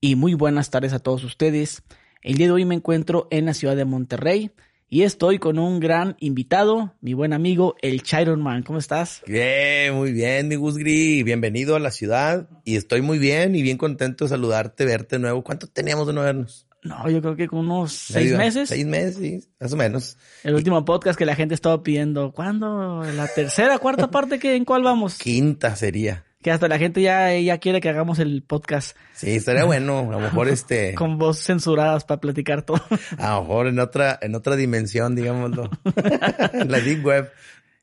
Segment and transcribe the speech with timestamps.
[0.00, 1.82] y muy buenas tardes a todos ustedes.
[2.22, 4.50] El día de hoy me encuentro en la ciudad de Monterrey
[4.88, 8.62] y estoy con un gran invitado, mi buen amigo, el Chiron Man.
[8.62, 9.22] ¿Cómo estás?
[9.26, 11.22] Bien, muy bien, mi Gusgri.
[11.22, 15.20] Bienvenido a la ciudad y estoy muy bien y bien contento de saludarte, verte de
[15.20, 15.42] nuevo.
[15.42, 16.66] ¿Cuánto teníamos de no vernos?
[16.84, 18.68] No, yo creo que con unos seis meses.
[18.68, 20.16] Seis meses, sí, más o menos.
[20.44, 22.32] El último podcast que la gente estaba pidiendo.
[22.32, 23.02] ¿Cuándo?
[23.02, 24.38] ¿La tercera, cuarta parte?
[24.38, 25.18] que ¿En cuál vamos?
[25.18, 26.24] Quinta sería.
[26.42, 28.96] Que hasta la gente ya, ya quiere que hagamos el podcast.
[29.12, 29.98] Sí, estaría bueno.
[29.98, 30.94] A lo mejor este.
[30.94, 32.80] Con voz censuradas para platicar todo.
[33.18, 35.68] A lo mejor en otra, en otra dimensión, digámoslo.
[36.66, 37.32] la Deep Web.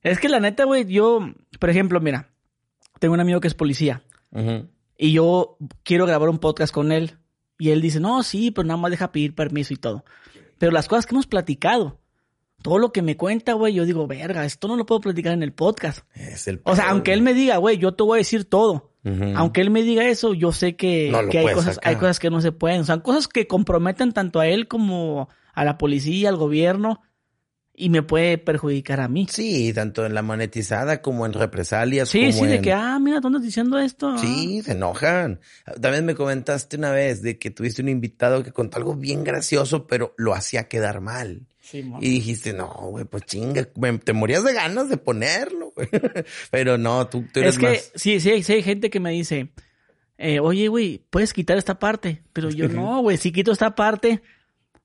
[0.01, 2.29] Es que la neta, güey, yo, por ejemplo, mira,
[2.99, 4.03] tengo un amigo que es policía.
[4.97, 7.17] Y yo quiero grabar un podcast con él.
[7.57, 10.05] Y él dice, no, sí, pero nada más deja pedir permiso y todo.
[10.57, 11.99] Pero las cosas que hemos platicado,
[12.65, 15.43] todo lo que me cuenta, güey, yo digo, verga, esto no lo puedo platicar en
[15.43, 15.99] el podcast.
[16.15, 18.89] Es el o sea, aunque él me diga, güey, yo te voy a decir todo.
[19.35, 22.41] Aunque él me diga eso, yo sé que, que hay cosas, hay cosas que no
[22.41, 22.81] se pueden.
[22.81, 27.01] O sea, cosas que comprometen tanto a él como a la policía, al gobierno
[27.71, 29.27] y me puede perjudicar a mí.
[29.29, 32.09] Sí, tanto en la monetizada como en represalias.
[32.09, 34.17] Sí, sí, de que, ah, mira, ¿dónde estás diciendo esto?
[34.17, 35.39] Sí, se enojan.
[35.79, 39.85] También me comentaste una vez de que tuviste un invitado que contó algo bien gracioso,
[39.85, 41.45] pero lo hacía quedar mal.
[41.65, 45.89] Sí, y dijiste, no, güey, pues chinga, te morías de ganas de ponerlo, güey.
[46.51, 49.49] pero no, tú, tú eres Es que sí, sí, sí hay gente que me dice,
[50.19, 52.21] eh, oye, güey, puedes quitar esta parte.
[52.33, 54.21] Pero yo no, güey, si quito esta parte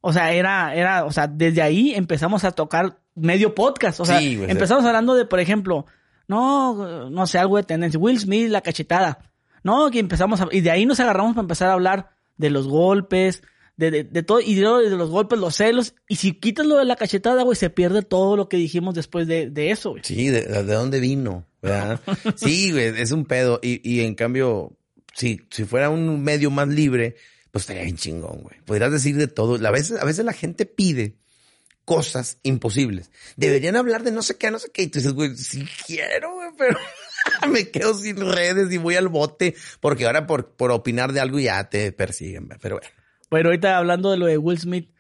[0.01, 4.01] o sea, era, era, o sea, desde ahí empezamos a tocar medio podcast.
[4.01, 5.87] O sea, empezamos hablando de, por ejemplo,
[6.27, 8.01] no, no sé, algo de tendencia.
[8.01, 9.31] Will Smith, la cachetada.
[9.63, 12.67] No, que empezamos a, y de ahí nos agarramos para empezar a hablar de los
[12.67, 13.43] golpes,
[13.81, 15.95] de, de, de todo, y de, de, los golpes, los celos.
[16.07, 19.27] Y si quitas lo de la cachetada, güey, se pierde todo lo que dijimos después
[19.27, 20.03] de, de eso, güey.
[20.05, 22.01] Sí, de, de dónde vino, ¿verdad?
[22.37, 23.59] sí, güey, es un pedo.
[23.63, 24.77] Y, y en cambio,
[25.15, 27.17] si, si fuera un medio más libre,
[27.51, 28.61] pues estaría bien chingón, güey.
[28.67, 29.67] Podrías decir de todo.
[29.67, 31.17] A veces, a veces la gente pide
[31.87, 33.11] cosas imposibles.
[33.37, 34.83] Deberían hablar de no sé qué, no sé qué.
[34.83, 36.79] Y tú dices, güey, sí quiero, güey, pero
[37.51, 41.39] me quedo sin redes y voy al bote porque ahora por, por opinar de algo
[41.39, 43.00] ya te persiguen, pero bueno.
[43.31, 44.91] Bueno, ahorita hablando de lo de Will Smith,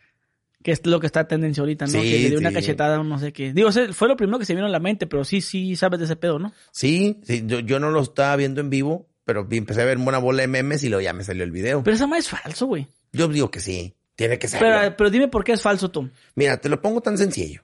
[0.62, 1.92] que es lo que está tendencia ahorita, ¿no?
[1.92, 3.52] que le dio una cachetada o no sé qué.
[3.52, 6.04] Digo, fue lo primero que se vino a la mente, pero sí, sí sabes de
[6.04, 6.52] ese pedo, ¿no?
[6.70, 10.18] Sí, sí, yo, yo no lo estaba viendo en vivo, pero empecé a ver una
[10.18, 11.82] bola de memes y luego ya me salió el video.
[11.82, 12.86] Pero esa más es falso, güey.
[13.12, 13.94] Yo digo que sí.
[14.14, 14.60] Tiene que ser.
[14.60, 16.10] Pero, pero dime por qué es falso, Tom.
[16.34, 17.62] Mira, te lo pongo tan sencillo.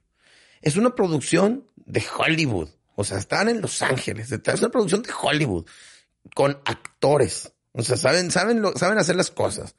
[0.63, 2.71] Es una producción de Hollywood.
[2.95, 4.33] O sea, están en Los Ángeles.
[4.33, 5.67] Es una producción de Hollywood.
[6.35, 7.53] Con actores.
[7.73, 9.77] O sea, saben, saben, lo, saben hacer las cosas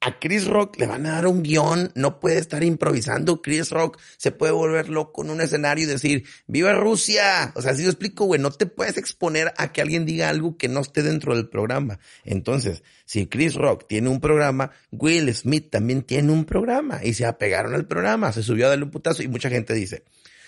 [0.00, 3.42] a Chris Rock le van a dar un guion, no puede estar improvisando.
[3.42, 7.52] Chris Rock se puede volver loco en un escenario y decir, ¡Viva Rusia!
[7.56, 10.56] O sea, si yo explico, güey, no te puedes exponer a que alguien diga algo
[10.56, 11.98] que no esté dentro del programa.
[12.24, 17.26] Entonces, si Chris Rock tiene un programa, Will Smith también tiene un programa y se
[17.26, 20.04] apegaron al programa, se subió a darle un putazo y mucha gente dice,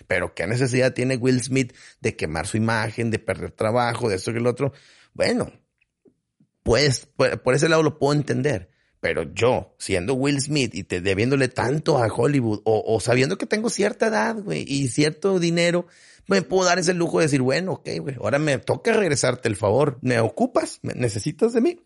[0.07, 4.31] pero ¿qué necesidad tiene Will Smith de quemar su imagen, de perder trabajo, de esto
[4.31, 4.73] y el otro?
[5.13, 5.53] Bueno,
[6.63, 7.09] pues
[7.43, 11.99] por ese lado lo puedo entender pero yo, siendo Will Smith y te debiéndole tanto
[11.99, 15.87] a Hollywood, o, o sabiendo que tengo cierta edad, güey, y cierto dinero,
[16.27, 19.57] me puedo dar ese lujo de decir, bueno, ok, güey, ahora me toca regresarte el
[19.57, 19.99] favor.
[20.03, 20.79] ¿Me ocupas?
[20.83, 21.81] ¿Me necesitas de mí?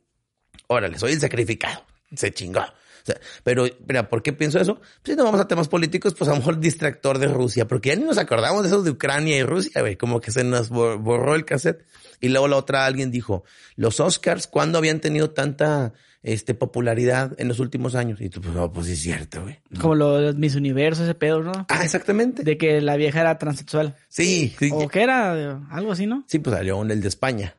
[0.67, 1.83] Órale, soy el sacrificado.
[2.15, 2.61] Se chingó.
[2.61, 4.77] O sea, pero, mira, ¿por qué pienso eso?
[4.77, 7.91] Pues si no vamos a temas políticos, pues a lo mejor distractor de Rusia, porque
[7.91, 10.71] ya ni nos acordamos de eso de Ucrania y Rusia, güey, como que se nos
[10.71, 11.85] borró el cassette.
[12.21, 13.45] Y luego la otra alguien dijo,
[13.77, 15.93] los Oscars, ¿cuándo habían tenido tanta
[16.25, 18.21] este, popularidad en los últimos años.
[18.21, 19.61] Y tú, pues, no, pues sí es cierto, güey.
[19.81, 21.53] Como lo de Mis Universo, ese pedo, ¿no?
[21.69, 22.43] Ah, exactamente.
[22.43, 23.95] De que la vieja era transexual.
[24.09, 24.55] Sí.
[24.73, 26.25] O que era algo así, ¿no?
[26.27, 27.57] Sí, pues salió en el de España.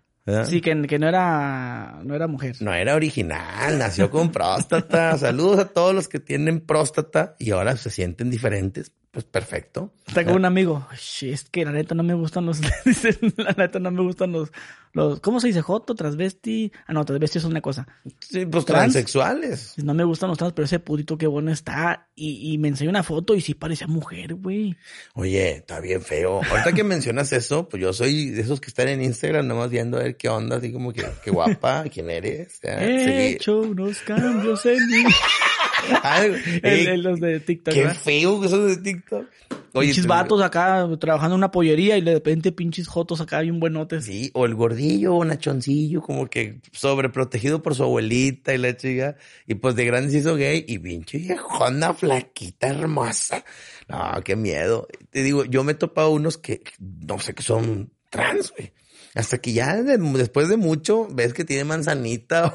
[0.47, 2.55] Sí, que, que, no era no era mujer.
[2.59, 5.15] No era original, nació con próstata.
[5.19, 9.93] Saludos a todos los que tienen próstata y ahora se sienten diferentes pues perfecto.
[10.05, 10.85] Está con un amigo.
[10.91, 12.59] es que la neta no me gustan los.
[13.37, 14.51] la neta no me gustan los,
[14.91, 15.21] los.
[15.21, 15.61] ¿Cómo se dice?
[15.61, 16.69] Joto, transvesti.
[16.85, 17.87] Ah, no, transvesti es una cosa.
[18.19, 19.75] Sí, pues transexuales.
[19.77, 22.09] No me gustan los trans, pero ese pudito qué bueno está.
[22.13, 24.75] Y, y me enseñó una foto y sí parecía mujer, güey.
[25.13, 26.41] Uy, está bien feo.
[26.43, 29.95] Ahorita que mencionas eso, pues yo soy de esos que están en Instagram nomás viendo
[29.95, 32.59] a ver qué onda, así como que, qué guapa, quién eres.
[32.63, 35.03] He hecho unos cambios en mí.
[36.63, 37.73] el, los de TikTok.
[37.73, 39.25] Qué feo que son de TikTok.
[39.73, 43.59] Oye, pinches vatos acá trabajando en una pollería y de repente pinches jotos acá un
[43.59, 44.05] buenotes.
[44.05, 49.17] Sí, o el gordillo o nachoncillo, como que sobreprotegido por su abuelita y la chica.
[49.45, 53.43] Y pues de grande se hizo gay y pinche viejona flaquita hermosa.
[53.89, 54.87] No, qué miedo.
[55.09, 58.71] Te digo, yo me he topado unos que no sé que son trans, güey.
[59.15, 62.53] Hasta que ya de- después de mucho ves que tiene manzanita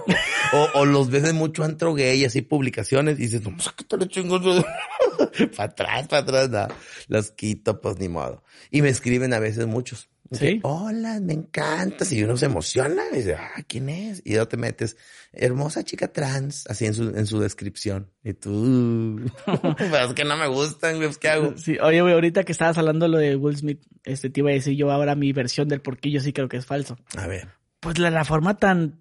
[0.75, 4.07] o, los ves de mucho antro gay, así publicaciones, y dices, no, pues qué tal
[4.09, 4.43] chingos.
[5.57, 6.69] para atrás, para atrás, no.
[7.09, 8.45] Los quito, pues ni modo.
[8.71, 10.09] Y me escriben a veces muchos.
[10.33, 10.61] Sí.
[10.63, 12.13] Hola, me encantas.
[12.13, 14.23] Y uno se emociona y dice, ah, ¿quién es?
[14.25, 14.97] Y luego te metes,
[15.33, 18.11] hermosa chica trans, así en su, en su descripción.
[18.23, 19.21] Y tú,
[19.77, 21.57] pero es que no me gustan, güey, pues, ¿qué hago?
[21.57, 24.55] Sí, oye, güey, ahorita que estabas hablando lo de Will Smith, este, te iba a
[24.55, 26.97] decir yo ahora mi versión del por qué yo sí creo que es falso.
[27.17, 27.49] A ver.
[27.81, 29.01] Pues la, la forma tan,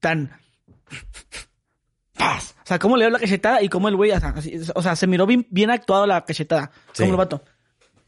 [0.00, 0.32] tan...
[2.16, 2.54] ¡Paz!
[2.62, 4.82] O sea, cómo le dio la cachetada y cómo el güey, o sea, así- o
[4.82, 6.70] sea, se miró bien, bien actuado la cachetada.
[6.92, 7.02] Sí.
[7.04, 7.44] Como el vato.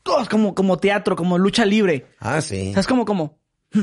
[0.02, 2.06] Todo es como, como teatro, como lucha libre.
[2.18, 2.70] Ah, sí.
[2.70, 3.38] O sea, es como, como...
[3.72, 3.80] mm,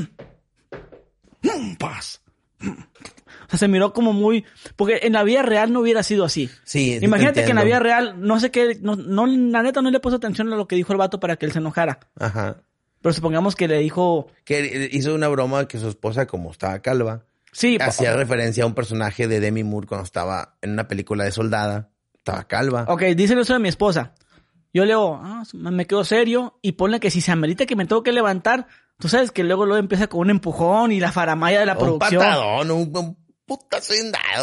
[1.42, 2.22] mm, Paz.
[2.58, 2.70] mm.
[2.70, 4.44] O sea, se miró como muy...
[4.76, 6.48] Porque en la vida real no hubiera sido así.
[6.62, 9.64] Sí, sí te Imagínate que en la vida real, no sé qué, no, no, la
[9.64, 11.58] neta no le puso atención a lo que dijo el vato para que él se
[11.58, 11.98] enojara.
[12.16, 12.62] Ajá.
[13.02, 17.24] Pero supongamos que le dijo, Que hizo una broma que su esposa, como estaba calva,
[17.50, 21.32] sí, hacía referencia a un personaje de Demi Moore cuando estaba en una película de
[21.32, 21.90] soldada.
[22.18, 22.84] Estaba calva.
[22.86, 24.14] ok, díselo eso de mi esposa.
[24.72, 27.86] Yo le digo, ah, me quedo serio y ponle que si se amerita que me
[27.86, 28.66] tengo que levantar,
[28.98, 31.78] tú sabes que luego luego empieza con un empujón y la faramaya de la un
[31.78, 32.22] producción.
[32.22, 33.94] patadón, un, un putazo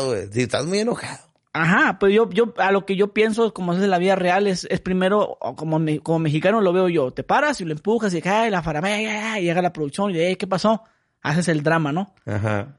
[0.05, 0.27] güey.
[0.31, 1.19] Si estás muy enojado.
[1.53, 4.45] Ajá, pues yo, yo, a lo que yo pienso, como es en la vida real,
[4.45, 8.13] es, es primero, como, me- como mexicano lo veo yo, te paras y lo empujas
[8.13, 10.83] y cae la faramaya, y llega la producción y de, "Eh, ¿qué pasó?
[11.23, 12.13] Haces el drama, ¿no?
[12.27, 12.77] Ajá.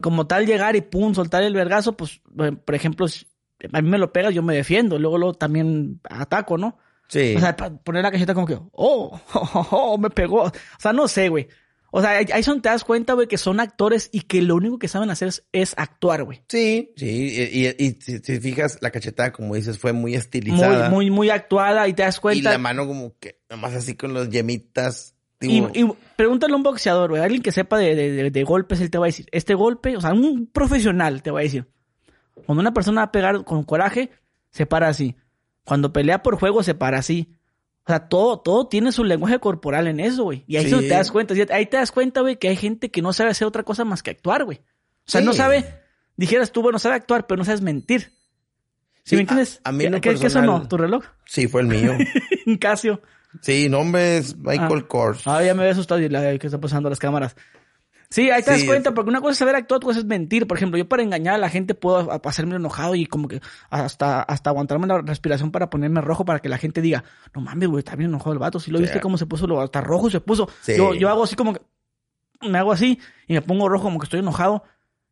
[0.00, 3.06] Como tal llegar y pum, soltar el vergazo, pues, eh, por ejemplo,
[3.72, 6.78] a mí me lo pegas, yo me defiendo, luego, luego también ataco, ¿no?
[7.08, 7.34] Sí.
[7.36, 10.42] O sea, poner la cajeta como que, oh, oh, oh, me pegó.
[10.44, 11.48] O sea, no sé, güey.
[11.92, 14.78] O sea, ahí son, te das cuenta, güey, que son actores y que lo único
[14.78, 16.42] que saben hacer es, es actuar, güey.
[16.48, 17.06] sí, sí.
[17.06, 20.90] Y, y- y si, si fijas, la cachetada, como dices, fue muy Muy, estilizada.
[20.90, 22.50] muy, muy actuada y te das y cuenta.
[22.50, 25.14] la mano como que, nomás así con los yemitas.
[25.40, 25.86] Y, y
[26.16, 28.98] pregúntale a un boxeador, güey, alguien que sepa de, de- de- de golpes, él te
[28.98, 31.66] va a decir, este golpe, o sea, un profesional te va a decir,
[32.44, 34.10] cuando una persona va a pegar con coraje,
[34.50, 35.16] se para así.
[35.64, 37.32] Cuando pelea por juego, se para así.
[37.84, 40.44] O sea, todo, todo tiene su lenguaje corporal en eso, güey.
[40.46, 40.76] Y ahí Sí.
[40.80, 43.46] te das cuenta, ahí te das cuenta, güey, que hay gente que no sabe hacer
[43.46, 44.58] otra cosa más que actuar, güey.
[44.58, 45.26] O sea, Sí.
[45.26, 45.64] no sabe,
[46.16, 48.00] dijeras tú, bueno, sabe actuar, pero no sabes mentir.
[49.04, 49.60] ¿Sí, Sí, me entiendes?
[49.62, 50.68] a- a mí en lo ¿Qué, qué personal- sonó?
[50.68, 51.04] ¿Tu reloj?
[51.26, 51.92] sí, fue el mío.
[52.60, 53.00] Casio.
[53.40, 55.22] sí, nombre es Michael Kors.
[55.26, 57.36] Ah, ya me había asustado y la que está pasando las cámaras.
[58.08, 60.46] Sí, ahí te das cuenta, porque una cosa es saber actuar, otra cosa es mentir.
[60.46, 64.22] Por ejemplo, yo para engañar a la gente puedo hacerme enojado y como que hasta,
[64.22, 67.04] hasta aguantarme la respiración para ponerme rojo para que la gente diga,
[67.34, 68.60] no mames, güey, está bien enojado el vato.
[68.60, 68.84] Si lo Sí.
[68.84, 70.48] viste cómo se puso, lo, hasta rojo se puso.
[70.60, 70.76] Sí.
[70.76, 71.60] Yo, yo hago así como que,
[72.42, 74.62] me hago así y me pongo rojo como que estoy enojado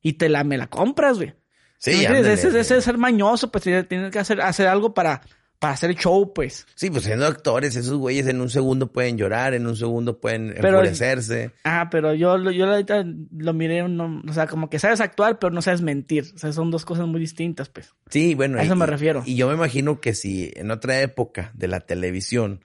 [0.01, 1.35] y te la, me la compras, güey.
[1.79, 2.33] Sí, ándale.
[2.33, 5.21] ese, ese es ser mañoso, pues tienes que hacer, hacer algo para,
[5.65, 6.67] para hacer show, pues.
[6.75, 10.53] Sí, pues siendo actores, esos güeyes en un segundo pueden llorar, en un segundo pueden
[10.61, 11.53] Pero- enfurecerse.
[11.65, 13.03] Ah, pero yo, yo ahorita
[13.39, 16.27] lo miré, no- o sea, como que sabes actuar, pero no sabes mentir.
[16.35, 17.95] O sea, son dos cosas muy distintas, pues.
[18.11, 18.59] Sí, bueno.
[18.59, 19.23] A eso y- me refiero.
[19.25, 22.61] Y yo me imagino que si en otra época de la televisión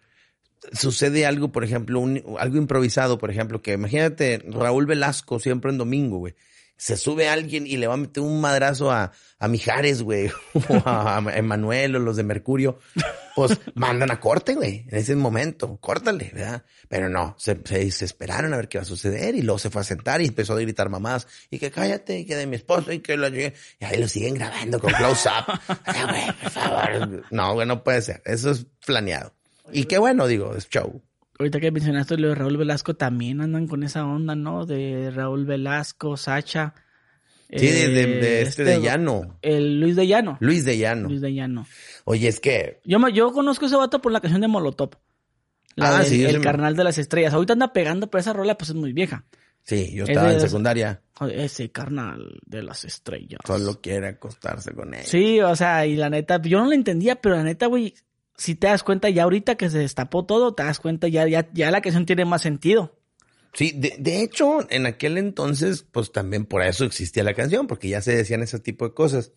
[0.74, 5.78] sucede algo, por ejemplo, un- algo improvisado, por ejemplo, que imagínate Raúl Velasco siempre en
[5.78, 6.36] domingo, güey.
[6.80, 10.31] Se sube alguien y le va a meter un madrazo a, a Mijares, güey,
[10.70, 12.80] o a, Emanuel o los de Mercurio.
[13.36, 15.76] Pues mandan a corte, güey, en ese momento.
[15.81, 16.64] Córtale, ¿verdad?
[16.88, 19.70] Pero no, se, se, se esperaron a ver qué va a suceder y luego se
[19.70, 21.28] fue a sentar y empezó a gritar mamás.
[21.50, 23.54] Y que cállate, y que de mi esposo y que lo llegué.
[23.78, 25.60] Y ahí lo siguen grabando con close-up.
[25.84, 27.25] Ay, güey, por favor.
[27.30, 28.22] No, güey, no puede ser.
[28.24, 29.34] Eso es planeado.
[29.74, 31.01] Y qué bueno, digo, es show.
[31.41, 34.65] Ahorita que mencionaste lo de Raúl Velasco, también andan con esa onda, ¿no?
[34.65, 36.74] De Raúl Velasco, Sacha.
[37.50, 39.39] Sí, de, de- eh, de este de Llano.
[39.41, 40.36] El Luis de Llano.
[40.41, 41.08] Luis de Llano.
[41.08, 41.65] Luis de Llano.
[42.03, 44.89] Oye, es que Yo, yo conozco ese vato por la canción de Molotov.
[45.77, 47.34] La Ah, sí, El me- carnal de las estrellas.
[47.34, 49.24] Ahorita anda pegando, pero esa rola pues es muy vieja.
[49.63, 51.01] sí, yo Es estaba de en secundaria.
[51.31, 53.39] Ese carnal de las estrellas.
[53.48, 55.05] Solo quiere acostarse con él.
[55.05, 57.93] Sí, o sea, y la neta, yo no lo entendía, pero la neta, güey,
[58.39, 61.50] si te das cuenta ya ahorita que se destapó todo, te das cuenta ya, ya,
[61.53, 62.98] ya la canción tiene más sentido.
[63.53, 67.89] Sí, de, de hecho, en aquel entonces, pues también por eso existía la canción, porque
[67.89, 69.34] ya se decían ese tipo de cosas.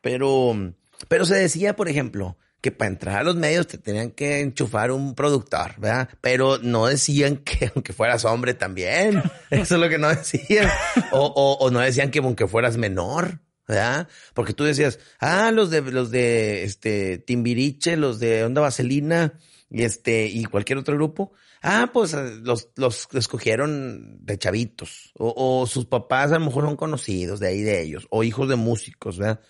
[0.00, 0.74] Pero,
[1.06, 4.90] pero se decía, por ejemplo, que para entrar a los medios te tenían que enchufar
[4.90, 6.08] un productor, ¿verdad?
[6.20, 9.22] Pero no decían que aunque fueras hombre también.
[9.50, 10.68] Eso es lo que no decían.
[11.12, 13.38] O, o, o no decían que aunque fueras menor.
[13.68, 14.08] ¿Verdad?
[14.34, 19.34] Porque tú decías, ah, los de, los de, este, Timbiriche, los de Onda Vaselina,
[19.70, 21.32] y este, y cualquier otro grupo,
[21.62, 26.64] ah, pues eh, los, los escogieron de chavitos, o, o sus papás a lo mejor
[26.64, 29.40] son conocidos de ahí de ellos, o hijos de músicos, ¿verdad?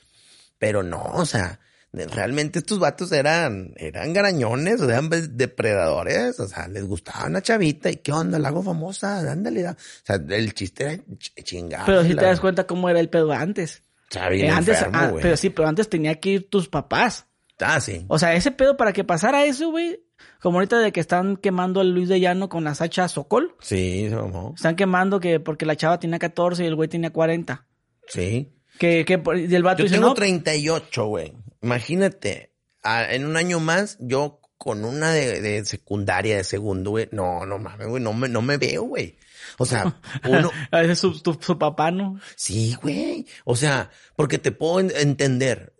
[0.58, 1.60] Pero no, o sea,
[1.92, 7.96] realmente estos vatos eran, eran garañones, eran depredadores, o sea, les gustaba una chavita y
[7.96, 9.68] qué onda, la hago famosa, ándale.
[9.68, 11.02] O sea, el chiste era
[11.44, 11.86] chingado.
[11.86, 13.82] Pero si te das cuenta cómo era el pedo antes.
[14.14, 17.26] Eh, antes, ah, pero sí, pero antes tenía que ir tus papás.
[17.60, 18.04] Ah, sí.
[18.08, 20.02] O sea, ese pedo para que pasara eso, güey.
[20.40, 23.54] Como ahorita de que están quemando al Luis de Llano con las hachas Sokol.
[23.60, 24.52] Sí, se mamó.
[24.56, 27.66] Están quemando que porque la chava tenía 14 y el güey tenía 40.
[28.06, 28.52] Sí.
[28.78, 30.14] Que, que y el vato yo dice, tengo no.
[30.14, 31.34] 38, güey.
[31.62, 32.52] Imagínate,
[32.84, 37.08] en un año más, yo con una de, de secundaria, de segundo, güey.
[37.12, 38.02] No, no mames, güey.
[38.02, 39.18] No me, no me veo, güey.
[39.58, 40.50] O sea, uno.
[40.70, 42.18] A veces su, su, papá, ¿no?
[42.36, 43.26] Sí, güey.
[43.44, 45.74] O sea, porque te puedo entender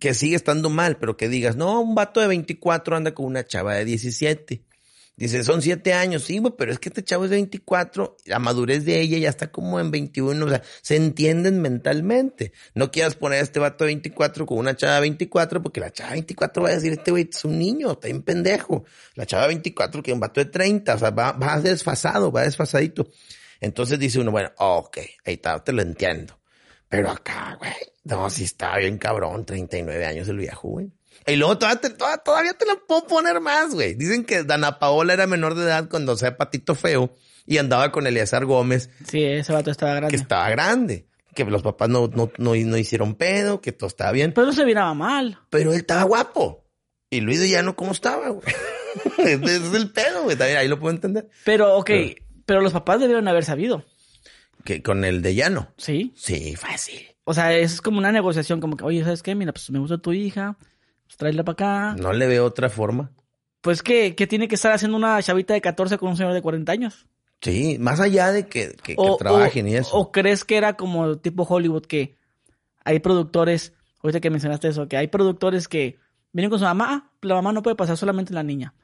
[0.00, 3.44] que sigue estando mal, pero que digas, no, un vato de 24 anda con una
[3.44, 4.64] chava de 17.
[5.18, 8.38] Dice, son siete años, sí, güey, pero es que este chavo es de 24, la
[8.38, 12.52] madurez de ella ya está como en 21, o sea, se entienden mentalmente.
[12.74, 15.92] No quieras poner a este vato de 24 con una chava de 24, porque la
[15.92, 18.84] chava de 24 va a decir, este güey es un niño, está bien pendejo.
[19.16, 22.30] La chava de 24 que es un vato de 30, o sea, va, va desfasado,
[22.30, 23.10] va desfasadito.
[23.60, 26.38] Entonces dice uno, bueno, ok, ahí está, te lo entiendo.
[26.88, 27.72] Pero acá, güey,
[28.04, 30.92] no, si está bien cabrón, 39 años el viejo, güey.
[31.28, 33.94] Y luego todavía te, todavía, te lo puedo poner más, güey.
[33.94, 37.14] Dicen que Dana Paola era menor de edad cuando sea patito feo
[37.46, 38.90] y andaba con Eleazar Gómez.
[39.06, 40.10] Sí, ese vato estaba grande.
[40.10, 41.06] Que estaba grande.
[41.34, 44.32] Que los papás no, no, no, hicieron pedo, que todo estaba bien.
[44.32, 45.38] Pero no se miraba mal.
[45.50, 46.64] Pero él estaba guapo.
[47.10, 48.46] Y Luis de Llano, ¿cómo estaba, güey?
[49.18, 50.36] Ese es el pedo, güey.
[50.36, 51.28] También ahí lo puedo entender.
[51.44, 51.90] Pero, ok,
[52.44, 53.84] pero, los papás debieron haber sabido.
[54.64, 55.72] Que con el de Llano.
[55.76, 56.12] Sí.
[56.16, 57.06] Sí, fácil.
[57.24, 59.34] O sea, es como una negociación, como que, oye, ¿sabes qué?
[59.34, 60.56] Mira, pues me gusta tu hija
[61.08, 61.96] pues tráela para acá.
[61.98, 63.10] No le veo otra forma.
[63.62, 66.42] Pues que, que tiene que estar haciendo una chavita de 14 con un señor de
[66.42, 67.06] 40 años.
[67.40, 69.96] Sí, más allá de que, que, trabajen y eso.
[69.96, 72.16] ¿O crees que era como tipo Hollywood que
[72.84, 73.72] hay productores,
[74.02, 75.96] ahorita que mencionaste eso, que hay productores que
[76.32, 78.74] vienen con su mamá, la mamá no puede pasar solamente la niña.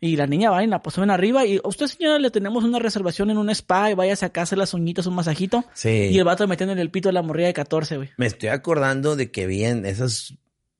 [0.00, 3.30] Y la niña va y la ponen arriba y usted señora le tenemos una reservación
[3.30, 5.64] en un spa y vaya a sacarse las uñitas, un masajito.
[5.72, 6.08] Sí.
[6.10, 8.10] Y el vato metiendo en el pito de la morrilla de 14, güey.
[8.18, 10.34] Me estoy acordando de que bien esas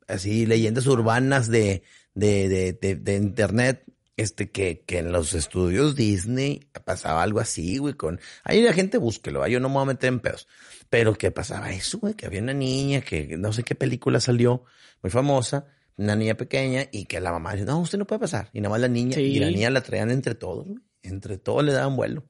[0.09, 1.83] así leyendas urbanas de,
[2.15, 2.49] de,
[2.81, 3.85] de, de, internet,
[4.17, 8.99] este, que, que en los estudios Disney pasaba algo así, güey, con, ahí la gente
[8.99, 10.47] búsquelo, yo no me voy a meter en pedos,
[10.91, 14.65] pero que pasaba eso, güey, que había una niña que no sé qué película salió,
[15.03, 18.51] muy famosa, una niña pequeña, y que la mamá dice, no, usted no puede pasar,
[18.53, 20.67] y nada más la niña, y la niña la traían entre todos,
[21.03, 22.25] entre todos le daban vuelo,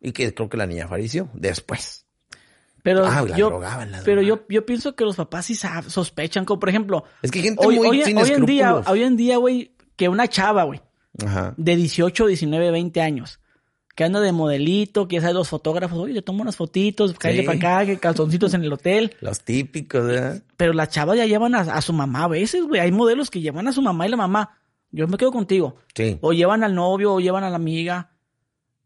[0.00, 2.03] y que creo que la niña falleció después.
[2.84, 3.62] Pero ah, yo,
[4.04, 7.64] pero yo, yo pienso que los papás sí sospechan, como por ejemplo, es que gente
[7.66, 10.82] hoy, muy hoy, hoy en día, hoy en día, güey, que una chava, güey,
[11.56, 13.40] de 18, 19, 20 años,
[13.94, 17.44] que anda de modelito, que ya sabe los fotógrafos, oye, le tomo unas fotitos, cállate
[17.44, 19.16] para acá, que calzoncitos en el hotel.
[19.22, 20.42] Los típicos, ¿verdad?
[20.58, 22.82] Pero las chavas ya llevan a, su mamá a veces, güey.
[22.82, 24.58] Hay modelos que llevan a su mamá y la mamá,
[24.90, 25.76] yo me quedo contigo.
[25.94, 26.18] Sí.
[26.20, 28.10] O llevan al novio o llevan a la amiga.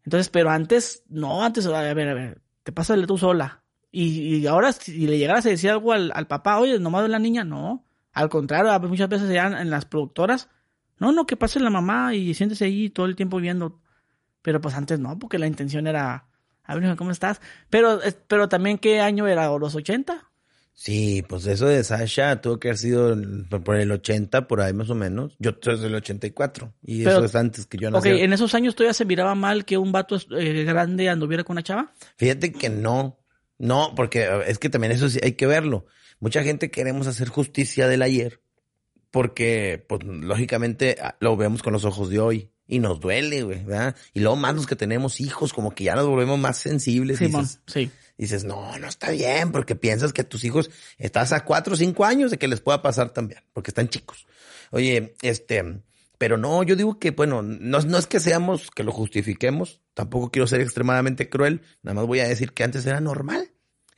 [0.05, 3.61] Entonces, pero antes, no, antes, a ver, a ver, te pasa tú sola.
[3.91, 7.43] Y, ahora, si le llegaras a decir algo al, papá, oye, nomás de la niña,
[7.43, 7.85] no.
[8.13, 10.49] Al contrario, muchas veces ya en las productoras,
[10.97, 13.79] no, no, que pase la mamá y siéntese ahí todo el tiempo viendo.
[14.41, 16.27] Pero pues antes no, porque la intención era,
[16.63, 17.41] a ver, ¿cómo estás?
[17.69, 19.51] Pero, pero también, ¿qué año era?
[19.51, 20.29] ¿O los 80?
[20.79, 23.17] Sí, pues eso de Sasha tuvo que haber sido
[23.65, 25.35] por el 80, por ahí más o menos.
[25.37, 28.09] Yo soy del 84 y eso es antes que yo nací.
[28.09, 31.55] Ok, ¿en esos años todavía se miraba mal que un vato eh, grande anduviera con
[31.55, 31.91] una chava?
[32.15, 33.18] Fíjate que no.
[33.59, 35.85] No, porque es que también eso sí hay que verlo.
[36.19, 38.41] Mucha gente queremos hacer justicia del ayer
[39.11, 43.63] porque, pues, lógicamente ah, lo vemos con los ojos de hoy y nos duele, güey,
[43.63, 43.95] ¿verdad?
[44.13, 47.17] Y luego más los que tenemos hijos, como que ya nos volvemos más sensibles.
[47.17, 47.91] Sí, dices, sí.
[48.17, 51.77] Dices, no, no está bien, porque piensas que a tus hijos estás a cuatro o
[51.77, 54.27] cinco años de que les pueda pasar también, porque están chicos.
[54.71, 55.81] Oye, este,
[56.19, 60.29] pero no, yo digo que, bueno, no, no es que seamos, que lo justifiquemos, tampoco
[60.29, 63.48] quiero ser extremadamente cruel, nada más voy a decir que antes era normal,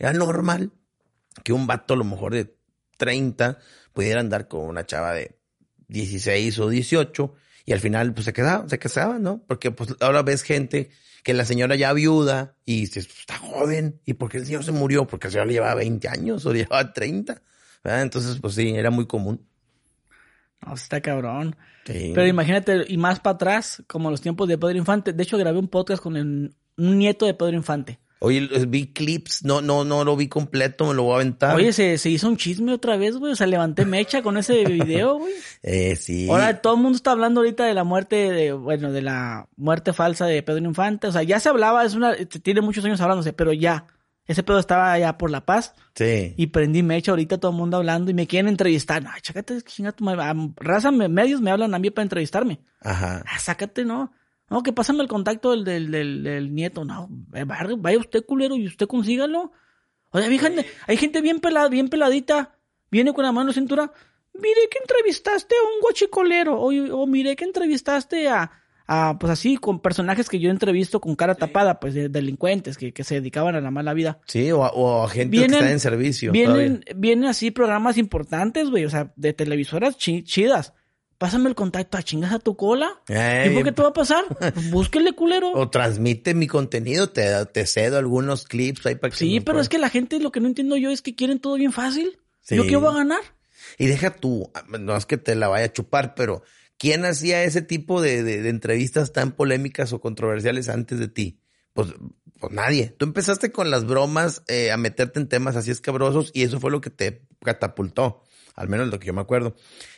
[0.02, 0.72] era normal
[1.44, 2.56] que un vato a lo mejor de
[2.98, 3.60] 30
[3.94, 5.38] pudiera andar con una chava de
[5.90, 9.44] 16 o 18 y al final pues se quedaba, se casaba, ¿no?
[9.48, 10.90] Porque pues ahora ves gente
[11.24, 14.64] que la señora ya viuda y dices, pues, está joven, ¿y por qué el señor
[14.64, 15.06] se murió?
[15.06, 17.40] Porque el señor le llevaba 20 años o le llevaba 30,
[17.84, 19.46] Entonces pues sí, era muy común.
[20.66, 21.56] No, está cabrón.
[21.86, 25.14] Pero imagínate, y más para atrás, como los tiempos de Pedro Infante.
[25.14, 28.00] De hecho, grabé un podcast con el, un nieto de Pedro Infante.
[28.24, 31.56] Oye, vi clips, no, no, no lo vi completo, me lo voy a aventar.
[31.56, 33.32] Oye, se, se hizo un chisme otra vez, güey.
[33.34, 35.34] O sea, levanté mecha con ese video, güey.
[35.64, 36.30] eh, sí.
[36.30, 39.92] Ahora todo el mundo está hablando ahorita de la muerte de, bueno, de la muerte
[39.92, 41.08] falsa de Pedro Infante.
[41.08, 43.88] O sea, ya se hablaba, es una, tiene muchos años hablándose, pero ya.
[44.28, 45.74] Ese pedo estaba allá por La Paz.
[45.96, 46.36] Sí.
[46.38, 49.04] Y prendí mecha ahorita todo el mundo hablando y me quieren entrevistar.
[49.12, 50.22] Ay, chácate, chinga tu madre.
[50.58, 52.62] Raza, me- medios me hablan a mí para entrevistarme.
[52.82, 53.24] Ajá.
[53.28, 54.14] Ah, sácate, no.
[54.52, 56.86] No, que pásame el contacto del, del, del, del nieto.
[56.86, 59.52] No, eh, vaya usted culero y usted consígalo.
[60.12, 62.58] Oye, hay gente, hay gente bien pelada, bien peladita.
[62.92, 63.92] Viene con la mano en la cintura.
[64.34, 66.60] Mire que entrevistaste a un guachicolero.
[66.60, 66.68] O,
[67.02, 68.52] o mire que entrevistaste a,
[68.88, 72.92] a, pues así, con personajes que yo entrevisto con cara tapada, pues de delincuentes que,
[72.92, 74.20] que se dedicaban a la mala vida.
[74.28, 76.34] Sí, o, a- o a gente Vienen- que está en servicio.
[76.34, 80.74] Vienen, vienen así programas importantes, güey, o sea, de televisoras chi- chidas.
[81.22, 83.00] Pásame el contacto a chingas a tu cola.
[83.08, 84.26] Ey, ¿Y por qué te va a pasar?
[84.40, 85.52] Pues búsquele, culero.
[85.54, 89.70] O transmite mi contenido, te, te cedo algunos clips ahí para que Sí, pero es
[89.70, 92.18] que la gente lo que no entiendo yo es que quieren todo bien fácil.
[92.42, 92.56] Sí.
[92.56, 93.20] ¿Yo qué voy a ganar?
[93.78, 96.42] Y deja tú, no es que te la vaya a chupar, pero
[96.80, 101.40] ¿quién hacía ese tipo de, de- de entrevistas tan polémicas o controversiales antes de ti?
[101.74, 101.90] Pues,
[102.40, 102.96] pues nadie.
[102.98, 106.72] Tú empezaste con las bromas eh, a meterte en temas así escabrosos y eso fue
[106.72, 108.24] lo que te catapultó,
[108.56, 109.56] al menos lo que yo me acuerdo.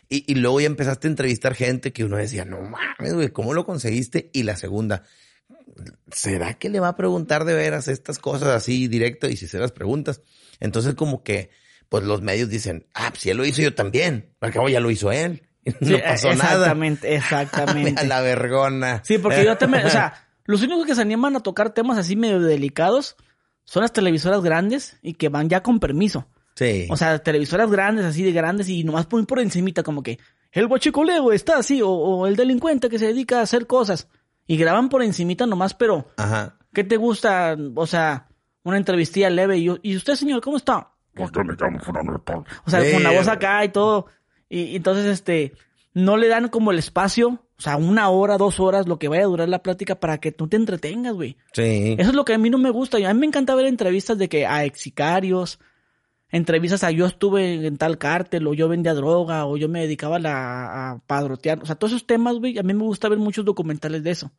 [0.09, 3.53] Y, y luego ya empezaste a entrevistar gente que uno decía, no mames, güey, ¿cómo
[3.53, 4.29] lo conseguiste?
[4.33, 5.03] Y la segunda,
[6.11, 9.27] ¿será que le va a preguntar de veras estas cosas así directo?
[9.27, 10.21] Y si se las preguntas,
[10.59, 11.49] entonces como que,
[11.89, 14.79] pues los medios dicen, ah, pues si él lo hizo yo también, al cabo ya
[14.79, 15.43] lo hizo él,
[15.79, 16.53] no pasó nada.
[16.55, 18.01] Exactamente, exactamente.
[18.01, 19.01] A la vergona.
[19.03, 22.15] Sí, porque yo también, o sea, los únicos que se animan a tocar temas así
[22.15, 23.15] medio delicados
[23.65, 26.27] son las televisoras grandes y que van ya con permiso.
[26.55, 26.87] Sí.
[26.89, 30.19] O sea, televisoras grandes, así de grandes, y nomás ponen por encimita como que
[30.51, 34.07] el guachicoleo está así, o, o el delincuente que se dedica a hacer cosas.
[34.45, 36.57] Y graban por encimita nomás, pero Ajá.
[36.73, 37.57] ¿qué te gusta?
[37.75, 38.27] O sea,
[38.63, 39.57] una entrevistilla leve.
[39.57, 40.91] Y, yo, ¿y usted, señor, cómo está?
[41.13, 42.43] Pues yo me llamo tal.
[42.65, 44.07] O sea, con la voz acá y todo.
[44.49, 45.53] Y, y entonces, este,
[45.93, 49.23] no le dan como el espacio, o sea, una hora, dos horas, lo que vaya
[49.23, 51.37] a durar la plática para que tú te entretengas, güey.
[51.53, 51.95] Sí.
[51.97, 52.99] Eso es lo que a mí no me gusta.
[52.99, 55.59] Y A mí me encanta ver entrevistas de que a ex sicarios,
[56.33, 60.17] entrevistas a yo estuve en tal cártel, o yo vendía droga, o yo me dedicaba
[60.17, 61.61] a, la- a padrotear.
[61.61, 64.31] O sea, todos esos temas, güey, a mí me gusta ver muchos documentales de eso.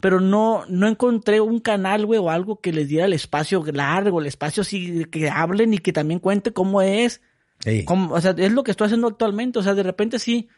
[0.00, 4.20] Pero no, no encontré un canal, güey, o algo que les diera el espacio largo,
[4.20, 7.20] el espacio así, que hablen y que también cuente cómo es.
[7.58, 7.84] Sí.
[7.84, 9.58] cómo- o sea, es lo que estoy haciendo actualmente.
[9.58, 10.48] O sea, de repente sí,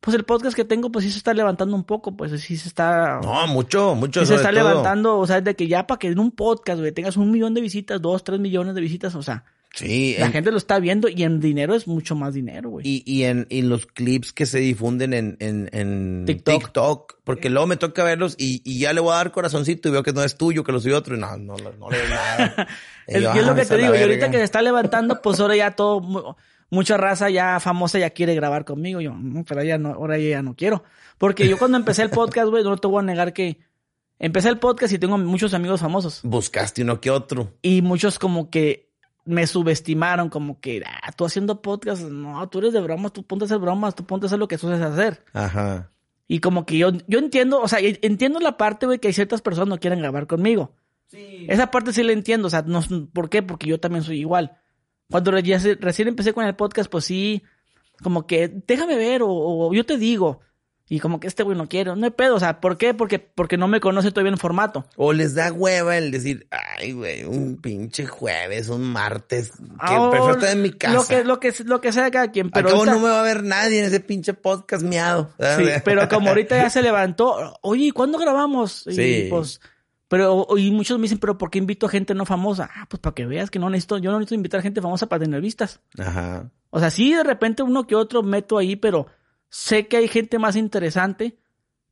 [0.00, 2.68] pues el podcast que tengo, pues sí se está levantando un poco, pues sí se
[2.68, 3.20] está...
[3.22, 4.20] No, mucho, mucho.
[4.20, 4.58] Sí se está todo.
[4.68, 7.52] levantando, o sea, de que ya para que en un podcast, güey, tengas un millón
[7.54, 10.16] de visitas, dos, tres millones de visitas, o sea, Sí.
[10.18, 12.86] la en- gente lo está viendo y en dinero es mucho más dinero, güey.
[12.86, 16.58] Y, y en y los clips que se difunden en, en, en TikTok.
[16.64, 17.14] TikTok.
[17.24, 20.02] porque luego me toca verlos y, y ya le voy a dar corazoncito y veo
[20.02, 22.08] que no es tuyo, que lo subió otro y no, no, no, no le doy
[22.10, 22.68] nada.
[23.08, 24.62] Y Es, yo, y es lo ah, que te digo, y ahorita que se está
[24.62, 26.34] levantando, pues ahora ya todo, mu-
[26.70, 29.00] mucha raza ya famosa ya quiere grabar conmigo.
[29.00, 30.84] Yo, "Mm, pero ya no, ahora ya no quiero.
[31.18, 33.58] Porque yo cuando empecé el podcast, güey, no te voy a negar que
[34.20, 36.20] empecé el podcast y tengo muchos amigos famosos.
[36.22, 37.52] Buscaste uno que otro.
[37.60, 38.91] Y muchos como que
[39.24, 43.44] me subestimaron, como que, ah, tú haciendo podcast, no, tú eres de bromas, tú ponte
[43.44, 45.24] a hacer bromas, tú ponte a hacer lo que tú sabes hacer.
[45.32, 45.90] Ajá.
[46.26, 49.42] Y como que yo, yo entiendo, o sea, entiendo la parte, güey, que hay ciertas
[49.42, 50.74] personas no quieren grabar conmigo.
[51.12, 52.82] Esa parte sí la entiendo, o sea, no,
[53.12, 53.42] ¿por qué?
[53.42, 54.56] Porque yo también soy igual.
[55.10, 57.42] Cuando recién empecé con el podcast, pues sí,
[58.02, 60.40] como que déjame ver o, o yo te digo.
[60.88, 62.92] Y como que este güey no quiere, no hay pedo, o sea, ¿por qué?
[62.92, 64.84] Porque, porque no me conoce todavía en formato.
[64.96, 70.08] O les da hueva el decir, ay, güey, un pinche jueves, un martes, que Ah,
[70.10, 70.92] prefiero estar en mi casa.
[70.94, 73.22] Lo que, lo que, lo que sea cada quien, pero ahorita- no me va a
[73.22, 75.30] ver nadie en ese pinche podcast miado.
[75.56, 78.86] Sí, pero como ahorita ya se levantó, oye, ¿y ¿cuándo grabamos?
[78.88, 79.26] Y Sí.
[79.30, 79.60] pues,
[80.08, 82.68] pero, y muchos me dicen, pero ¿por qué invito a gente no famosa?
[82.74, 85.24] Ah, pues para que veas que no necesito, yo no necesito invitar gente famosa para
[85.24, 85.80] tener vistas.
[85.98, 86.50] Ajá.
[86.68, 89.06] O sea, sí, de repente uno que otro meto ahí, pero
[89.54, 91.36] sé que hay gente más interesante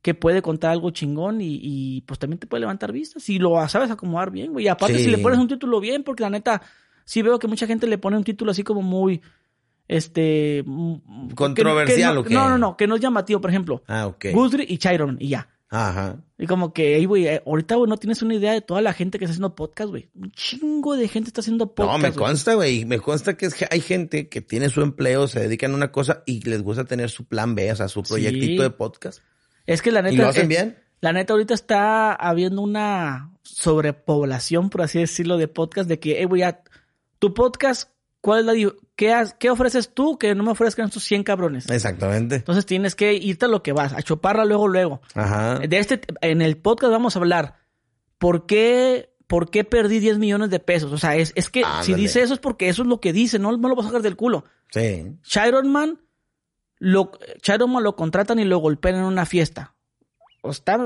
[0.01, 3.67] que puede contar algo chingón y, y, pues también te puede levantar vistas y lo
[3.69, 4.65] sabes acomodar bien, güey.
[4.65, 5.03] Y aparte, Sí.
[5.03, 6.63] si le pones un título bien, porque la neta,
[7.05, 9.21] sí veo que mucha gente le pone un título así como muy,
[9.87, 10.63] este...
[10.65, 12.33] que- ¿Controversial que no, o qué?
[12.33, 13.83] No, no, no, que no es llamativo, por ejemplo.
[13.87, 14.25] Ah, ok.
[14.33, 15.47] Guthrie y Chiron y ya.
[15.73, 16.17] Ajá.
[16.37, 18.91] Y como que, ey, güey, eh, ahorita, güey, no tienes una idea de toda la
[18.93, 20.09] gente que está haciendo podcast, güey.
[20.13, 21.97] Un chingo de gente está haciendo podcast.
[21.97, 22.83] No, me consta, güey.
[22.83, 25.91] Me consta que es que hay gente que tiene su empleo, se dedican a una
[25.93, 28.69] cosa y les gusta tener su plan B, o sea, su proyectito Sí.
[28.69, 29.21] de podcast.
[29.65, 30.13] Es que la neta.
[30.13, 30.77] ¿Y lo hacen bien?
[30.99, 36.25] La neta, ahorita está habiendo una sobrepoblación, por así decirlo, de podcast, de que, eh,
[36.25, 36.63] güey, ya,
[37.19, 38.73] tu podcast, ¿cuál es la.
[39.01, 41.67] ¿Qué, has- ¿Qué ofreces tú que no me ofrezcan estos 100 cabrones?
[41.71, 42.35] Exactamente.
[42.35, 45.01] Entonces tienes que irte a lo que vas, a chuparla luego, luego.
[45.15, 45.57] Ajá.
[45.57, 47.55] De este, en el podcast vamos a hablar
[48.19, 50.91] por qué, por qué perdí 10 millones de pesos.
[50.93, 53.39] O sea, es, es que si dice eso es porque eso es lo que dice,
[53.39, 54.43] no, no lo vas a sacar del culo.
[54.69, 55.17] Sí.
[55.23, 55.99] Chiron Man,
[56.77, 57.11] lo,
[57.41, 59.73] Chiron Man lo contratan y lo golpean en una fiesta.
[60.43, 60.77] O está,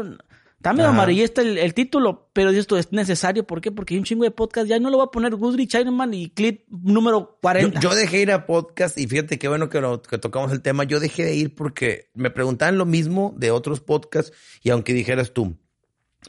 [0.66, 3.46] Está medio amarillista el, el título, pero esto es necesario.
[3.46, 3.72] ¿Por qué?
[3.72, 4.68] Porque hay un chingo de podcast.
[4.68, 7.80] Ya no lo voy a poner Goodrich Chinaman y clip número Yo, 40.
[7.82, 10.84] yo dejé ir a podcast y fíjate qué bueno que, lo- que tocamos el tema.
[10.84, 15.34] Yo dejé de ir porque me preguntaban lo mismo de otros podcasts y aunque dijeras
[15.34, 15.56] tú,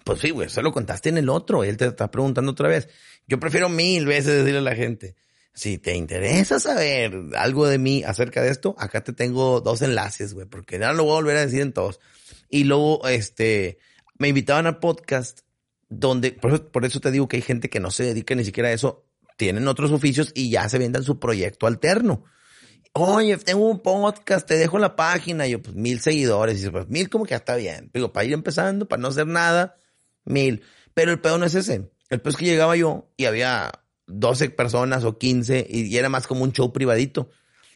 [0.05, 2.90] pues sí, güey, se lo contaste en el otro, él te está preguntando otra vez.
[3.27, 5.16] Yo prefiero mil veces decirle a la gente,
[5.55, 10.35] si te interesa saber algo de mí acerca de esto, acá te tengo dos enlaces,
[10.35, 12.01] güey, porque ya no lo voy a volver a decir en todos.
[12.51, 13.79] Y luego, este,
[14.18, 15.40] me invitaban a podcast
[15.88, 18.44] donde, por eso, por eso te digo que hay gente que no se dedica ni
[18.44, 19.05] siquiera a eso,
[19.37, 22.24] tienen otros oficios y ya se vendan su proyecto alterno.
[22.92, 25.46] Oye, tengo un podcast, te dejo la página.
[25.46, 26.64] Y yo, pues mil seguidores.
[26.64, 27.90] Y pues mil como que ya está bien.
[27.92, 29.76] Digo, para ir empezando, para no hacer nada,
[30.24, 30.62] mil.
[30.94, 31.90] Pero el pedo no es ese.
[32.09, 33.70] El pedo es que llegaba yo y había
[34.07, 37.29] 12 personas o 15 y, y era más como un show privadito.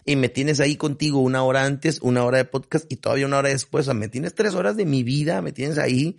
[0.04, 3.38] Y me tienes ahí contigo una hora antes, una hora de podcast y todavía una
[3.38, 3.82] hora después.
[3.82, 6.16] O sea, me tienes tres horas de mi vida, me tienes ahí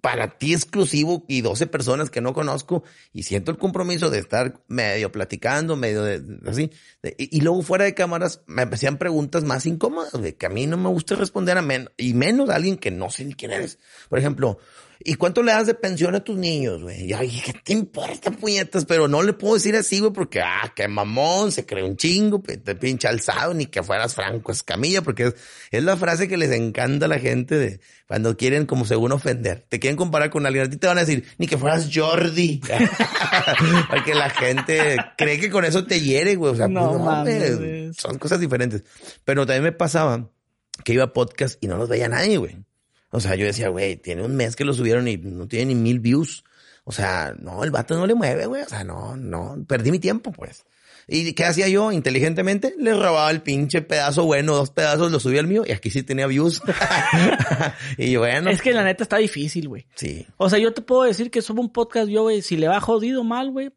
[0.00, 4.60] para ti exclusivo y 12 personas que no conozco y siento el compromiso de estar
[4.68, 6.70] medio platicando, medio de, así.
[7.02, 10.50] De- y, y luego fuera de cámaras me hacían preguntas más incómodas, güey, que a
[10.50, 13.34] mí no me gusta responder a menos, y menos a alguien que no sé ni
[13.34, 13.80] quién eres.
[14.08, 14.58] Por ejemplo,
[15.04, 17.06] ¿y cuánto le das de pensión a tus niños, güey?
[17.06, 18.84] Y ay, ¿qué te importa, puñetas?
[18.84, 22.40] Pero no le puedo decir así, güey, porque, ah, qué mamón, se cree un chingo,
[22.42, 25.34] te pinche alzado, ni que fueras Franco Escamilla, porque es,
[25.70, 29.66] es la frase que les encanta a la gente de cuando quieren como según ofender.
[29.68, 32.60] Te quieren comparar con alguien, a ti te van a decir, ni que fueras Jordi.
[33.90, 36.52] porque la gente cree que con eso te hiere, güey.
[36.52, 38.84] O sea, No pues, no, mames, son cosas diferentes.
[39.24, 40.30] Pero también me pasaba
[40.84, 42.56] que iba a podcast y no los veía nadie, güey.
[43.10, 45.74] O sea, yo decía, güey, tiene un mes que lo subieron y no tiene ni
[45.74, 46.44] mil views.
[46.84, 48.62] O sea, no, el vato no le mueve, güey.
[48.62, 50.64] O sea, no, no, perdí mi tiempo, pues.
[51.08, 51.92] ¿Y qué hacía yo?
[51.92, 55.88] Inteligentemente le robaba el pinche pedazo bueno, dos pedazos, lo subía al mío y aquí
[55.90, 56.60] sí tenía views.
[57.96, 59.86] y bueno, Es que la neta está difícil, güey.
[59.94, 60.26] sí.
[60.36, 62.80] O sea, yo te puedo decir que subo un podcast yo, güey, si le va
[62.80, 63.70] jodido mal, güey,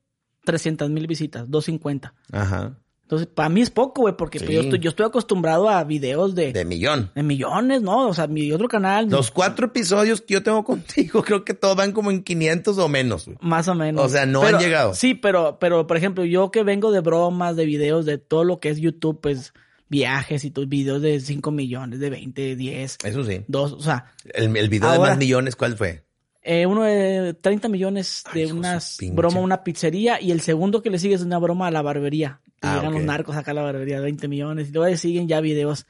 [0.45, 2.15] 300 mil visitas, 250.
[2.31, 2.79] Ajá.
[3.09, 6.35] Entonces, para mí es poco, güey, porque pues, yo, estoy, yo estoy acostumbrado a videos
[6.35, 7.09] de, De millón.
[7.15, 8.07] de millones, ¿no?
[8.07, 11.75] O sea, mi otro canal, Los cuatro episodios que yo tengo contigo, creo que todos
[11.75, 13.37] van como en 500 o menos, güey.
[13.41, 14.05] más o menos.
[14.05, 14.93] O sea, no Pero- han llegado.
[14.93, 18.59] Sí, pero, pero, por ejemplo, yo que vengo de bromas, de videos, de todo lo
[18.59, 19.53] que es YouTube, pues,
[19.87, 23.41] viajes y tus videos de 5 millones, de 20, de 10, Eso sí.
[23.47, 26.03] 2, o sea, El, el video de más millones, ¿cuál fue?
[26.43, 30.83] eh, uno de 30 millones de Ay, unas broma a una pizzería y el segundo
[30.83, 32.39] que le sigue es una broma a la barbería.
[32.61, 34.69] Y Ah, llegan los narcos acá a la barbería, 20 millones.
[34.69, 35.85] Y luego siguen ya videos.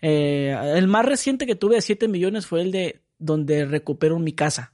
[0.00, 4.32] Eh, el más reciente que tuve de 7 millones fue el de donde recupero mi
[4.32, 4.72] casa.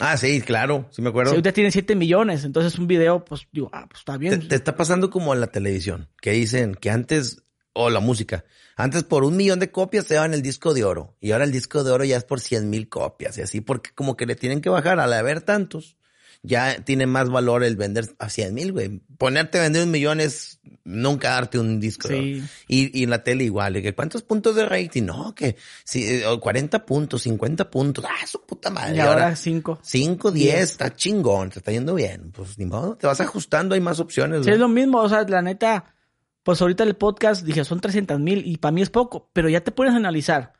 [0.00, 1.30] Ah, sí, claro, sí me acuerdo.
[1.30, 4.48] Si ahorita tiene 7 millones, entonces un video, pues digo, ah, pues está bien.
[4.48, 8.44] te está pasando como en la televisión, que dicen que antes, o la música,
[8.76, 11.52] antes por un millón de copias te daban el disco de oro, y ahora el
[11.52, 14.34] disco de oro ya es por cien mil copias, y así, porque como que le
[14.34, 15.96] tienen que bajar al haber tantos,
[16.44, 19.00] ya tiene más valor el vender a cien mil, güey.
[19.16, 22.44] Ponerte a vender un millón es nunca darte un disco Sí.
[22.68, 25.04] Y, y en la tele igual, de que ¿cuántos puntos de rating?
[25.04, 28.96] No, que si, eh, 40 puntos, 50 puntos, ah, su puta madre.
[28.96, 29.80] y ahora 5.
[29.82, 32.30] 5, 10, está chingón, te está yendo bien.
[32.30, 34.44] Pues ni modo, te vas ajustando, hay más opciones.
[34.44, 35.94] Sí, es lo mismo, o sea, la neta,
[36.42, 39.62] pues ahorita el podcast dije son 300 mil y para mí es poco, pero ya
[39.62, 40.52] te puedes analizar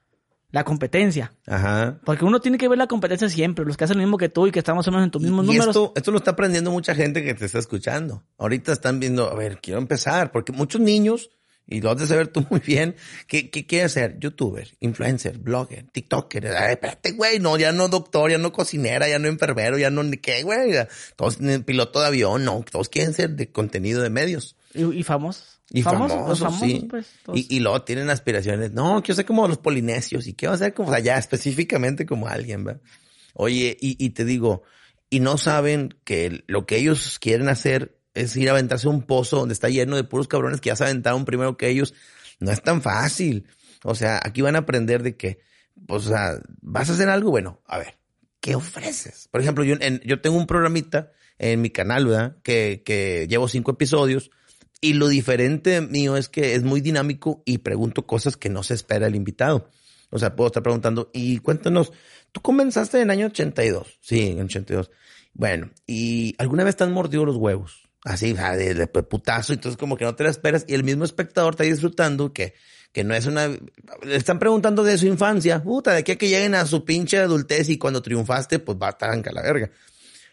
[0.55, 1.35] la competencia.
[1.49, 1.99] Ajá.
[2.05, 4.47] Porque uno tiene que ver la competencia siempre, los que hacen lo mismo que tú
[4.47, 5.67] y que estamos menos en tus mismos y números.
[5.67, 8.23] esto, esto lo está aprendiendo mucha gente que te está escuchando.
[8.39, 11.31] Ahorita están viendo, a ver, quiero empezar, porque muchos niños,
[11.67, 12.95] y lo has de saber tú muy bien,
[13.27, 14.17] ¿qué, qué quiere ser?
[14.21, 16.47] Youtuber, influencer, blogger, tiktoker.
[16.47, 20.05] Ay, espérate, güey, no, ya no doctor, ya no cocinera, ya no enfermero, ya no
[20.05, 20.71] ni qué, güey.
[21.17, 24.55] Todos piloto de avión, no, todos quieren ser de contenido de medios.
[24.73, 25.54] Y, y famosos.
[25.71, 26.87] Y famosos, famosos, sí.
[26.89, 28.73] pues, y, y luego tienen aspiraciones.
[28.73, 32.83] No, quiero ser como los polinesios y quiero ser como allá, específicamente como alguien, ¿verdad?
[33.33, 34.63] Oye, y, y te digo,
[35.11, 39.03] y no saben que lo que ellos quieren hacer es ir a aventarse a un
[39.03, 41.95] pozo donde está lleno de puros cabrones que ya se aventaron primero que ellos.
[42.41, 43.47] No es tan fácil.
[43.83, 45.39] O sea, aquí van a aprender de que,
[45.87, 47.99] pues, o sea, vas a hacer algo, bueno, a ver,
[48.41, 49.29] ¿qué ofreces?
[49.33, 52.37] Por ejemplo, yo, en- yo tengo un programita en mi canal, ¿verdad?
[52.45, 54.31] Que, que llevo cinco episodios.
[54.85, 58.75] Y lo diferente mío es que es muy dinámico y pregunto cosas que no se
[58.75, 59.71] espera el invitado.
[60.11, 61.91] O sea, puedo estar preguntando, y cuéntanos,
[62.33, 63.99] tú comenzaste en el año 82.
[64.03, 64.91] Sí, en 82.
[65.33, 67.89] Bueno, ¿y alguna vez te han mordido los huevos?
[68.05, 71.55] Así, de, de putazo, entonces como que no te la esperas y el mismo espectador
[71.55, 72.53] está disfrutando que,
[72.93, 73.49] que no es una...
[73.49, 77.17] Le están preguntando de su infancia, puta, de aquí a que lleguen a su pinche
[77.17, 79.71] adultez y cuando triunfaste, pues va a estar la verga.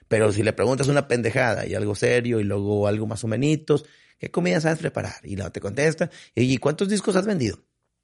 [0.10, 3.86] Pero si le preguntas una pendejada y algo serio y luego algo más o menos,
[4.22, 5.16] ¿qué comida sabes preparar?
[5.24, 7.58] Y luego te contesta, ¿y cuántos discos has vendido?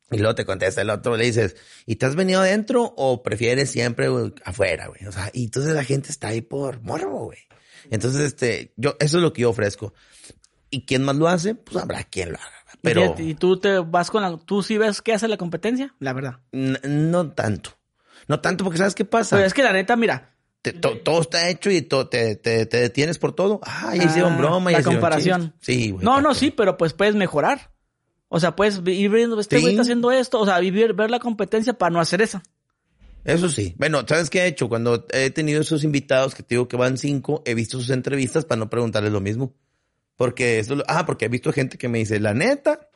[0.10, 3.70] Y luego te contesta el otro, le dices, ¿y te has venido adentro o prefieres
[3.70, 5.06] siempre güey, afuera, güey?
[5.06, 7.38] O sea, y entonces la gente está ahí por morbo, güey.
[7.92, 9.94] Entonces, este, yo, eso es lo que yo ofrezco.
[10.72, 11.54] ¿Y quién más lo hace?
[11.54, 12.52] Pues habrá quien lo haga.
[12.82, 14.38] Pero Y, tú te vas con la...
[14.38, 15.94] ¿Tú sí ves qué hace la competencia?
[16.00, 16.40] La verdad.
[16.52, 17.78] no tanto.
[18.28, 19.36] No tanto porque ¿sabes qué pasa?
[19.36, 20.34] Pero es que la neta, mira...
[20.74, 23.60] Te- to- todo está hecho y to- te, te, te detienes por todo.
[23.64, 24.72] Ah, ya hicieron ah, broma.
[24.72, 25.54] La comparación.
[25.62, 26.04] Sí, güey.
[26.04, 27.72] No, no, sí, pero pues puedes mejorar.
[28.30, 29.62] O sea, puedes ir viendo, este Sí.
[29.62, 30.40] güey está haciendo esto.
[30.40, 32.42] O sea, vivir, ver la competencia para no hacer eso.
[33.24, 33.74] Eso sí.
[33.78, 34.70] Bueno, ¿sabes qué he hecho?
[34.70, 38.46] Cuando he tenido esos invitados que te digo que van cinco, he visto sus entrevistas
[38.46, 39.54] para no preguntarles lo mismo.
[40.16, 42.90] Porque eso, ah, porque he visto gente que me dice, la neta,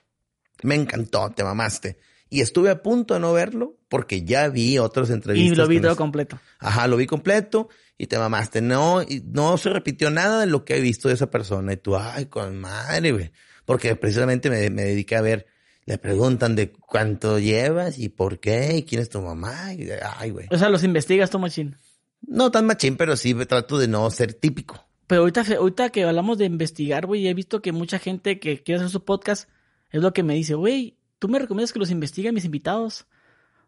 [0.63, 1.97] me encantó, te mamaste.
[2.33, 5.51] Y estuve a punto de no verlo porque ya vi otras entrevistas.
[5.51, 6.39] Y lo vi todo completo.
[6.59, 7.67] Ajá, lo vi completo
[7.97, 8.61] y te mamaste.
[8.61, 11.73] No, y no se repitió nada de lo que he visto de esa persona.
[11.73, 13.31] Y tú, ay, con madre, güey.
[13.65, 15.45] Porque precisamente me, me dediqué a ver,
[15.85, 19.73] le preguntan de cuánto llevas y por qué y quién es tu mamá.
[19.73, 20.47] Y, ay, güey.
[20.51, 21.75] O sea, los investigas tú, machín.
[22.21, 24.87] No tan machín, pero sí trato de no ser típico.
[25.07, 28.79] Pero ahorita, ahorita que hablamos de investigar, güey, he visto que mucha gente que quiere
[28.79, 29.49] hacer su podcast
[29.89, 33.05] es lo que me dice, güey, tú me recomiendas que los investigue mis invitados.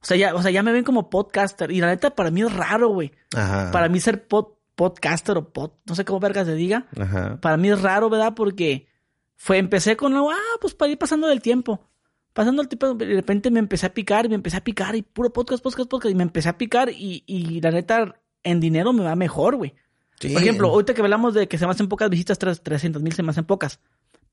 [0.02, 1.70] O sea, ya, o sea, ya me ven como podcaster.
[1.72, 3.12] Y la neta, para mí es raro, güey.
[3.36, 3.70] Ajá.
[3.72, 6.88] Para mí ser pod- podcaster o pod, no sé cómo vergas se diga.
[7.00, 7.40] Ajá.
[7.40, 8.34] Para mí es raro, ¿verdad?
[8.36, 8.88] Porque
[9.36, 11.88] fue, empecé con ah, pues para ir pasando del tiempo.
[12.34, 15.32] Pasando el tiempo, de repente me empecé a picar, me empecé a picar y puro
[15.32, 16.12] podcast, podcast, podcast.
[16.12, 19.76] Y me empecé a picar y, y la neta, en dinero me va mejor, güey.
[20.20, 20.30] Sí.
[20.34, 23.22] Por ejemplo, ahorita que hablamos de que se me hacen pocas visitas, 300 mil se
[23.22, 23.80] me hacen pocas.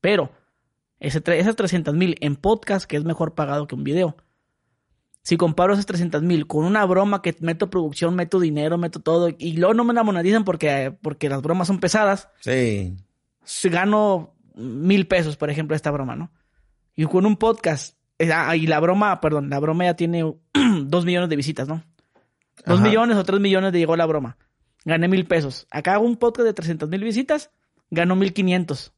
[0.01, 0.31] Pero
[1.01, 4.15] ese, esas 300 mil en podcast, que es mejor pagado que un video.
[5.23, 9.29] Si comparo esas 300 mil con una broma que meto producción, meto dinero, meto todo,
[9.37, 12.95] y luego no me la monetizan porque, porque las bromas son pesadas, Sí.
[13.43, 16.31] si gano mil pesos, por ejemplo, esta broma, ¿no?
[16.95, 20.23] Y con un podcast, eh, ah, y la broma, perdón, la broma ya tiene
[20.85, 21.83] dos millones de visitas, ¿no?
[22.65, 22.87] Dos Ajá.
[22.87, 24.37] millones o tres millones de llegó la broma.
[24.85, 25.67] Gané mil pesos.
[25.71, 27.51] Acá hago un podcast de 300 mil visitas,
[27.91, 28.93] gano mil quinientos.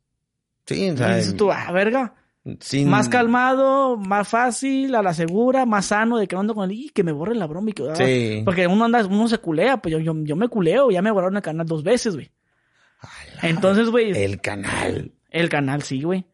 [0.66, 2.14] Sí, o Y sea, dices tú, ah, verga.
[2.60, 6.70] sin- Más calmado, más fácil, a la segura, más sano de que no ando con
[6.70, 7.84] el, y que me borren la broma y que...
[7.90, 7.96] ah".
[7.96, 8.42] Sí.
[8.46, 11.36] Porque uno anda, uno se culea, pues yo, yo, yo me culeo, ya me borraron
[11.38, 12.32] el canal dos veces, güey.
[13.42, 15.12] Entonces, güey, El canal.
[15.30, 16.26] el canal sí, güey.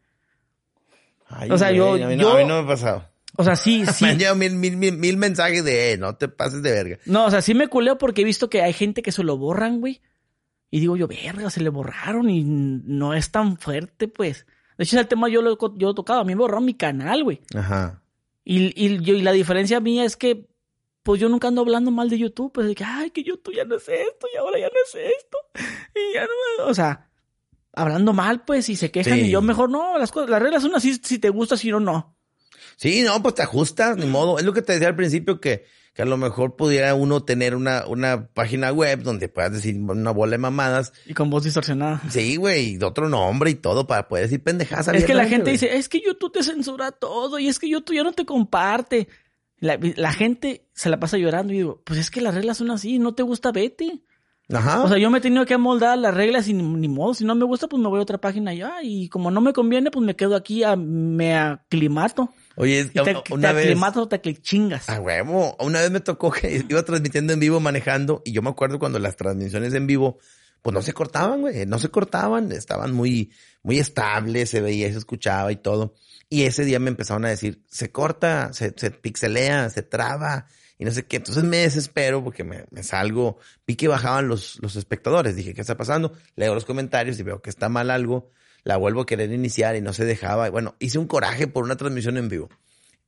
[1.28, 3.04] Ay, O sea, yo- güey, a mí no- yo- a mí no me ha pasado.
[3.36, 4.04] O sea, sí, sí.
[4.04, 6.98] Me han llegado mil, mil, mil, mil mensajes de, eh, no te pases de verga.
[7.06, 9.36] No, o sea, sí me culeo porque he visto que hay gente que se lo
[9.38, 10.00] borran, güey.
[10.70, 14.46] Y digo yo, verga, se le borraron y no es tan fuerte, pues.
[14.78, 16.20] De hecho, ese tema yo lo, yo lo he tocado.
[16.20, 17.42] A mí me borraron mi canal, güey.
[17.54, 18.02] Aja.
[18.44, 20.48] Y, y, yo, y la diferencia mía es que,
[21.02, 22.52] pues yo nunca ando hablando mal de YouTube.
[22.52, 24.94] Pues de que, ay, que YouTube ya no es esto y ahora ya no es
[24.94, 25.38] esto.
[25.94, 27.10] Y ya no, o sea,
[27.72, 29.18] hablando mal, pues, y se quejan.
[29.18, 29.26] Sí.
[29.26, 31.80] Y yo mejor no, las cosas, las reglas son así, si te gusta, si no,
[31.80, 32.16] no.
[32.76, 34.38] Sí, no, pues te ajustas, ni modo.
[34.38, 37.54] Es lo que te decía al principio que, que a lo mejor pudiera uno tener
[37.56, 40.92] una, una página web donde puedas decir una bola de mamadas.
[41.06, 42.00] Y con voz distorsionada.
[42.10, 44.88] Sí, güey, y de otro nombre y todo para poder decir pendejadas.
[44.88, 47.96] Es que la gente dice, es que YouTube te censura todo y es que YouTube
[47.96, 49.08] ya no te comparte.
[49.58, 52.70] La, la gente se la pasa llorando y digo, pues es que las reglas son
[52.70, 54.02] así, no te gusta, vete.
[54.52, 54.82] Ajá.
[54.82, 57.24] O sea, yo me he tenido que amoldar las reglas y ni, ni modo, si
[57.24, 59.90] no me gusta, pues me voy a otra página ya y como no me conviene,
[59.90, 62.30] pues me quedo aquí, a, me aclimato.
[62.60, 63.66] Oye, Y te, te una vez.
[63.66, 64.88] aclimato hasta que chingas.
[64.88, 65.56] A huevo.
[65.60, 68.98] Una vez me tocó que iba transmitiendo en vivo manejando y yo me acuerdo cuando
[68.98, 70.18] las transmisiones en vivo,
[70.62, 71.64] pues no se cortaban, güey.
[71.66, 72.52] No se cortaban.
[72.52, 75.94] Estaban muy, muy estables, se veía, se escuchaba y todo.
[76.28, 80.46] Y ese día me empezaron a decir, se corta, se, se pixelea, se traba
[80.78, 81.16] y no sé qué.
[81.16, 83.38] Entonces me desespero porque me, me salgo.
[83.66, 85.34] Vi que bajaban los, los espectadores.
[85.34, 86.12] Dije, ¿qué está pasando?
[86.36, 88.30] Leo los comentarios y veo que está mal algo.
[88.64, 90.50] La vuelvo a querer iniciar y no se dejaba.
[90.50, 92.48] Bueno, hice un coraje por una transmisión en vivo.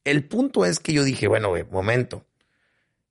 [0.04, 2.26] El punto es que yo dije, bueno, momento.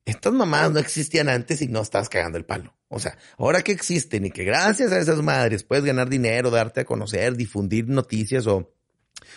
[0.04, 2.74] Estas mamadas no existían antes y no estabas cagando el palo.
[2.88, 6.80] O sea, ahora que existen y que gracias a esas madres puedes ganar dinero, darte
[6.80, 8.74] a conocer, difundir noticias o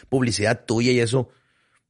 [0.09, 1.29] publicidad tuya y eso,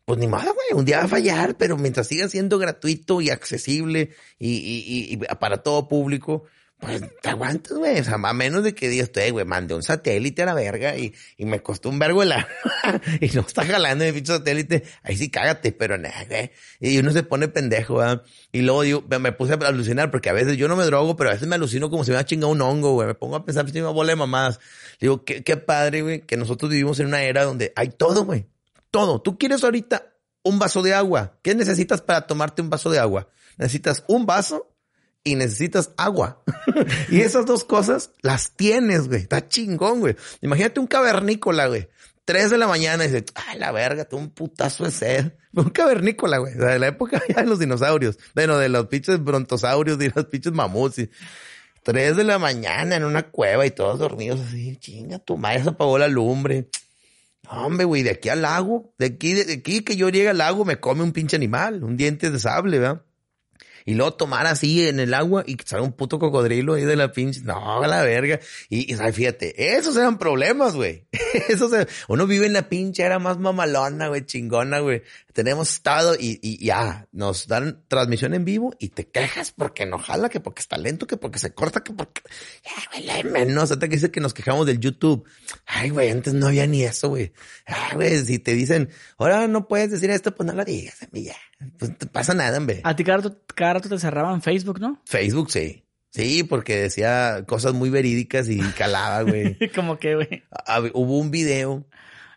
[0.03, 3.29] pues ni modo, güey, un día va a fallar, pero mientras siga siendo gratuito y
[3.29, 6.43] accesible y para todo público,
[6.79, 7.99] pues te aguantas, güey.
[7.99, 11.13] O a menos de que digas, "Eh, güey, mandé un satélite a la verga y,
[11.37, 12.47] y me costó un vergo de la...
[13.21, 16.51] y no está jalando mi pinche satélite, ahí sí cágate, pero nada, güey.
[16.79, 18.23] Y uno se pone pendejo, ¿verdad?
[18.51, 21.29] Y luego digo, me- puse a alucinar porque a veces yo no me drogo, pero
[21.29, 23.07] a veces me alucino como si me hubiera chingado un hongo, güey.
[23.07, 24.59] Me pongo a pensar, si me bola de mamadas.
[24.99, 28.47] Digo, qué, qué padre, güey, que nosotros vivimos en una era donde hay todo, güey.
[28.91, 29.21] Todo.
[29.21, 31.39] Tú quieres ahorita un vaso de agua.
[31.41, 33.29] ¿Qué necesitas para tomarte un vaso de agua?
[33.57, 34.74] Necesitas un vaso
[35.25, 36.41] y necesitas agua.
[37.09, 39.21] y esas dos cosas las tienes, güey.
[39.21, 40.15] Está chingón, güey.
[40.41, 41.89] Imagínate un cavernícola, güey.
[42.25, 45.33] 3 de la mañana y dices, ay, la verga, tengo un putazo de sed.
[45.53, 46.53] Un cavernícola, güey.
[46.53, 48.17] De la época ya de los dinosaurios.
[48.33, 50.99] Bueno, de los pinches brontosaurios y los pinches mamuts.
[50.99, 51.09] Y
[51.83, 54.75] 3 de la mañana en una cueva y todos dormidos así.
[54.77, 56.67] Chinga, tu madre se apagó la lumbre.
[57.47, 60.65] Hombre, güey, de aquí al lago, de aquí, de aquí que yo llegue al lago
[60.65, 63.03] me come un pinche animal, un diente de sable, ¿verdad?
[63.87, 67.11] Y luego tomar así en el agua y salga un puto cocodrilo ahí de la
[67.11, 67.41] pinche.
[67.41, 68.39] No, a la verga.
[68.67, 71.05] Y, y fíjate, esos eran problemas, güey.
[71.49, 71.69] Eso
[72.07, 75.03] uno vive en la pinche era más mamalona, güey, chingona, güey.
[75.33, 79.99] Tenemos estado y, y ya, nos dan transmisión en vivo y te quejas porque no
[79.99, 82.21] jala, que porque está lento, que porque se corta, que porque,
[82.63, 83.69] ya, güey, menos.
[83.69, 85.25] Hasta que dice que nos quejamos del YouTube.
[85.67, 87.33] Ay, güey, antes no había ni eso, güey.
[87.67, 91.35] Ay, güey, si te dicen, ahora no puedes decir esto, pues no lo digas, ya.
[91.77, 92.81] Pues no pasa nada, hombre.
[92.83, 95.01] A ti cada rato, cada rato te cerraban Facebook, ¿no?
[95.05, 95.83] Facebook, sí.
[96.15, 99.57] Sí, porque decía cosas muy verídicas y calaba, güey.
[99.75, 100.43] Como que, güey.
[100.93, 101.85] Hubo un video.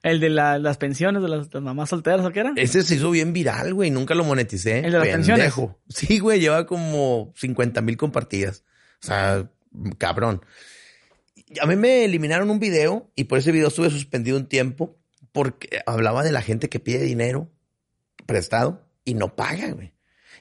[0.03, 2.53] El de las pensiones de las, mamás solteras, ¿o qué era?
[2.57, 3.91] Ese se hizo bien viral, güey.
[3.91, 4.79] Nunca lo moneticé.
[4.79, 5.55] El de las pensiones.
[5.89, 6.41] Sí, güey.
[6.41, 8.65] Lleva como 50 mil compartidas.
[9.03, 9.49] O sea,
[9.97, 10.45] cabrón.
[11.61, 14.99] A mí me eliminaron un video y por ese video estuve suspendido un tiempo
[15.31, 17.49] porque hablaba de la gente que pide dinero
[18.27, 19.95] prestado y no paga, güey.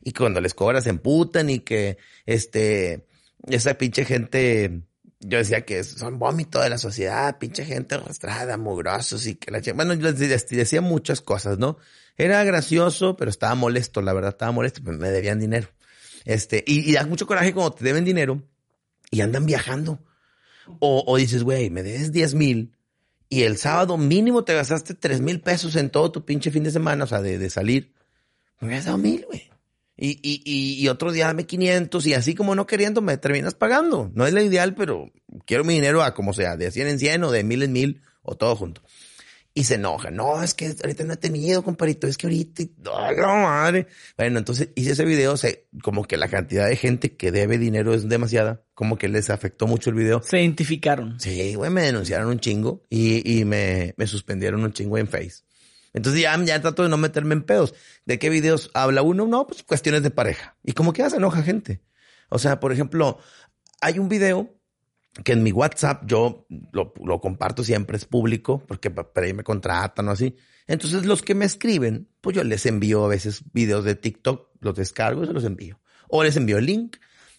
[0.03, 3.07] Y cuando les cobras se emputan y que, este,
[3.47, 4.81] esa pinche gente,
[5.21, 9.61] yo decía que son vómito de la sociedad, pinche gente arrastrada, mugrosos y que la
[9.73, 11.77] bueno, yo les decía muchas cosas, ¿no?
[12.17, 15.69] Era gracioso, pero estaba molesto, la verdad, estaba molesto, pues me debían dinero.
[16.25, 18.43] Este, y, da mucho coraje cuando te deben dinero
[19.11, 20.03] y andan viajando.
[20.79, 22.75] O, o dices, güey, me debes 10 mil
[23.29, 26.71] y el sábado mínimo te gastaste 3 mil pesos en todo tu pinche fin de
[26.71, 27.93] semana, o sea, de, de salir.
[28.59, 29.49] Me hubieras dado mil, güey.
[29.99, 34.11] Y, y, y, otro día dame 500 y así como no queriendo me terminas pagando.
[34.13, 35.11] No es lo ideal, pero
[35.45, 38.01] quiero mi dinero a como sea, de 100 en 100 o de mil en mil
[38.21, 38.83] o todo junto.
[39.55, 40.11] Y se enoja.
[40.11, 42.05] No, es que ahorita no he tenido, comparito.
[42.05, 43.87] Es que ahorita, ¡oh, la madre!
[44.15, 45.35] Bueno, entonces hice ese video.
[45.35, 48.61] Se, como que la cantidad de gente que debe dinero es demasiada.
[48.75, 50.21] Como que les afectó mucho el video.
[50.21, 51.19] Se identificaron.
[51.19, 55.46] Sí, güey, me denunciaron un chingo y, y me, me suspendieron un chingo en Face.
[55.93, 57.73] Entonces ya, ya trato de no meterme en pedos.
[58.05, 59.25] ¿De qué videos habla uno?
[59.27, 60.57] No, pues cuestiones de pareja.
[60.63, 61.81] Y como que hace enoja gente.
[62.29, 63.19] O sea, por ejemplo,
[63.81, 64.53] hay un video
[65.23, 69.43] que en mi WhatsApp yo lo, lo comparto siempre, es público, porque para ahí me
[69.43, 70.35] contratan o así.
[70.67, 74.75] Entonces los que me escriben, pues yo les envío a veces videos de TikTok, los
[74.75, 75.79] descargo y se los envío.
[76.09, 76.97] O les envío el link.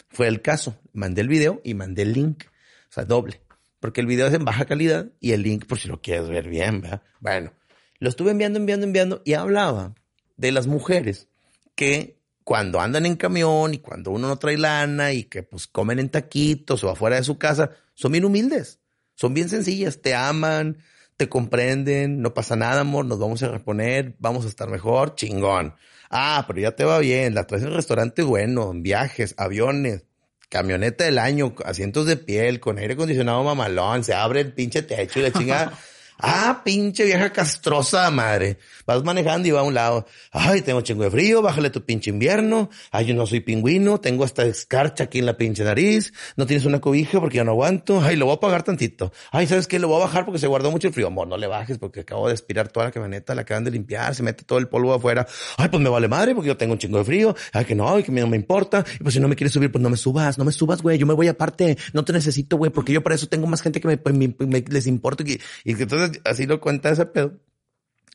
[0.09, 0.81] Fue el caso.
[0.93, 2.45] Mandé el video y mandé el link.
[2.89, 3.43] O sea, doble.
[3.81, 6.49] Porque el video es en baja calidad y el link por si lo quieres ver
[6.49, 7.03] bien, ¿verdad?
[7.21, 7.53] Bueno,
[7.99, 9.95] lo estuve enviando, enviando, enviando y hablaba
[10.37, 11.29] de las mujeres
[11.75, 15.99] que cuando andan en camión y cuando uno no trae lana y que pues comen
[15.99, 18.81] en taquitos o afuera de su casa, son bien humildes,
[19.15, 20.79] son bien sencillas, te aman,
[21.19, 25.75] te comprenden, no pasa nada, amor, nos vamos a reponer, vamos a estar mejor, chingón.
[26.09, 30.05] Ah, pero ya te va bien, la traes en restaurante bueno, en viajes, aviones,
[30.49, 35.19] camioneta del año, asientos de piel, con aire acondicionado mamalón, se abre el pinche techo
[35.19, 35.79] y la chingada.
[36.21, 38.59] Ah, pinche vieja castrosa madre.
[38.87, 40.05] Vas manejando y va a un lado.
[40.33, 42.71] Ay, tengo chingo de frío, bájale tu pinche invierno.
[42.91, 46.13] Ay, yo no soy pingüino, tengo esta escarcha aquí en la pinche nariz.
[46.37, 48.01] No tienes una cobija porque ya no aguanto.
[48.01, 49.13] Ay, lo voy a pagar tantito.
[49.31, 49.79] Ay, ¿sabes qué?
[49.79, 51.07] Lo voy a bajar porque se guardó mucho el frío.
[51.07, 54.13] Amor, no le bajes porque acabo de aspirar toda la camioneta, la acaban de limpiar,
[54.17, 55.25] se mete todo el polvo afuera.
[55.57, 57.37] Ay, pues me vale madre porque yo tengo un chingo de frío.
[57.53, 58.85] Ay, que no, ay, que no me importa.
[58.99, 60.99] Y pues si no me quieres subir, pues no me subas, no me subas, güey.
[60.99, 61.79] Yo me voy aparte.
[61.93, 64.89] No te necesito, güey, porque yo para eso tengo más gente que me, me, les
[64.89, 65.23] importa.
[65.25, 67.39] Y, y entonces así lo cuenta ese pedo.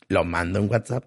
[0.07, 1.05] Lo mando en WhatsApp.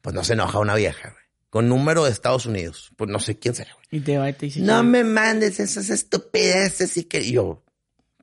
[0.00, 1.24] Pues no se enoja una vieja, güey.
[1.50, 2.92] Con número de Estados Unidos.
[2.96, 3.86] Pues no sé quién será, güey.
[3.90, 4.60] Y te va y te dice.
[4.60, 7.64] No me mandes esas estupideces y que yo.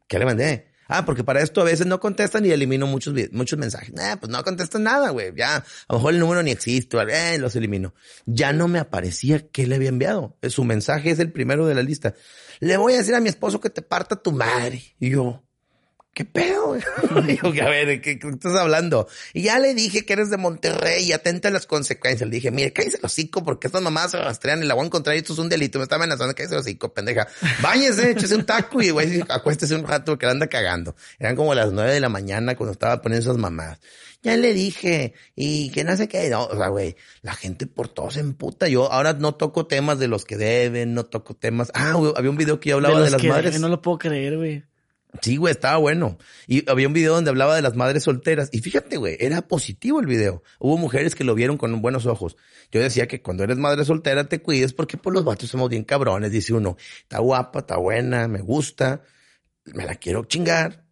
[0.07, 0.67] ¿Qué le mandé?
[0.87, 3.93] Ah, porque para esto a veces no contestan y elimino muchos, muchos mensajes.
[3.93, 5.33] Nah, pues no contestan nada, güey.
[5.35, 7.93] Ya, a lo mejor el número ni existe, eh, los elimino.
[8.25, 10.37] Ya no me aparecía que le había enviado.
[10.43, 12.13] Su mensaje es el primero de la lista.
[12.59, 14.81] Le voy a decir a mi esposo que te parta tu madre.
[14.99, 15.43] Y yo,
[16.17, 16.75] ¿qué pedo?
[17.53, 19.07] Que, a ver, ¿de qué, estás hablando?
[19.33, 22.27] Y ya le dije que eres de Monterrey y atenta a las consecuencias.
[22.27, 24.87] Le dije, mire, cállese el hocico porque estas mamás se rastrean y la voy a
[24.87, 25.77] encontrar y esto es un delito.
[25.77, 27.27] Me está amenazando, cállese el hocico, pendeja.
[27.61, 30.95] Báñese, échese un taco y güey, acuéstese un rato que la anda cagando.
[31.19, 33.79] Eran como las nueve de la mañana cuando estaba poniendo esas mamás.
[34.23, 37.89] Ya le dije, y que no sé qué, no, o sea, güey, la gente por
[37.89, 38.67] todo se emputa.
[38.67, 41.71] Yo ahora no toco temas de los que deben, no toco temas.
[41.75, 43.59] Ah, había un video que yo hablaba de, las madres.
[43.59, 44.63] No lo puedo creer, güey.
[45.21, 46.17] Sí, güey, estaba bueno.
[46.47, 48.49] Y había un video donde hablaba de las madres solteras.
[48.51, 50.43] Y fíjate, güey, era positivo el video.
[50.59, 52.37] Hubo mujeres que lo vieron con buenos ojos.
[52.71, 55.83] Yo decía que cuando eres madre soltera te cuides porque por los vatos somos bien
[55.83, 56.31] cabrones.
[56.31, 59.01] Dice uno, está guapa, está buena, me gusta,
[59.65, 60.85] me la quiero chingar.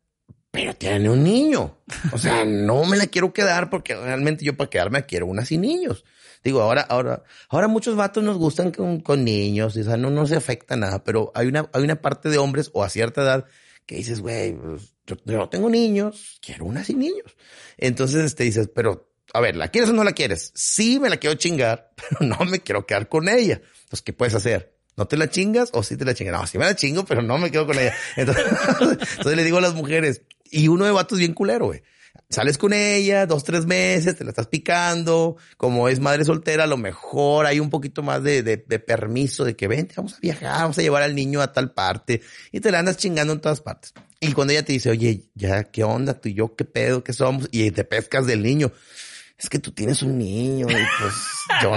[0.51, 1.77] pero tiene un niño.
[2.11, 5.61] O sea, no me la quiero quedar porque realmente yo para quedarme quiero una sin
[5.61, 6.05] niños.
[6.45, 10.27] Digo, ahora, ahora, ahora muchos vatos nos gustan con, con niños, o sea, no, no
[10.27, 13.45] se afecta nada, pero hay una, hay una parte de hombres o a cierta edad
[13.85, 17.35] que dices, güey, pues, yo, no tengo niños, quiero una sin niños.
[17.77, 20.51] Entonces te dices, pero, a ver, ¿la quieres o no la quieres?
[20.55, 23.61] Sí, me la quiero chingar, pero no me quiero quedar con ella.
[23.83, 24.75] Entonces, ¿qué puedes hacer?
[24.97, 26.39] ¿No te la chingas o sí te la chingas?
[26.39, 27.93] No, sí me la chingo, pero no me quedo con ella.
[28.15, 28.45] Entonces,
[28.79, 31.83] entonces le digo a las mujeres, y uno de vatos bien culero, güey.
[32.29, 35.37] Sales con ella dos, tres meses, te la estás picando.
[35.57, 39.43] Como es madre soltera, a lo mejor hay un poquito más de, de, de permiso
[39.43, 42.21] de que vente, vamos a viajar, vamos a llevar al niño a tal parte.
[42.51, 43.93] Y te la andas chingando en todas partes.
[44.19, 46.13] Y cuando ella te dice, oye, ya, ¿qué onda?
[46.19, 47.03] Tú y yo, ¿qué pedo?
[47.03, 47.47] ¿Qué somos?
[47.51, 48.71] Y te pescas del niño.
[49.37, 51.13] Es que tú tienes un niño y pues
[51.61, 51.73] yo,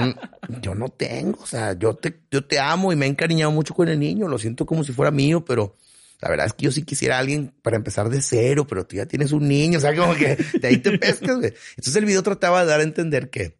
[0.63, 1.43] yo no tengo.
[1.43, 4.29] O sea, yo te, yo te amo y me he encariñado mucho con el niño.
[4.29, 5.77] Lo siento como si fuera mío, pero
[6.21, 8.97] la verdad es que yo sí quisiera a alguien para empezar de cero, pero tú
[8.97, 11.55] ya tienes un niño, o sea, como que de ahí te pescas, güey.
[11.71, 13.57] Entonces el video trataba de dar a entender que,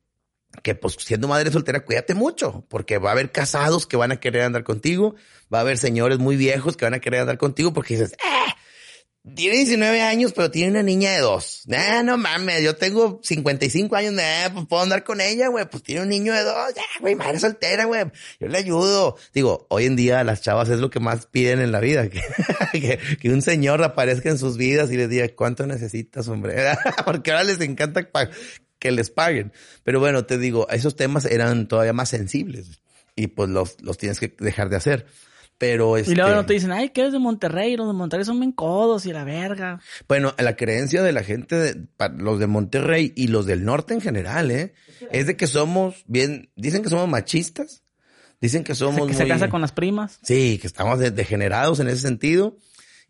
[0.63, 4.19] que pues siendo madre soltera, cuídate mucho, porque va a haber casados que van a
[4.19, 5.15] querer andar contigo,
[5.53, 8.53] va a haber señores muy viejos que van a querer andar contigo porque dices, eh,
[9.35, 11.63] tiene 19 años, pero tiene una niña de dos.
[11.67, 15.65] Nah, no mames, yo tengo 55 años, nah, pues puedo andar con ella, güey.
[15.69, 18.05] Pues tiene un niño de dos, ya, güey, madre soltera, güey.
[18.41, 19.17] Yo le ayudo.
[19.33, 22.21] Digo, hoy en día las chavas es lo que más piden en la vida, que,
[23.21, 26.57] que, un señor aparezca en sus vidas y les diga, ¿cuánto necesitas, hombre?
[27.05, 28.09] Porque ahora les encanta
[28.79, 29.53] que les paguen.
[29.85, 32.81] Pero bueno, te digo, esos temas eran todavía más sensibles
[33.19, 35.07] y pues los, los tienes que dejar de hacer.
[35.59, 36.13] Pero este...
[36.13, 38.53] Y luego no te dicen, ay, que eres de Monterrey, los de Monterrey son bien
[38.53, 39.81] codos y la verga.
[40.07, 41.87] Bueno, la creencia de la gente, de,
[42.17, 44.73] los de Monterrey y los del norte en general, ¿eh?
[45.11, 47.83] Es de que somos bien, dicen que somos machistas,
[48.41, 49.15] dicen que somos que muy...
[49.15, 50.21] se casa con las primas.
[50.23, 52.57] Sí, que estamos degenerados en ese sentido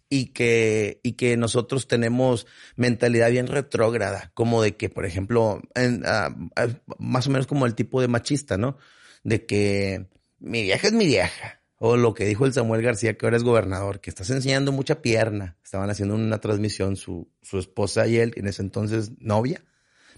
[0.09, 2.47] y que, y que nosotros tenemos
[2.77, 7.75] mentalidad bien retrógrada, como de que, por ejemplo, en, uh, más o menos como el
[7.75, 8.79] tipo de machista, ¿no?
[9.23, 10.07] De que
[10.39, 13.45] mi vieja es mi vieja o lo que dijo el Samuel García, que ahora es
[13.45, 15.57] gobernador, que estás enseñando mucha pierna.
[15.63, 19.65] Estaban haciendo una transmisión su, su esposa y él, en ese entonces novia.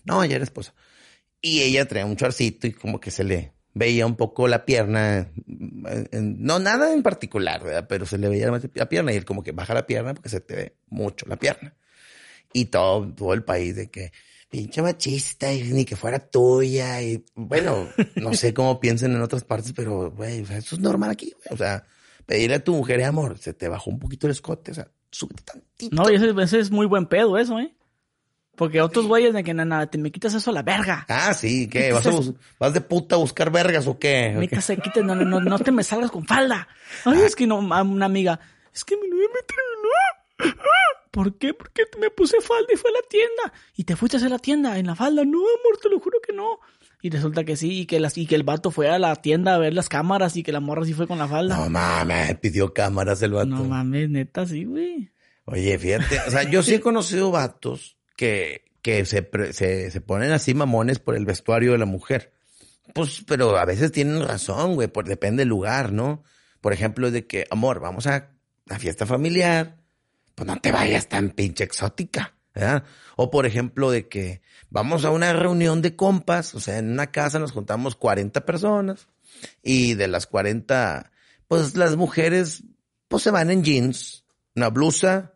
[0.05, 0.75] No, ella era esposa.
[1.43, 5.31] Y ella traía un chorcito y como que se le veía un poco la pierna.
[5.47, 7.87] No, nada en particular, ¿verdad?
[7.89, 10.41] Pero se le veía la pierna y él como que baja la pierna porque se
[10.41, 11.75] te ve mucho la pierna.
[12.53, 14.13] Y todo, todo el país de que,
[14.51, 17.01] pinche machista y ni que fuera tuya.
[17.01, 20.81] Y bueno, no sé cómo piensen en otras partes, pero güey, o sea, eso es
[20.81, 21.55] normal aquí, güey.
[21.55, 21.85] O sea,
[22.27, 25.43] pedirle a tu mujer, amor, se te bajó un poquito el escote, o sea, súbete
[25.45, 25.97] tantito.
[25.97, 27.75] No, y ese, ese es muy buen pedo, eso, ¿eh?
[28.57, 31.07] Porque otros güeyes de que nada, te me quitas eso a la verga.
[31.09, 31.93] Ah, sí, ¿qué?
[31.93, 34.37] ¿Vas, a bus ¿Vas de puta a buscar vergas o qué?
[34.39, 36.69] Quítase, quítate, no, no, no te me salgas con falda.
[37.07, 37.27] Ay, ah.
[37.27, 38.39] es que no, una amiga,
[38.75, 39.41] es que mi novia me
[40.45, 40.61] terminó.
[41.11, 41.55] ¿Por qué?
[41.55, 43.53] Porque me puse falda y fue a la tienda.
[43.75, 45.25] Y te fuiste a hacer la tienda en la falda.
[45.25, 46.61] No, amor, te lo juro que no.
[47.03, 49.55] Y resulta que sí, y que, las, y que el vato fue a la tienda
[49.55, 51.57] a ver las cámaras y que la morra sí fue con la falda.
[51.57, 53.49] No mames, pidió cámaras el vato.
[53.49, 55.11] No mames, neta, sí, güey.
[55.47, 60.33] Oye, fíjate, o sea, yo sí he conocido vatos que, que se, se, se ponen
[60.33, 62.33] así mamones por el vestuario de la mujer.
[62.95, 66.23] Pues, pero a veces tienen razón, güey, por, depende del lugar, ¿no?
[66.61, 68.33] Por ejemplo, de que, amor, vamos a
[68.67, 69.80] la fiesta familiar,
[70.41, 72.35] pues no te vayas tan pinche exótica.
[73.17, 77.11] O por ejemplo de que vamos a una reunión de compas, o sea, en una
[77.11, 79.09] casa nos juntamos 40 personas
[79.63, 81.13] y de las 40,
[81.47, 82.63] pues las mujeres
[83.09, 84.25] pues se van en jeans,
[84.57, 85.35] una blusa,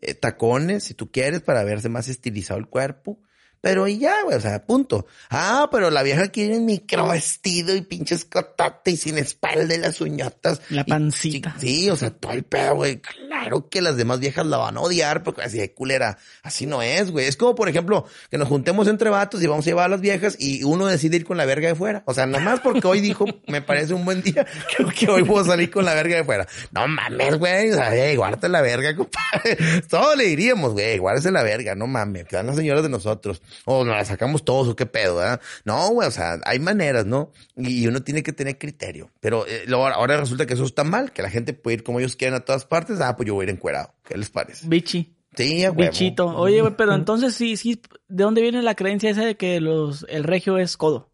[0.00, 3.20] eh, tacones, si tú quieres, para verse más estilizado el cuerpo.
[3.60, 5.06] Pero y ya, güey, o sea, punto.
[5.28, 9.78] Ah, pero la vieja quiere un micro vestido y pinche escotate y sin espalda y
[9.78, 10.62] las uñotas.
[10.70, 11.54] La pancita.
[11.58, 13.00] Y, sí, o sea, todo el pedo, güey.
[13.00, 16.16] Claro que las demás viejas la van a odiar porque así de culera.
[16.42, 17.26] Así no es, güey.
[17.26, 20.00] Es como, por ejemplo, que nos juntemos entre vatos y vamos a llevar a las
[20.00, 22.02] viejas y uno decide ir con la verga de fuera.
[22.06, 24.46] O sea, nada más porque hoy dijo, me parece un buen día,
[24.76, 26.46] creo que hoy puedo salir con la verga de fuera.
[26.70, 27.70] No mames, güey.
[27.72, 29.82] O sea, hey, guárdate la verga, compadre.
[29.88, 32.24] Todo le diríamos, güey, guárdese la verga, no mames.
[32.24, 35.40] Que dan las señoras de nosotros o nos la sacamos todos o qué pedo, ¿verdad?
[35.64, 37.32] No, güey, o sea, hay maneras, ¿no?
[37.56, 39.10] Y uno tiene que tener criterio.
[39.20, 42.16] Pero eh, ahora resulta que eso está mal, que la gente puede ir como ellos
[42.16, 43.00] quieran a todas partes.
[43.00, 43.94] Ah, pues yo voy a ir encuerado.
[44.04, 44.66] ¿Qué les parece?
[44.66, 45.14] Bichi.
[45.36, 45.88] Sí, güey.
[45.88, 46.26] Bichito.
[46.26, 50.04] Oye, güey, pero entonces sí, sí, ¿de dónde viene la creencia esa de que los,
[50.08, 51.10] el regio es codo?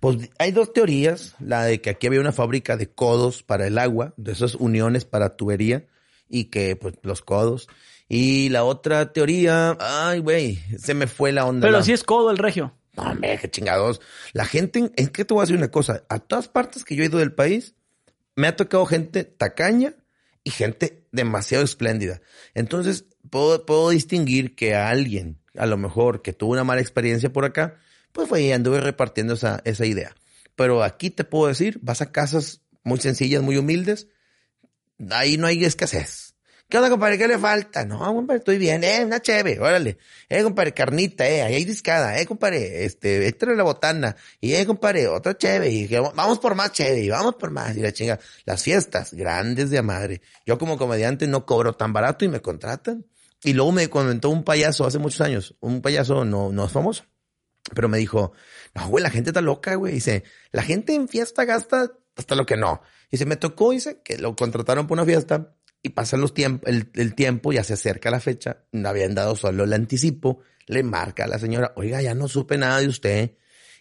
[0.00, 1.34] Pues hay dos teorías.
[1.40, 5.04] La de que aquí había una fábrica de codos para el agua, de esas uniones
[5.04, 5.86] para tubería,
[6.28, 7.68] y que pues los codos.
[8.08, 11.66] Y la otra teoría, ay, güey, se me fue la onda.
[11.66, 11.84] Pero la...
[11.84, 12.74] sí es codo el regio.
[12.96, 14.00] No, hombre, qué chingados.
[14.32, 17.02] La gente, es que te voy a decir una cosa, a todas partes que yo
[17.02, 17.74] he ido del país,
[18.36, 19.94] me ha tocado gente tacaña
[20.44, 22.20] y gente demasiado espléndida.
[22.54, 27.32] Entonces, puedo, puedo distinguir que a alguien, a lo mejor que tuvo una mala experiencia
[27.32, 27.78] por acá,
[28.12, 30.14] pues fue y anduve repartiendo esa, esa idea.
[30.54, 34.08] Pero aquí te puedo decir, vas a casas muy sencillas, muy humildes,
[35.10, 36.23] ahí no hay escasez.
[36.68, 37.18] ¿Qué onda, compadre?
[37.18, 37.84] ¿Qué le falta?
[37.84, 38.82] No, compadre, estoy bien.
[38.84, 39.98] Eh, una cheve, órale.
[40.28, 42.18] Eh, compadre, carnita, eh, ahí hay discada.
[42.18, 44.16] Eh, compadre, este, esta la botana.
[44.40, 45.70] Y, eh, compadre, otra cheve.
[45.70, 47.76] Y vamos por más cheve, y vamos por más.
[47.76, 48.18] Y la chinga.
[48.44, 50.22] Las fiestas, grandes de madre.
[50.46, 53.06] Yo como comediante no cobro tan barato y me contratan.
[53.44, 57.04] Y luego me comentó un payaso hace muchos años, un payaso no, no es famoso,
[57.74, 58.32] pero me dijo,
[58.74, 59.92] no, güey, la gente está loca, güey.
[59.92, 62.80] Dice, la gente en fiesta gasta hasta lo que no.
[63.12, 65.53] Se me tocó, dice, que lo contrataron por una fiesta
[65.84, 69.36] y pasa los tiemp el, el, tiempo, ya se acerca la fecha, no habían dado
[69.36, 73.36] solo el anticipo, le marca a la señora, oiga, ya no supe nada de usted.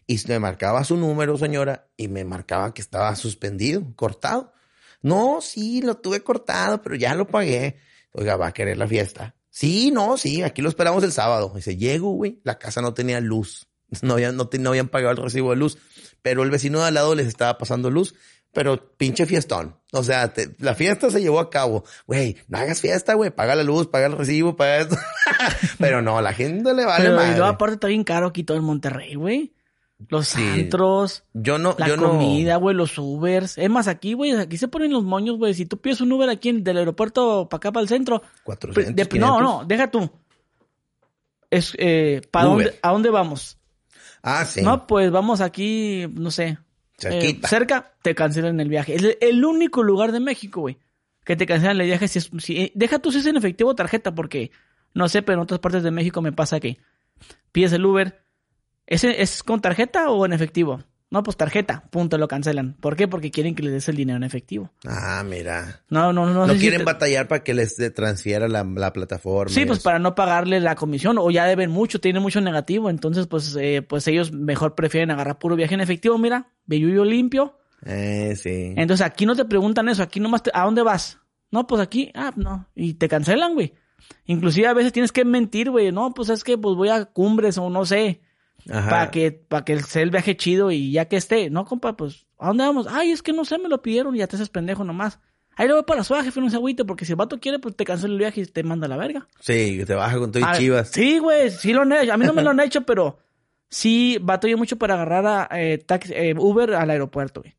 [0.05, 4.51] Y me marcaba su número, señora, y me marcaba que estaba suspendido, cortado.
[5.01, 7.77] No, sí, lo tuve cortado, pero ya lo pagué.
[8.11, 9.35] Oiga, va a querer la fiesta.
[9.49, 11.53] Sí, no, sí, aquí lo esperamos el sábado.
[11.55, 13.67] Dice, llego, güey, la casa no tenía luz.
[14.01, 15.77] No habían, no, no habían pagado el recibo de luz,
[16.21, 18.15] pero el vecino de al lado les estaba pasando luz
[18.53, 19.75] pero pinche fiestón.
[19.91, 21.83] O sea, la fiesta se llevó a cabo.
[22.05, 23.31] Güey, no hagas fiesta, güey.
[23.31, 24.95] Paga la luz, paga el recibo, paga esto.
[25.79, 27.31] pero no, la gente le vale más.
[27.31, 29.53] Pero aparte está bien caro aquí todo en Monterrey, güey.
[30.09, 31.23] Los centros.
[31.33, 33.57] Yo no, la yo comida, güey, los Ubers.
[33.57, 35.53] Es más, aquí, güey, aquí se ponen los moños, güey.
[35.53, 38.21] Si tú pides un Uber aquí en, del aeropuerto para acá, para el centro.
[38.43, 40.11] 400, No, no, deja tú.
[41.49, 43.57] Es, eh, ¿para dónde, ¿A dónde vamos?
[44.21, 44.61] Ah, sí.
[44.61, 46.57] No, pues vamos aquí, no sé,
[47.01, 48.95] eh, cerca, te cancelan el viaje.
[48.95, 50.77] Es el único lugar de México, güey,
[51.23, 52.07] que te cancelan el viaje.
[52.07, 54.51] Si, si deja tú si es en efectivo o tarjeta, porque
[54.93, 56.77] no sé, pero en otras partes de México me pasa que
[57.51, 58.23] pides el Uber.
[58.85, 60.83] ¿Es, ¿Es con tarjeta o en efectivo?
[61.13, 62.73] No, pues tarjeta, punto, lo cancelan.
[62.79, 63.07] ¿Por qué?
[63.07, 64.71] Porque quieren que les des el dinero en efectivo.
[64.83, 65.83] Ah, mira.
[65.87, 66.47] No, no, no.
[66.47, 69.53] No quieren batallar para que les transfiera la, la plataforma.
[69.53, 72.89] Sí, pues para no pagarle la comisión o ya deben mucho, tienen mucho negativo.
[72.89, 76.17] Entonces, pues, eh, pues ellos mejor prefieren agarrar puro viaje en efectivo.
[76.17, 77.59] Mira, yo limpio.
[77.85, 78.73] Eh, sí.
[78.75, 81.19] Entonces aquí no te preguntan eso, aquí nomás, te, ¿a dónde vas?
[81.51, 82.67] No, pues aquí, ah, no.
[82.73, 83.75] Y te cancelan, güey.
[84.25, 85.91] Inclusive a veces tienes que mentir, güey.
[85.91, 88.21] No, pues es que pues voy a cumbres o no sé.
[88.67, 91.49] Para que, para que sea el viaje chido y ya que esté.
[91.49, 92.87] No, compa, pues, ¿a dónde vamos?
[92.89, 95.19] Ay, es que no sé, me lo pidieron y ya te haces pendejo nomás.
[95.55, 97.59] Ahí lo voy para la suave, jefe, no se agüite, porque si el vato quiere,
[97.59, 99.27] pues te cancela el viaje y te manda a la verga.
[99.39, 100.89] Sí, que te baja con todo y chivas.
[100.89, 102.13] Sí, güey, sí lo han hecho.
[102.13, 103.19] A mí no me lo han hecho, pero
[103.69, 107.55] sí batallo mucho para agarrar a eh, taxi, eh, Uber al aeropuerto, güey.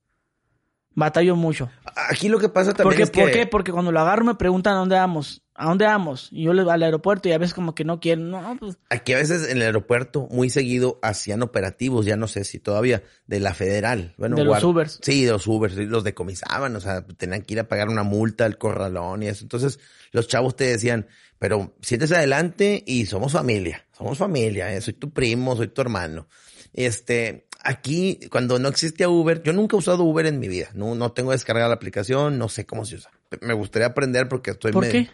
[0.96, 1.70] Batallo mucho.
[2.08, 3.20] Aquí lo que pasa también porque, es que...
[3.20, 3.46] ¿Por qué?
[3.46, 5.43] Porque cuando lo agarro me preguntan a dónde vamos.
[5.56, 6.28] ¿A dónde vamos?
[6.32, 8.30] Y yo le al aeropuerto y a veces como que no quieren.
[8.30, 8.76] No, pues...
[8.90, 13.04] Aquí a veces en el aeropuerto muy seguido hacían operativos, ya no sé si todavía,
[13.28, 14.14] de la federal.
[14.18, 14.98] Bueno, de los Ubers.
[15.00, 18.46] Sí, de los Ubers, los decomisaban, o sea, tenían que ir a pagar una multa
[18.46, 19.44] al corralón y eso.
[19.44, 19.78] Entonces
[20.10, 21.06] los chavos te decían,
[21.38, 24.80] pero siéntese adelante y somos familia, somos familia, ¿eh?
[24.80, 26.26] soy tu primo, soy tu hermano.
[26.72, 30.70] Este, aquí, cuando no existía Uber, yo nunca he usado Uber en mi vida.
[30.74, 33.12] No, no tengo descargada la aplicación, no sé cómo se usa.
[33.40, 35.10] Me gustaría aprender porque estoy ¿Por qué?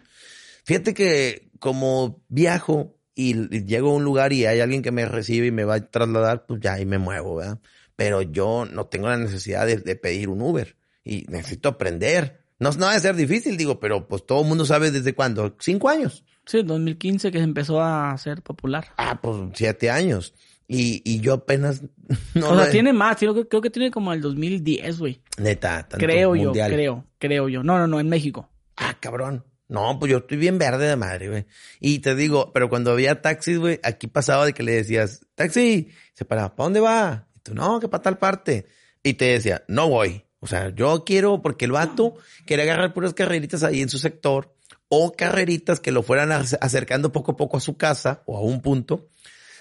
[0.71, 5.49] Fíjate que como viajo y, llego a un lugar y hay alguien que me recibe
[5.49, 7.59] y me va a trasladar, pues ya ahí me muevo, ¿verdad?
[7.97, 12.45] Pero yo no tengo la necesidad de, pedir un Uber y necesito aprender.
[12.61, 15.57] No, no va a ser difícil, digo, pero pues todo el mundo sabe desde cuándo.
[15.59, 16.25] ¿Cinco años?
[16.47, 18.93] Sí, 2015 que se empezó a ser popular.
[18.97, 20.35] Ah, pues siete años.
[20.68, 21.83] Y, y yo apenas...
[22.37, 23.16] No o sea, tiene más.
[23.16, 25.21] Creo que, creo que tiene como el 2010, güey.
[25.37, 25.89] Neta.
[25.89, 27.64] Tanto creo yo, creo, creo yo.
[27.64, 28.49] No, no, no, en México.
[28.77, 29.45] Ah, cabrón.
[29.71, 31.47] No, pues yo estoy bien verde de madre, güey.
[31.79, 35.93] Y te digo, pero cuando había taxis, güey, aquí pasaba de que le decías, taxi,
[36.12, 37.29] se paraba, ¿para dónde va?
[37.37, 38.66] Y tú, no, que para tal parte.
[39.05, 40.25] Y te decía, no voy.
[40.41, 42.16] O sea, yo quiero, porque el vato
[42.47, 44.57] quería agarrar puras carreritas ahí en su sector,
[44.89, 48.62] o carreritas que lo fueran acercando poco a poco a su casa o a un
[48.62, 49.09] punto,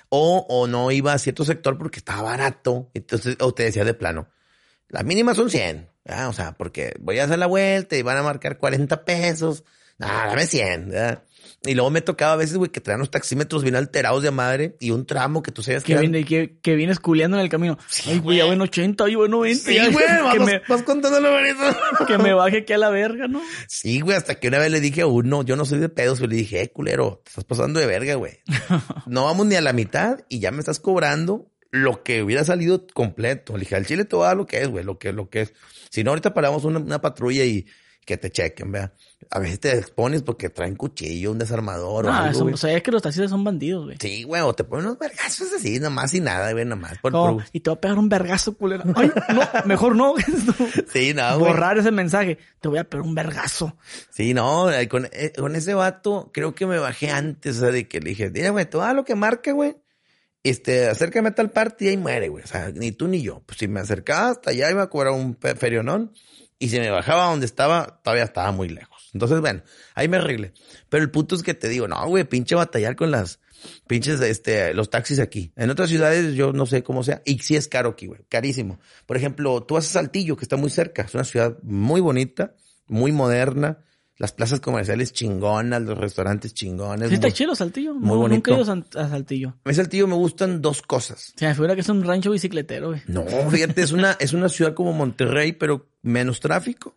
[0.09, 2.89] o, o no iba a cierto sector porque estaba barato.
[2.95, 4.27] Entonces, o te decía de plano,
[4.87, 5.87] la mínima son 100.
[6.27, 9.63] O sea, porque voy a hacer la vuelta y van a marcar 40 pesos
[9.99, 11.23] ah, dame 100, ¿verdad?
[11.63, 14.77] Y luego me tocaba a veces, güey, que traían los taxímetros bien alterados de madre
[14.79, 15.97] y un tramo que tú sabes que.
[15.97, 17.77] Viene, que, que vienes culeando en el camino.
[17.89, 19.69] Sí, ay, güey, ya en 80, ay, en 90.
[19.69, 21.29] Sí, güey, vas, me, vas contándolo,
[22.07, 23.41] Que me baje aquí a la verga, ¿no?
[23.67, 26.19] Sí, güey, hasta que una vez le dije a uno, yo no soy de pedos,
[26.19, 28.39] pero le dije, eh, culero, te estás pasando de verga, güey.
[29.05, 32.87] no vamos ni a la mitad y ya me estás cobrando lo que hubiera salido
[32.93, 33.53] completo.
[33.53, 35.29] Le dije, al chile te voy a dar lo que es, güey, lo que, lo
[35.29, 35.53] que es.
[35.89, 37.65] Si no, ahorita paramos una, una patrulla y
[38.05, 38.93] que te chequen, vea.
[39.31, 42.75] A veces te expones porque traen cuchillo, un desarmador o Ah, algo, eso- o sea,
[42.75, 43.97] es que los taxistas son bandidos, güey.
[44.01, 46.97] Sí, güey, o te ponen unos vergazos así, nomás y nada, güey, nomás.
[46.97, 48.83] Por, Como, por- y te voy a pegar un vergazo, culero.
[48.95, 50.15] Ay, no, mejor no.
[50.93, 51.51] Sí, no, güey.
[51.51, 52.39] Borrar ese mensaje.
[52.59, 53.77] Te voy a pegar un vergazo.
[54.09, 57.69] Sí, no, eh, con, eh, con ese vato creo que me bajé antes, o sea,
[57.71, 59.77] de que le dije, mira, güey, todo lo que marque, güey,
[60.41, 62.43] este, acércame a tal parte y ahí muere, güey.
[62.43, 63.43] O sea, ni tú ni yo.
[63.45, 66.13] Pues si me acercaba hasta allá iba a cobrar un ferionón
[66.57, 68.88] y si me bajaba donde estaba, todavía estaba muy lejos.
[69.13, 69.61] Entonces, bueno,
[69.95, 70.53] ahí me arreglé.
[70.89, 73.39] Pero el punto es que te digo, no, güey, pinche batallar con las
[73.87, 75.51] pinches, este, los taxis aquí.
[75.55, 77.21] En otras ciudades yo no sé cómo sea.
[77.25, 78.79] Y sí es caro aquí, güey, carísimo.
[79.05, 81.03] Por ejemplo, tú vas a Saltillo, que está muy cerca.
[81.03, 82.55] Es una ciudad muy bonita,
[82.87, 83.79] muy moderna.
[84.17, 87.07] Las plazas comerciales chingonas, los restaurantes chingones.
[87.07, 87.93] Sí, está chido Saltillo.
[87.93, 88.35] muy No, bonito.
[88.35, 89.55] Nunca he ido a Saltillo.
[89.63, 91.33] A mí Saltillo me gustan dos cosas.
[91.37, 93.01] Se me figura que es un rancho bicicletero, güey.
[93.07, 96.95] No, fíjate, es una, es una ciudad como Monterrey, pero menos tráfico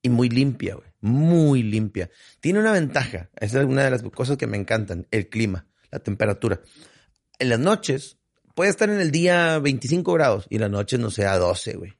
[0.00, 0.88] y muy limpia, güey.
[1.04, 2.08] Muy limpia.
[2.40, 3.28] Tiene una ventaja.
[3.36, 5.06] Esa es una de las cosas que me encantan.
[5.10, 6.62] El clima, la temperatura.
[7.38, 8.16] En las noches,
[8.54, 11.98] puede estar en el día 25 grados y en las noches no sea 12, güey.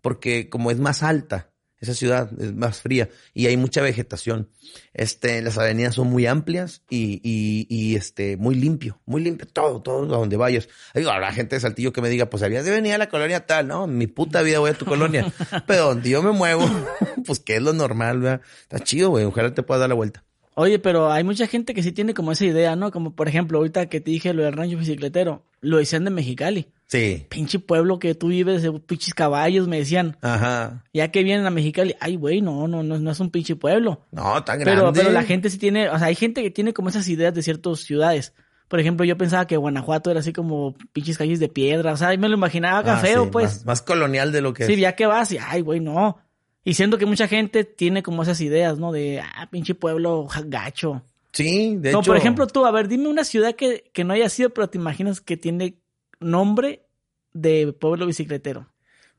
[0.00, 1.50] Porque como es más alta,
[1.84, 4.48] esa ciudad es más fría y hay mucha vegetación.
[4.92, 9.80] Este, las avenidas son muy amplias y, y, y este, muy limpio, muy limpio, todo,
[9.80, 10.68] todo a donde vayas.
[10.94, 13.46] Digo, habrá gente de Saltillo que me diga, pues habías de venir a la colonia
[13.46, 15.32] tal, no, en mi puta vida voy a tu colonia.
[15.66, 16.64] Pero donde yo me muevo,
[17.26, 18.40] pues que es lo normal, ¿verdad?
[18.62, 20.24] Está chido, güey, ojalá te puedas dar la vuelta.
[20.56, 22.92] Oye, pero hay mucha gente que sí tiene como esa idea, ¿no?
[22.92, 26.68] Como por ejemplo, ahorita que te dije lo del rancho bicicletero, lo decían de Mexicali.
[26.86, 27.26] Sí.
[27.28, 30.16] Pinche pueblo que tú vives de pinches caballos, me decían.
[30.20, 30.84] Ajá.
[30.92, 34.02] Ya que vienen a Mexicali, ay, güey, no, no, no, no es un pinche pueblo.
[34.12, 34.80] No, tan grande.
[34.80, 37.34] Pero, pero la gente sí tiene, o sea, hay gente que tiene como esas ideas
[37.34, 38.32] de ciertas ciudades.
[38.68, 42.14] Por ejemplo, yo pensaba que Guanajuato era así como pinches calles de piedra, o sea,
[42.14, 43.44] y me lo imaginaba acá Ah, feo, sí, pues.
[43.56, 44.78] Más, más colonial de lo que Sí, es.
[44.80, 46.18] ya que vas y, ay, güey, no.
[46.64, 48.90] Y siento que mucha gente tiene como esas ideas, ¿no?
[48.92, 51.02] De, ah, pinche pueblo gacho.
[51.32, 52.06] Sí, de no, hecho.
[52.06, 54.78] por ejemplo, tú, a ver, dime una ciudad que, que no haya sido, pero te
[54.78, 55.76] imaginas que tiene
[56.24, 56.86] nombre
[57.32, 58.70] de pueblo bicicletero.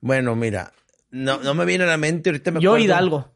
[0.02, 0.72] Bueno, mira,
[1.12, 2.86] no, no me viene a la mente, ahorita me Yo, acuerdo.
[2.86, 3.32] Hidalgo.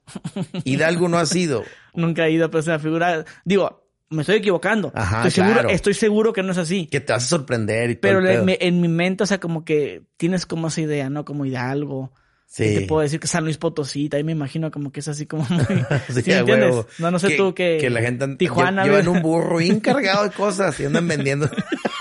[0.63, 1.63] Hidalgo no ha sido.
[1.93, 3.25] Nunca he ido, pero se me figura.
[3.45, 4.91] Digo, me estoy equivocando.
[4.95, 5.69] Ajá, estoy, seguro, claro.
[5.69, 6.87] estoy seguro que no es así.
[6.87, 8.19] Que te vas a sorprender y todo.
[8.21, 11.25] Pero me- en mi mente, o sea, como que tienes como esa idea, ¿no?
[11.25, 12.11] Como Hidalgo.
[12.51, 12.63] Sí.
[12.73, 15.45] Te puedo decir que San Luis Potosí, ahí me imagino como que es así como
[15.49, 15.63] muy...
[16.09, 16.71] Sí, ¿Sí entiendes?
[16.71, 16.87] huevo.
[16.97, 17.77] No, no sé tú que...
[17.79, 18.27] Que la gente...
[18.37, 21.47] Tijuana, lle- Llevan un burro bien cargado de cosas y andan vendiendo.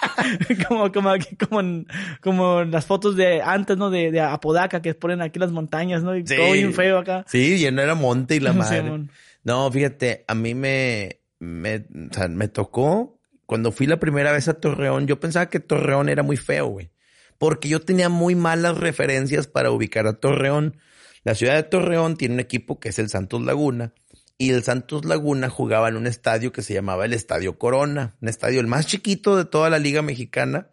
[0.68, 1.86] como, como aquí, como, en-
[2.22, 3.90] como en las fotos de antes, ¿no?
[3.90, 6.16] De, de Apodaca, que ponen aquí las montañas, ¿no?
[6.16, 6.34] Y Sí.
[6.36, 7.24] todo bien feo acá.
[7.28, 9.06] Sí, lleno era monte y la madre.
[9.44, 14.48] No, fíjate, a mí me, me, o sea, me tocó cuando fui la primera vez
[14.48, 15.06] a Torreón.
[15.06, 16.90] Yo pensaba que Torreón era muy feo, güey.
[17.38, 20.76] Porque yo tenía muy malas referencias para ubicar a Torreón.
[21.24, 23.94] La ciudad de Torreón tiene un equipo que es el Santos Laguna.
[24.36, 28.16] Y el Santos Laguna jugaba en un estadio que se llamaba el Estadio Corona.
[28.20, 30.70] Un estadio el más chiquito de toda la Liga Mexicana.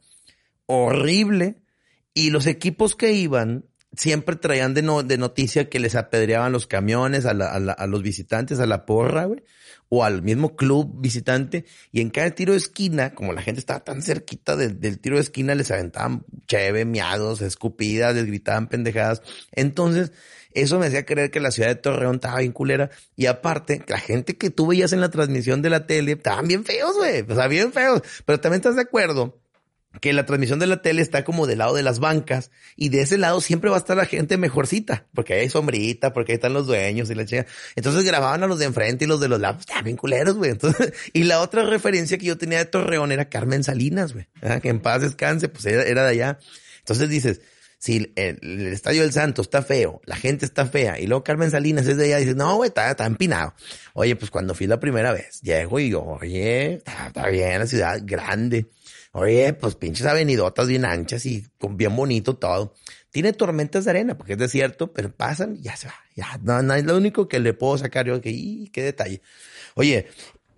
[0.66, 1.62] Horrible.
[2.14, 3.66] Y los equipos que iban
[3.98, 8.02] siempre traían de, no- de noticia que les apedreaban los camiones a, la- a los
[8.04, 9.44] visitantes, a la porra, güey,
[9.90, 11.66] o al mismo club visitante.
[11.92, 15.16] Y en cada tiro de esquina, como la gente estaba tan cerquita del, del tiro
[15.18, 19.22] de esquina, les aventaban cheve, miados, escupidas, les gritaban pendejadas.
[19.52, 20.12] Entonces,
[20.52, 22.90] eso me hacía creer que la ciudad de Torreón estaba bien culera.
[23.16, 26.64] Y aparte, la gente que tú veías en la transmisión de la tele estaban bien
[26.64, 27.22] feos, güey.
[27.30, 28.02] O sea, bien feos.
[28.26, 29.38] Pero también estás de acuerdo
[30.02, 33.02] que la transmisión de la tele está como del lado de las bancas y de
[33.02, 36.54] ese lado siempre va a estar la gente mejorcita, porque hay sombrita, porque ahí están
[36.54, 37.46] los dueños y la chica.
[37.76, 40.52] Entonces grababan a los de enfrente y los de los lados, bien culeros, güey.
[40.52, 44.28] Entonces, y la otra referencia que yo tenía de Torreón era Carmen Salinas, güey.
[44.62, 46.40] Que en paz descanse, pues era, era de allá.
[46.80, 47.42] Entonces dices,
[47.86, 51.86] si el, Estadio del Santo está feo, la gente está fea, y luego Carmen Salinas
[51.88, 53.54] es de allá, dices, no, güey, está, empinado.
[53.94, 58.66] Oye, pues cuando fui la primera vez, llego y oye, está bien la ciudad, grande.
[59.18, 62.74] Oye, pues pinches avenidotas bien anchas y con bien bonito todo.
[63.12, 65.96] Tiene tormentas de arena, porque es desierto, pero pasan y ya se va.
[66.18, 69.22] Ya, no, no es lo único que le puedo sacar yo, que, y qué detalle.
[69.76, 70.08] Oye,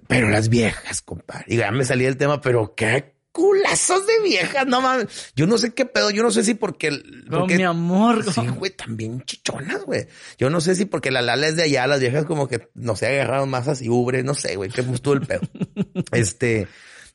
[0.07, 1.45] pero las viejas, compadre.
[1.49, 5.33] Y ya me salí del tema, pero qué culazos de viejas, no mames.
[5.35, 6.89] Yo no sé qué pedo, yo no sé si porque...
[7.29, 8.25] Con porque mi amor.
[8.33, 10.07] Sí, güey, también chichonas, güey.
[10.39, 12.95] Yo no sé si porque la Lala es de allá, las viejas como que no
[12.95, 15.41] se agarraron más así ubre, no sé, güey, que estuvo el pedo.
[16.11, 16.67] este,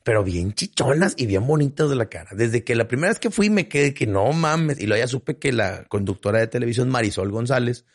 [0.03, 2.31] pero bien chichonas y bien bonitas de la cara.
[2.33, 5.07] Desde que la primera vez que fui me quedé que no mames, y luego ya
[5.07, 7.85] supe que la conductora de televisión Marisol González,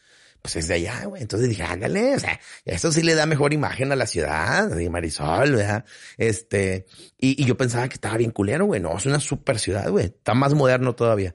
[0.40, 1.20] pues es de allá, güey.
[1.20, 4.88] Entonces dije, ándale, o sea, eso sí le da mejor imagen a la ciudad, de
[4.88, 5.84] Marisol, ¿verdad?
[6.16, 6.86] Este,
[7.18, 8.80] y, y yo pensaba que estaba bien culero, güey.
[8.80, 10.06] No, es una super ciudad, güey.
[10.06, 11.34] Está más moderno todavía.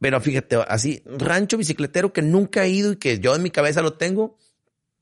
[0.00, 3.82] Pero fíjate, así, rancho bicicletero que nunca he ido y que yo en mi cabeza
[3.82, 4.38] lo tengo,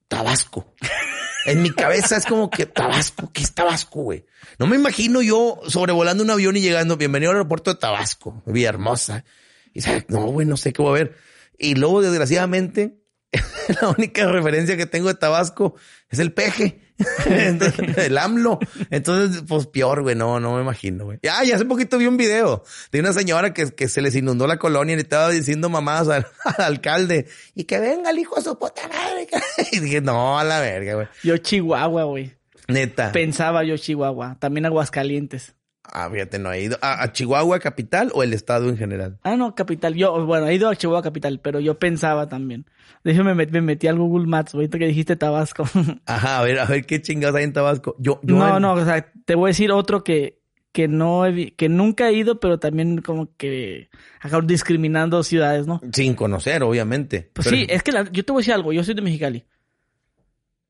[0.09, 0.75] Tabasco.
[1.45, 4.25] En mi cabeza es como que Tabasco, ¿qué es Tabasco, güey?
[4.59, 9.25] No me imagino yo sobrevolando un avión y llegando, bienvenido al aeropuerto de Tabasco, Villahermosa.
[9.73, 11.17] Y sabes, no, güey, no sé qué voy a ver.
[11.59, 13.02] Y luego, desgraciadamente,
[13.81, 15.75] la única referencia que tengo de Tabasco
[16.11, 16.81] es el peje.
[17.27, 18.59] Entonces, el AMLO.
[18.91, 20.15] Entonces, pues peor, güey.
[20.15, 21.19] No, no me imagino, güey.
[21.31, 24.47] Ah, y hace poquito vi un video de una señora que, que se les inundó
[24.47, 28.37] la colonia y le estaba diciendo mamás al, al alcalde y que venga el hijo
[28.37, 29.27] de su puta madre.
[29.73, 31.09] Y dije, no, a la verga, güey.
[31.23, 32.35] Yo Chihuahua, güey.
[32.69, 33.13] Neta.
[33.13, 34.37] Pensaba yo Chihuahua.
[34.39, 35.55] También Aguascalientes.
[35.95, 36.79] Ah, fíjate, no he ido.
[36.81, 39.19] ¿A, a Chihuahua capital o el estado en general?
[39.23, 39.95] Ah, no, capital.
[39.95, 42.65] Yo, bueno, he ido a Chihuahua capital, pero yo pensaba también.
[43.05, 45.65] De hecho, me, met- me metí al Google Maps, ahorita que dijiste Tabasco.
[46.07, 47.95] Ajá, a ver, a ver qué chingados hay en Tabasco.
[47.99, 50.41] Yo, yo no, en- no, o sea, te voy a decir otro que,
[50.73, 53.91] que no he que nunca he ido, pero también como que
[54.21, 55.81] acá discriminando ciudades, ¿no?
[55.93, 57.29] Sin conocer, obviamente.
[57.35, 59.03] Pues Pero- sí, es que la- yo te voy a decir algo, yo soy de
[59.03, 59.45] Mexicali.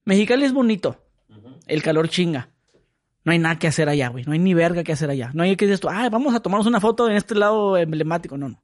[0.04, 0.98] Mexicali es bonito.
[1.68, 2.48] El calor chinga.
[3.24, 4.24] No hay nada que hacer allá, güey.
[4.24, 5.30] No hay ni verga que hacer allá.
[5.34, 8.36] No hay que decir esto, ah, vamos a tomarnos una foto en este lado emblemático.
[8.36, 8.62] No, no.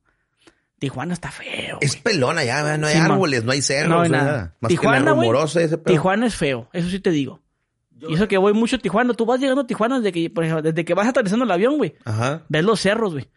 [0.79, 1.79] Tijuana está feo.
[1.81, 2.79] Es pelona ya, ¿verdad?
[2.79, 3.11] no hay Sí, man.
[3.13, 4.25] árboles, no hay cerros, No hay nada.
[4.25, 4.55] nada.
[4.61, 5.93] Más Tijuana, que güey, ese pedo.
[5.95, 7.41] Tijuana es feo, eso sí te digo.
[8.09, 9.13] y eso que voy mucho a Tijuana.
[9.15, 11.77] Tú vas llegando a Tijuana desde que, por ejemplo, desde que vas aterrizando el avión,
[11.79, 11.95] güey.
[12.05, 13.29] Ajá, Ves los cerros, güey.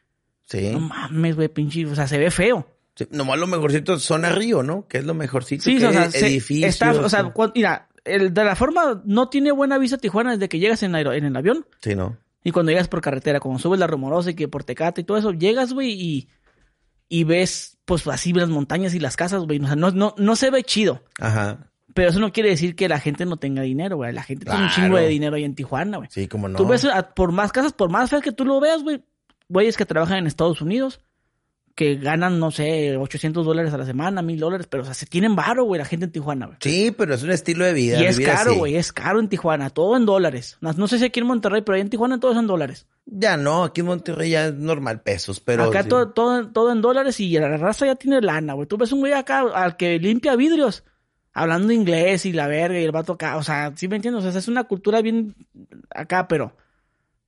[0.45, 0.69] sí.
[0.71, 1.83] No mames, güey, pinche.
[1.87, 2.67] O sea, se ve feo.
[2.95, 4.85] Sí, Nomás lo mejorcito es zona río, ¿no?
[4.87, 5.63] Que es lo mejorcito.
[5.63, 6.69] Sí, que o sea, se- edificios.
[6.69, 10.59] está, o sea, mira, el, de la forma no tiene buena vista Tijuana desde que
[10.59, 12.17] llegas en, el avión Sí, ¿no?
[12.43, 15.17] y cuando llegas por carretera, cuando subes la rumorosa y que por Tecate y todo
[15.17, 16.27] eso, llegas, güey, y,
[17.09, 19.59] y ves, pues así las montañas y las casas, güey.
[19.61, 21.03] O sea, no, no, no se ve chido.
[21.19, 21.67] Ajá.
[21.93, 24.13] Pero eso no quiere decir que la gente no tenga dinero, güey.
[24.13, 24.81] La gente tiene un Claro.
[24.83, 26.09] chingo de dinero ahí en Tijuana, güey.
[26.11, 26.57] Sí, como no.
[26.57, 29.03] Tú ves, a- por más casas, por más feas que tú lo veas, güey,
[29.49, 31.01] güeyes que trabajan en Estados Unidos,
[31.75, 35.05] que ganan, no sé, 800 dólares a la semana, 1000 dólares, pero, o sea, se
[35.05, 36.57] tienen varo, güey, la gente en Tijuana, güey.
[36.61, 38.01] Sí, pero es un estilo de vida.
[38.01, 40.57] Y es caro, güey, es caro en Tijuana, todo en dólares.
[40.61, 42.87] No, no sé si aquí en Monterrey, pero ahí en Tijuana todo es en dólares.
[43.05, 45.63] Ya no, aquí en Monterrey ya es normal pesos, pero.
[45.63, 45.89] acá sí.
[45.89, 48.67] todo, todo, todo en dólares y la raza ya tiene lana, güey.
[48.67, 50.83] Tú ves un güey acá al que limpia vidrios,
[51.33, 54.31] hablando inglés y la verga y el vato acá, o sea, sí me entiendes, o
[54.31, 55.35] sea, es una cultura bien
[55.89, 56.55] acá, pero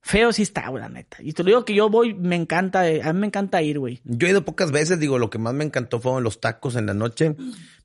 [0.03, 1.17] feo sí está, güey, la neta.
[1.21, 3.79] Y te lo digo que yo voy, me encanta, eh, a mí me encanta ir,
[3.79, 4.01] güey.
[4.03, 6.85] Yo he ido pocas veces, digo, lo que más me encantó fueron los tacos en
[6.85, 7.35] la noche.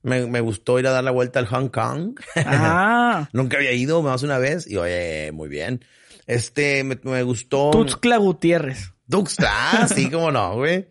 [0.02, 2.18] Me, me gustó ir a dar la vuelta al Hong Kong.
[2.36, 5.84] Ah, Nunca había ido, más una vez, y oye, muy bien.
[6.26, 7.70] Este, me, me gustó.
[7.70, 8.92] Tuxtla Gutiérrez.
[9.08, 10.88] Tuxtla, sí, como no, güey.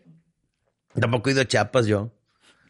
[0.99, 2.16] Tampoco he ido a Chiapas yo.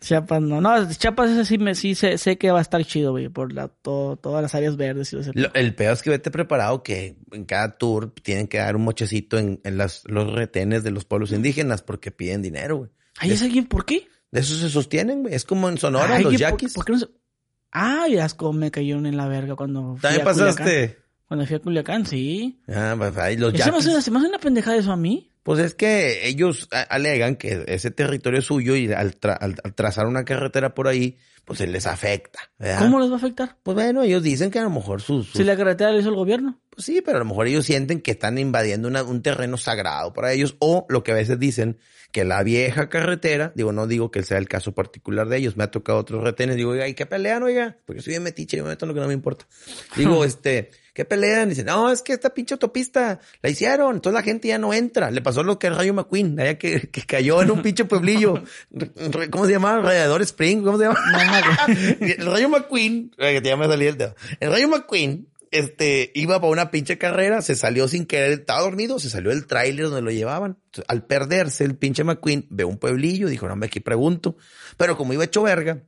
[0.08, 3.12] Chiapas no, no, Chiapas ese sí me, sí sé, sé que va a estar chido,
[3.12, 6.32] güey, por la, todo, todas las áreas verdes y Lo- el peor es que vete
[6.32, 10.84] preparado que en cada tour tienen que dar un mochecito en, en las, los retenes
[10.84, 12.90] de los pueblos indígenas porque piden dinero, güey.
[13.20, 14.08] Ay, ¿es alguien por qué?
[14.32, 15.34] De eso se sostienen, güey.
[15.34, 16.74] Es como en Sonora, Ay, los ¿qué- por- yaquis.
[16.74, 17.08] ¿Por, qué no se...
[17.72, 20.98] Ay, asco, me cayeron en la verga cuando fui ¿También a pasaste?
[21.28, 22.60] Cuando fui a Culiacán, sí.
[22.70, 23.88] Ah, pues ahí los Eso me yaquis.
[23.88, 25.32] hace, se me hace una pendejada eso a mí.
[25.44, 29.74] Pues es que ellos alegan que ese territorio es suyo y al, tra- al- al
[29.76, 32.40] trazar una carretera por ahí, pues se les afecta.
[32.60, 32.80] ¿verdad?
[32.80, 33.56] ¿Cómo les va a afectar?
[33.64, 35.28] Pues bueno, ellos dicen que a lo mejor sus...
[35.28, 36.60] sus- Si la carretera la hizo el gobierno.
[36.78, 40.14] Pues sí, pero a lo mejor ellos sienten que están invadiendo una- un terreno sagrado
[40.14, 41.80] para ellos o lo que a veces dicen
[42.12, 45.64] que la vieja carretera, digo, no digo que sea el caso particular de ellos, me
[45.64, 47.78] ha tocado otros retenes, digo, oiga, ¿y qué pelean, oiga?
[47.84, 49.48] Porque soy bien metiche, yo me meto en lo que no me importa.
[49.96, 51.50] Digo, este, ¿qué pelean?
[51.50, 55.10] Dicen, no, es que esta pinche autopista la hicieron, entonces la gente ya no entra.
[55.10, 58.44] Le pasó lo que el Rayo McQueen, allá que, que cayó en un pinche pueblillo.
[59.32, 59.80] ¿Cómo se llama?
[59.82, 61.00] Radiador Spring, ¿cómo se llama?
[62.00, 64.16] el Rayo McQueen, que ya me salía el dedo.
[64.40, 69.00] El Rayo McQueen, este, iba para una pinche carrera, se salió sin querer, estaba dormido,
[69.00, 70.58] se salió del tráiler donde lo llevaban.
[70.88, 74.38] Al perderse el pinche McQueen, ve un pueblillo, dijo, no, me aquí pregunto.
[74.78, 75.84] Pero como iba hecho verga,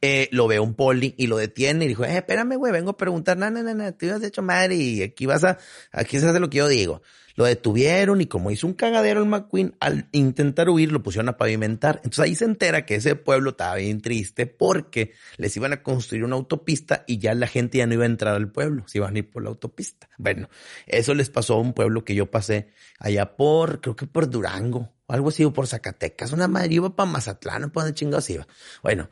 [0.00, 2.96] eh, lo ve un poli y lo detiene y dijo, eh, espérame, güey, vengo a
[2.96, 5.58] preguntar, no, no, no, no, tú has hecho madre y aquí vas a,
[5.92, 7.02] aquí se hace lo que yo digo.
[7.34, 11.36] Lo detuvieron y como hizo un cagadero el McQueen, al intentar huir lo pusieron a
[11.36, 11.96] pavimentar.
[12.04, 16.24] Entonces ahí se entera que ese pueblo estaba bien triste porque les iban a construir
[16.24, 19.14] una autopista y ya la gente ya no iba a entrar al pueblo, se iban
[19.14, 20.08] a ir por la autopista.
[20.18, 20.48] Bueno,
[20.86, 22.68] eso les pasó a un pueblo que yo pasé
[22.98, 26.94] allá por, creo que por Durango, o algo así, o por Zacatecas, una madre, iba
[26.94, 28.46] para Mazatlán, para dónde chingados iba.
[28.82, 29.08] Bueno,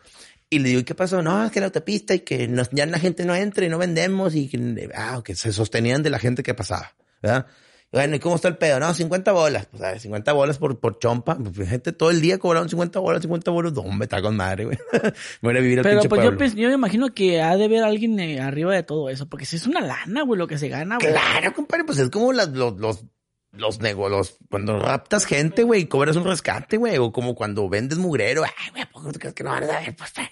[0.48, 1.22] y le digo, ¿y qué pasó?
[1.22, 4.34] No, es que la autopista y que ya la gente no entra y no vendemos
[4.34, 7.46] y que, ah, que se sostenían de la gente que pasaba, ¿verdad?
[7.92, 8.78] Y Bueno, ¿y cómo está el pedo?
[8.78, 9.66] No, 50 bolas.
[9.66, 11.36] Pues a ver, 50 bolas por, por chompa.
[11.36, 13.72] Pues, gente todo el día cobraron 50 bolas, 50 bolas.
[13.96, 14.78] Me está con madre, güey.
[14.92, 15.00] me
[15.52, 16.38] voy a vivir al Pero pues yo, pueblo.
[16.38, 19.44] pens- yo me imagino que ha de haber alguien eh, arriba de todo eso, porque
[19.44, 21.10] si es una lana, güey, lo que se gana, güey.
[21.12, 23.04] Claro, compadre, pues es como las, los, los,
[23.52, 27.98] los negocios, cuando raptas gente, güey, y cobras un rescate, güey, o como cuando vendes
[27.98, 29.96] mugrero, ay, güey, ¿a poco tú crees que no van a saber?
[29.96, 30.30] Pues, eh.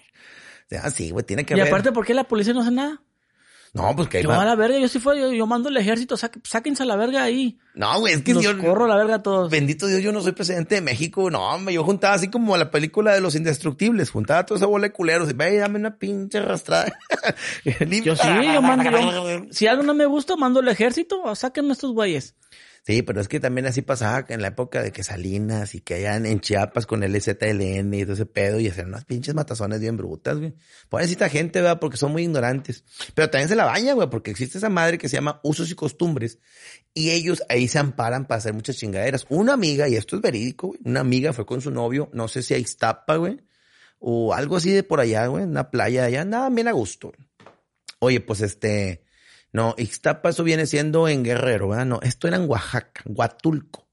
[0.67, 1.73] o sea, sí, güey, tiene que Y haber.
[1.73, 3.03] aparte, ¿por qué la policía no hace nada?
[3.75, 6.17] No, pues que Yo a la verga, yo sí fue, yo, yo mando el ejército,
[6.17, 7.59] saque- sáquense a la verga ahí.
[7.75, 8.59] No, güey, es que Los yo...
[8.59, 9.51] corro a la verga a todos.
[9.51, 11.31] Bendito Dios, yo no soy presidente de México.
[11.31, 14.11] No, hombre, yo juntaba así como la película de los indestructibles.
[14.11, 15.31] Juntaba toda esa bola de culeros.
[15.31, 16.93] Y, ve, dame una pinche arrastrada.
[17.65, 21.93] Yo sí, yo mando, yo- si algo no me gusta, mando el ejército, sáquenme estos
[21.93, 22.35] güeyes.
[22.89, 25.97] Sí, pero es que también así pasaba en la época de que Salinas y que
[25.97, 29.79] allá en, Chiapas con el ZLN y todo ese pedo y hacer unas pinches matazones
[29.81, 30.55] bien brutas, güey.
[30.89, 31.81] Pobrecita gente, ¿verdad?
[31.81, 32.85] Porque son muy ignorantes.
[33.15, 35.75] Pero también se la baña, güey, porque existe esa madre que se llama usos y
[35.75, 36.39] costumbres
[36.95, 39.27] y ellos ahí se amparan para hacer muchas chingaderas.
[39.29, 42.43] Una amiga, y esto es verídico, güey, una amiga fue con su novio, no sé
[42.43, 43.39] si a Iztapa, güey,
[43.99, 47.13] o algo así de por allá, güey, en una playa allá, nada, bien a gusto.
[47.99, 49.03] Oye, pues este,
[49.53, 51.87] no, Ixtapa eso viene siendo en Guerrero, ¿verdad?
[51.87, 53.89] No, esto era en Oaxaca, Huatulco,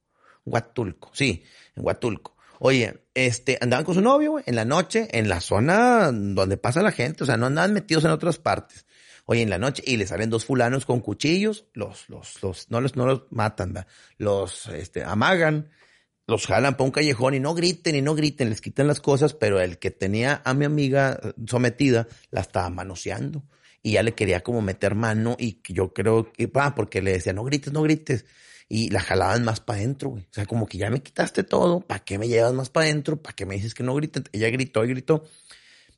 [0.45, 1.43] Huatulco, sí,
[1.76, 2.36] en Huatulco.
[2.60, 6.91] Oye, este, andaban con su novio, en la noche, en la zona donde pasa la
[6.91, 8.86] gente, o sea, no andaban metidos en otras partes.
[9.26, 12.80] Oye, en la noche, y le salen dos fulanos con cuchillos, los, los, los, no
[12.80, 13.89] los, no los matan, ¿verdad?
[14.18, 15.70] Los, este, amagan,
[16.28, 19.34] los jalan para un callejón y no griten y no griten, les quitan las cosas,
[19.34, 23.43] pero el que tenía a mi amiga sometida la estaba manoseando
[23.86, 27.44] y ya le quería como meter mano y yo creo que, porque le decía, no
[27.44, 28.26] grites, no grites.
[28.68, 30.24] Y la jalaban más para adentro, güey.
[30.24, 33.22] O sea, como que ya me quitaste todo, ¿para qué me llevas más para adentro?
[33.22, 34.24] ¿Para qué me dices que no griten?
[34.32, 35.24] Ella gritó y gritó.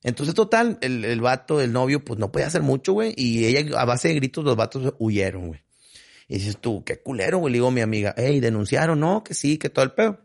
[0.04, 3.14] Entonces, total, el, el vato, el novio, pues no podía hacer mucho, güey.
[3.16, 5.62] Y ella, a base de gritos, los vatos huyeron, güey.
[6.28, 7.54] Y dices tú, qué culero, güey.
[7.54, 10.20] Le digo a mi amiga, hey, denunciaron, no, que sí, que todo el pedo.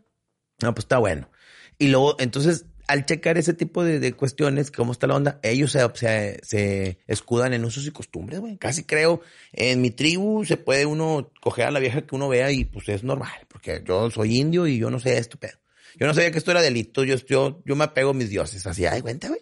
[0.61, 1.29] No, pues está bueno.
[1.77, 5.71] Y luego, entonces, al checar ese tipo de, de cuestiones, cómo está la onda, ellos
[5.71, 8.57] se, se, se escudan en usos y costumbres, güey.
[8.57, 9.21] Casi creo,
[9.51, 12.89] en mi tribu se puede uno coger a la vieja que uno vea y pues
[12.89, 15.57] es normal, porque yo soy indio y yo no sé esto, pedo.
[15.95, 18.65] Yo no sabía que esto era delito, yo, yo, yo me apego a mis dioses,
[18.65, 19.41] así, ay, cuenta, güey.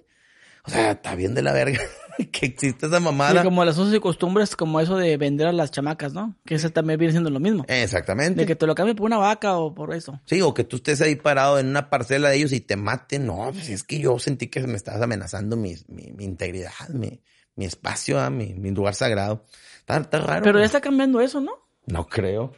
[0.63, 1.81] O sea, está bien de la verga
[2.32, 3.43] que existe esa Sí, mamada.
[3.43, 6.36] como las usos y costumbres, como eso de vender a las chamacas, ¿no?
[6.45, 7.66] Que eso también viene siendo lo mismo.
[7.68, 8.41] Exactamente.
[8.41, 10.20] De que te lo cambien por una vaca o por eso.
[10.26, 13.26] Sí, o que tú estés ahí parado en una parcela de ellos y te maten.
[13.26, 17.22] No, pues es que yo sentí que me estabas amenazando mi, mi, mi integridad, mi,
[17.55, 19.45] mi espacio, ah, mi, mi lugar sagrado.
[19.80, 20.43] Está, está raro.
[20.43, 20.66] Pero ya güey.
[20.66, 21.51] está cambiando eso, ¿no?
[21.86, 22.53] No creo.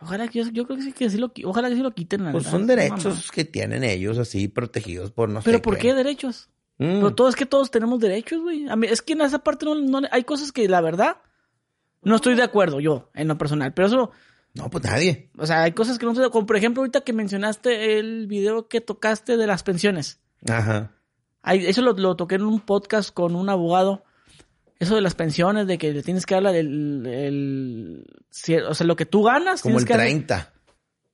[0.00, 2.24] Ojalá que yo, yo creo que sí, que sí lo, ojalá que sí lo quiten.
[2.24, 5.92] la Pues son derechos que tienen ellos así protegidos por no sé Pero ¿por qué
[5.94, 6.50] derechos?
[6.78, 6.98] Mm.
[7.00, 8.68] Pero todo es que todos tenemos derechos, güey.
[8.68, 11.16] A mí, es que en esa parte no, no- hay cosas que la verdad
[12.02, 13.74] no estoy de acuerdo yo en lo personal.
[13.74, 14.10] Pero eso,
[14.54, 15.30] No, pues nadie.
[15.36, 16.46] o sea, hay cosas que no estoy de acuerdo.
[16.46, 20.20] Por ejemplo, ahorita que mencionaste el video que tocaste de las pensiones.
[20.48, 20.92] Ajá.
[21.44, 24.04] Eso lo, lo toqué en un podcast con un abogado.
[24.78, 28.06] Eso de las pensiones, de que le tienes que hablar del, el,
[28.68, 29.62] o sea, lo que tú ganas.
[29.62, 30.52] Como el que dar- 30.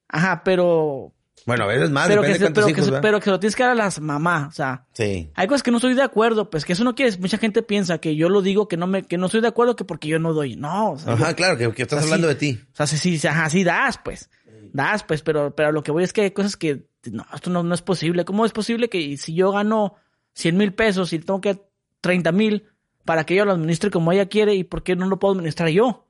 [0.08, 1.12] Ajá, pero,
[1.46, 3.62] Bueno, a veces más, pero, depende que de pero, hijos, pero que lo tienes que
[3.62, 4.86] dar a las mamás, o sea.
[4.92, 5.30] Sí.
[5.34, 7.98] Hay cosas que no estoy de acuerdo, pues que eso no quiere, mucha gente piensa
[7.98, 10.18] que yo lo digo que no me, que no estoy de acuerdo que porque yo
[10.18, 10.56] no doy.
[10.56, 12.60] No, o sea, Ajá, yo- claro, que, que estás hablando de ti.
[12.72, 14.30] o sea, sí, sí, ajá, sí das, pues.
[14.72, 17.62] Das, pues, pero, pero lo que voy es que hay cosas que, no, esto no,
[17.62, 18.24] no es posible.
[18.24, 19.94] ¿Cómo es posible que si yo gano
[20.32, 21.60] 100 mil pesos y tengo que
[22.00, 22.64] 30 mil
[23.04, 25.68] para que ella lo administre como ella quiere y por qué no lo puedo administrar
[25.68, 26.06] yo?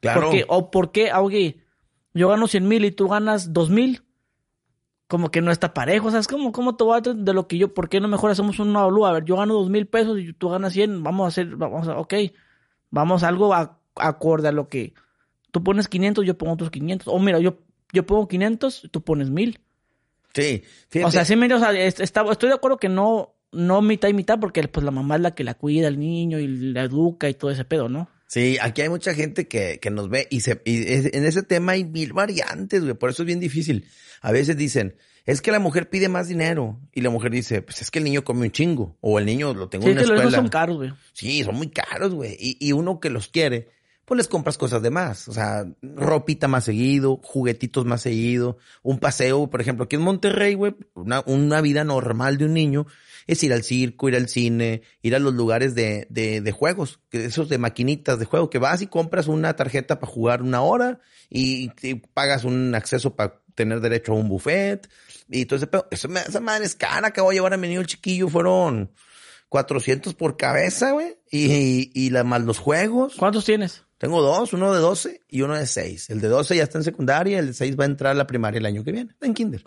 [0.00, 0.30] Claro.
[0.48, 1.58] O por qué, oye,
[2.14, 4.02] yo gano 100 mil y tú ganas 2 mil.
[5.08, 6.26] Como que no está parejo, ¿sabes?
[6.26, 8.80] ¿Cómo, cómo te voy a de lo que yo, por qué no mejor hacemos una
[8.80, 9.10] evalúa?
[9.10, 11.86] A ver, yo gano 2 mil pesos y tú ganas 100, vamos a hacer, vamos
[11.86, 12.14] a, ok,
[12.90, 14.94] vamos a algo a- acorde a lo que
[15.52, 17.06] tú pones 500, yo pongo otros 500.
[17.08, 17.58] O mira, yo,
[17.92, 19.60] yo pongo 500, tú pones 1000.
[20.34, 20.62] Sí.
[20.64, 21.12] O Fíjate.
[21.12, 24.12] sea, sí, mira, o sea, es- está- estoy de acuerdo que no, no mitad y
[24.14, 27.28] mitad, porque pues la mamá es la que la cuida al niño y la educa
[27.28, 28.08] y todo ese pedo, ¿no?
[28.28, 31.42] Sí, aquí hay mucha gente que, que nos ve y, se, y es- en ese
[31.42, 32.94] tema hay mil variantes, güey.
[32.94, 33.86] Por eso es bien difícil.
[34.20, 34.96] A veces dicen,
[35.26, 36.80] es que la mujer pide más dinero.
[36.92, 38.96] Y la mujer dice, pues es que el niño come un chingo.
[39.00, 40.36] O el niño lo tengo Sí, en una que los escuela.
[40.38, 40.92] son caros, güey.
[41.12, 42.36] Sí, son muy caros, güey.
[42.38, 43.68] Y, y uno que los quiere,
[44.04, 45.28] pues les compras cosas de más.
[45.28, 50.54] O sea, ropita más seguido, juguetitos más seguido, un paseo, por ejemplo, aquí en Monterrey,
[50.54, 52.86] güey, una, una vida normal de un niño
[53.26, 57.00] es ir al circo, ir al cine, ir a los lugares de, de, de juegos,
[57.08, 60.62] que esos de maquinitas de juego, que vas y compras una tarjeta para jugar una
[60.62, 64.88] hora y, y pagas un acceso para tener derecho a un buffet
[65.28, 65.88] y todo ese pedo.
[65.90, 68.28] Eso me, esa madre es cara que voy a llevar a mi niño el chiquillo,
[68.28, 68.92] fueron
[69.48, 73.14] 400 por cabeza, güey, y, y la, más los juegos.
[73.16, 73.82] ¿Cuántos tienes?
[73.98, 76.10] Tengo dos, uno de 12 y uno de 6.
[76.10, 78.26] El de 12 ya está en secundaria, el de 6 va a entrar a la
[78.26, 79.64] primaria el año que viene, en kinder.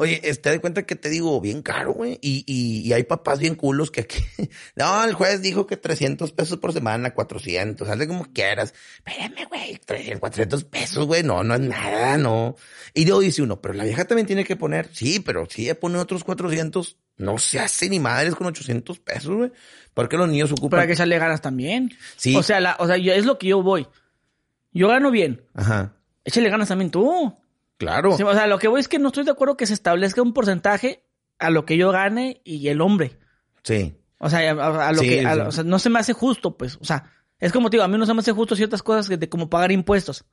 [0.00, 3.38] Oye, este, de cuenta que te digo, bien caro, güey, y, y, y hay papás
[3.38, 4.24] bien culos que aquí,
[4.74, 8.72] no, el juez dijo que 300 pesos por semana, 400, hazle como quieras.
[8.96, 12.56] Espérame, güey, 300, 400 pesos, güey, no, no es nada, no.
[12.94, 15.78] Y luego dice uno, pero la vieja también tiene que poner, sí, pero si ella
[15.78, 19.52] pone otros 400, No se hace ni madres con 800 pesos, güey.
[19.92, 20.78] Porque los niños ocupan.
[20.78, 21.90] Para que echarle ganas también.
[22.16, 22.34] Sí.
[22.34, 23.86] O sea, la, o sea, es lo que yo voy.
[24.72, 25.44] Yo gano bien.
[25.52, 25.92] Ajá.
[26.24, 27.36] Échale ganas también tú.
[27.80, 28.16] Claro.
[28.16, 30.20] Sí, o sea, lo que voy es que no estoy de acuerdo que se establezca
[30.22, 31.02] un porcentaje
[31.38, 33.18] a lo que yo gane y el hombre.
[33.64, 33.96] Sí.
[34.18, 36.56] O sea, a, a lo Sí, que, a- o sea, no se me hace justo,
[36.58, 36.76] pues.
[36.80, 39.08] O sea, es como te digo, a mí no se me hace justo ciertas cosas
[39.08, 40.26] que de como pagar impuestos.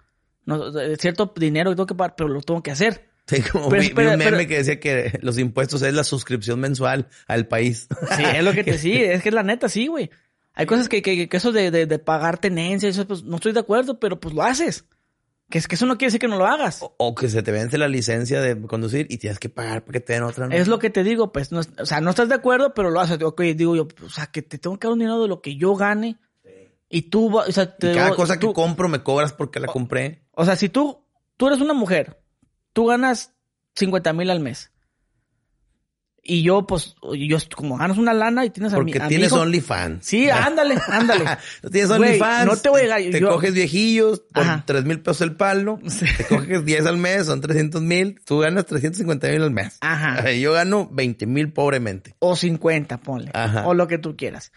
[0.45, 3.07] No, cierto dinero que tengo que pagar, pero lo tengo que hacer.
[3.27, 6.59] Sí, como Pero vi, un meme pero- que decía que los impuestos es la suscripción
[6.59, 7.87] mensual al país.
[8.17, 10.09] Sí, es lo que te sí, es que es la neta, sí, güey.
[10.53, 13.53] Hay cosas que, que, que eso de, de, de pagar tenencia, eso pues no estoy
[13.53, 14.85] de acuerdo, pero pues lo haces.
[15.49, 16.79] Que es que eso no quiere decir que no lo hagas.
[16.81, 19.99] o que se te vence la licencia de conducir y tienes que pagar para que
[20.01, 20.47] te den otra.
[20.47, 20.53] ¿no?
[20.55, 22.99] Es lo que te digo, pues, no, o sea, no estás de acuerdo, pero lo
[22.99, 23.21] haces.
[23.21, 25.55] Ok, digo yo, o sea, que te tengo que dar un dinero de lo que
[25.55, 26.17] yo gane.
[26.89, 29.67] Y tú, o sea, te Y cada digo, cosa que compro me cobras porque la
[29.67, 30.23] compré.
[30.31, 31.03] O sea, si tú,
[31.35, 32.21] tú eres una mujer,
[32.73, 33.33] tú ganas
[33.75, 34.71] 50 mil al mes.
[36.30, 39.09] Y yo, pues, yo, como ganas una lana y tienes a mi, Porque a mi
[39.09, 40.05] tienes hijo- OnlyFans.
[40.05, 41.23] Sí, ándale, ándale.
[41.61, 42.45] Tú tienes OnlyFans.
[42.45, 45.80] no te voy a llegar, Te yo- coges viejillos por tres mil pesos el palo.
[45.88, 46.05] Sí.
[46.17, 48.19] Te coges 10 al mes, son 300 mil.
[48.25, 49.78] Tú ganas 350 mil al mes.
[49.80, 50.30] Ajá.
[50.34, 52.13] Yo gano 20 mil pobremente.
[52.19, 53.32] O 50, ponle.
[53.34, 53.65] Ajá.
[53.65, 54.51] O lo que tú quieras.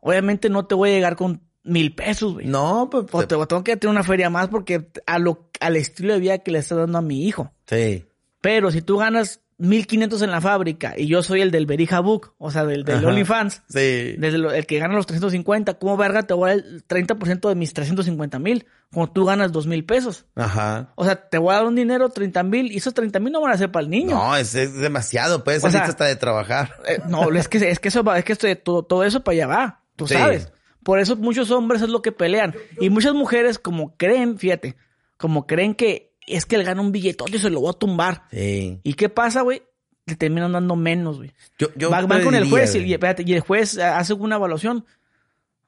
[0.00, 2.46] Obviamente no te voy a llegar con mil pesos, güey.
[2.46, 3.04] No, pues.
[3.12, 6.38] O te, tengo que tener una feria más porque a lo, al estilo de vida
[6.38, 7.52] que le estás dando a mi hijo.
[7.66, 8.06] Sí.
[8.40, 12.34] Pero si tú ganas 1500 en la fábrica y yo soy el del Berija Book,
[12.38, 13.04] o sea, del, del.
[13.04, 14.14] OnlyFans, Sí.
[14.18, 17.48] desde lo- el que gana los 350, ¿cómo verga te voy a dar el 30%
[17.48, 18.66] de mis 350 mil?
[18.92, 20.24] Cuando tú ganas 2 mil pesos.
[20.34, 20.92] Ajá.
[20.96, 23.40] O sea, te voy a dar un dinero, 30 mil, y esos 30 mil no
[23.40, 24.16] van a ser para el niño.
[24.16, 25.44] No, es, es demasiado.
[25.44, 26.74] Puedes O sea- hasta de trabajar.
[26.88, 29.34] Eh, no, es que, es que eso va, es que esto, todo, todo eso para
[29.34, 30.14] allá va, tú Sí.
[30.14, 30.50] sabes.
[30.82, 32.54] Por eso muchos hombres es lo que pelean.
[32.80, 34.74] Y muchas mujeres como creen, fíjate,
[35.18, 38.24] como creen que es que él gana un billetote y se lo voy a tumbar.
[38.30, 38.80] Sí.
[38.82, 39.62] ¿Y qué pasa, güey?
[40.06, 41.32] Le terminan dando menos, güey.
[41.58, 42.92] Yo, yo Van, van con el juez y, güey.
[42.94, 44.84] espérate, y el juez eh, hace una evaluación.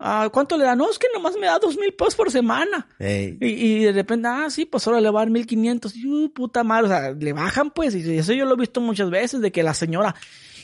[0.05, 0.75] Ah, ¿Cuánto le da?
[0.75, 2.89] No, es que nomás me da dos mil pesos por semana.
[2.99, 5.95] Y, y de repente, ah, sí, pues ahora le va a dar 1500.
[5.95, 7.95] Y, uy, puta madre, o sea, le bajan, pues.
[7.95, 10.17] Y eso yo lo he visto muchas veces, de que la señora,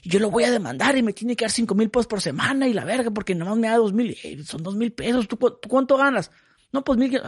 [0.03, 2.67] yo lo voy a demandar y me tiene que dar cinco mil pesos por semana
[2.67, 4.17] y la verga, porque nomás me da dos mil.
[4.25, 5.29] Eh, son dos mil pesos.
[5.29, 6.33] ¿Tú, cu- tú cuánto ganas?
[6.73, 7.21] No, pues mil.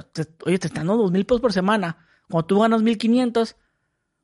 [0.47, 1.97] Oye, te están dando dos mil pesos por semana.
[2.31, 3.57] Cuando tú ganas mil quinientos,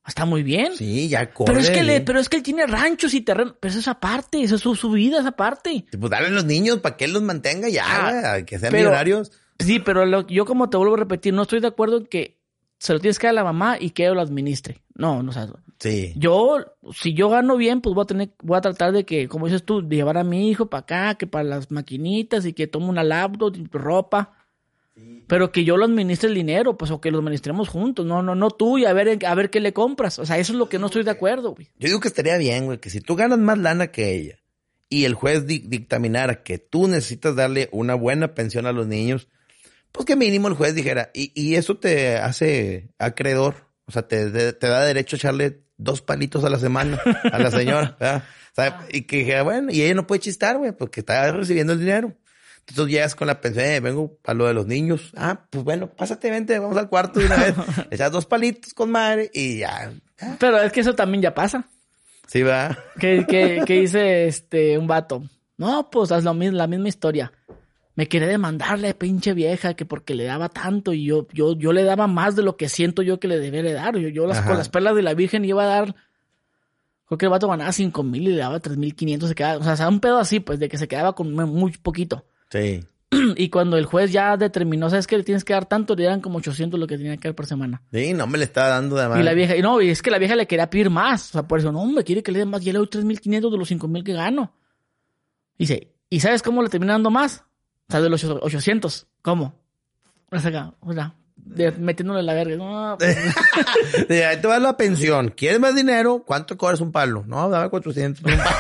[0.06, 0.74] está muy bien.
[0.76, 3.54] Sí, ya pero es que le, pero es que él tiene ranchos y terrenos.
[3.60, 5.84] Pero eso es aparte, eso es su, su vida, es aparte.
[5.98, 7.84] Pues dale a los niños para que él los mantenga ya,
[8.36, 9.32] Ah, que sean pero- millonarios.
[9.58, 12.38] Sí, pero lo- yo como te vuelvo a repetir, no estoy de acuerdo en que
[12.78, 14.82] se lo tienes que dar a la mamá y que ella lo administre.
[14.94, 15.48] No, no, o sea,
[15.78, 16.12] Sí.
[16.16, 16.58] yo,
[16.92, 19.64] si yo gano bien, pues voy a tener, voy a tratar de que, como dices
[19.64, 22.86] tú, de llevar a mi hijo para acá, que para las maquinitas y que tome
[22.90, 24.32] una laptop, y ropa.
[25.26, 28.06] Pero que yo lo administre el dinero, pues, o que lo administremos juntos.
[28.06, 30.18] No, no, no tú y a ver, a ver qué le compras.
[30.20, 31.68] O sea, eso es lo que no estoy de acuerdo, güey.
[31.78, 34.38] Yo digo que estaría bien, güey, que si tú ganas más lana que ella
[34.88, 39.28] y el juez di- dictaminara que tú necesitas darle una buena pensión a los niños,
[39.92, 44.30] pues que mínimo el juez dijera, y, y eso te hace acreedor, o sea, te,
[44.30, 47.00] te- te da derecho a echarle dos palitos a la semana
[47.32, 48.24] a la señora, ¿verdad?
[48.52, 51.72] O sea, y que dijera, bueno, y ella no puede chistar, güey, porque está recibiendo
[51.72, 52.14] el dinero.
[52.68, 55.12] Entonces llegas con la pensión, eh, vengo a lo de los niños.
[55.16, 57.54] Ah, pues bueno, pásate, vente, vamos al cuarto de una vez.
[57.90, 59.92] Le echas dos palitos con madre y ya.
[60.38, 61.68] Pero es que eso también ya pasa.
[62.26, 62.76] Sí, va.
[62.98, 65.22] que, que, que dice este un vato.
[65.58, 67.32] No, pues haz lo mismo, la misma historia.
[67.94, 71.82] Me quería demandarle, pinche vieja, que porque le daba tanto y yo, yo, yo le
[71.82, 73.96] daba más de lo que siento yo que le debería dar.
[73.96, 74.48] Yo, yo las, Ajá.
[74.48, 75.94] con las perlas de la Virgen iba a dar.
[77.06, 79.28] Creo que el vato ganaba cinco mil y le daba tres mil quinientos.
[79.30, 82.26] Se quedaba, o sea, un pedo así, pues, de que se quedaba con muy poquito.
[82.50, 82.84] Sí.
[83.36, 85.16] Y cuando el juez ya determinó, ¿sabes qué?
[85.16, 87.46] Le tienes que dar tanto, le dan como 800 lo que tenía que dar por
[87.46, 87.82] semana.
[87.92, 89.18] Sí, no me le estaba dando de más.
[89.20, 91.30] Y la vieja, y no, y es que la vieja le quería pedir más.
[91.30, 92.62] O sea, por eso, no, me quiere que le dé más.
[92.66, 94.52] Y le doy 3.500 de los 5.000 que gano.
[95.58, 97.44] Dice, ¿y sabes cómo le termina dando más?
[97.88, 99.06] O sea, de los 800.
[99.22, 99.54] ¿Cómo?
[100.30, 102.56] O sea, o sea, de- metiéndole la verga.
[102.56, 103.16] No, pues,
[104.26, 105.28] ahí te va la pensión.
[105.28, 106.22] ¿Quieres más dinero?
[106.26, 107.24] ¿Cuánto cobras un palo?
[107.26, 108.50] No, dame 400 por un palo.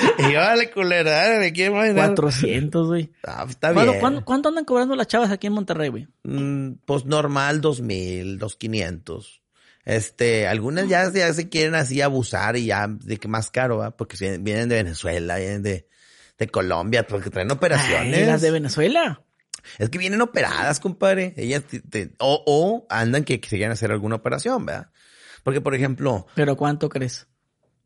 [0.18, 2.06] y yo, dale, culera, dale, ¿quieres más dinero?
[2.08, 3.10] 400, güey.
[3.24, 4.20] Ah, está ¿Cuándo- bien.
[4.22, 6.08] ¿Cuánto andan cobrando las chavas aquí en Monterrey, güey?
[6.24, 9.42] Mm, pues normal, 2000, 2500.
[9.84, 13.96] Este, algunas ya, ya se quieren así abusar y ya de que más caro, ¿va?
[13.96, 15.88] Porque vienen, de Venezuela, vienen de,
[16.38, 18.16] de Colombia, porque traen operaciones.
[18.18, 19.22] Ay, las de Venezuela.
[19.78, 21.34] Es que vienen operadas, compadre.
[21.36, 24.90] Ellas te- te- o, o andan que, que se quieren hacer alguna operación, ¿verdad?
[25.42, 27.26] Porque, por ejemplo, ¿Pero cuánto crees?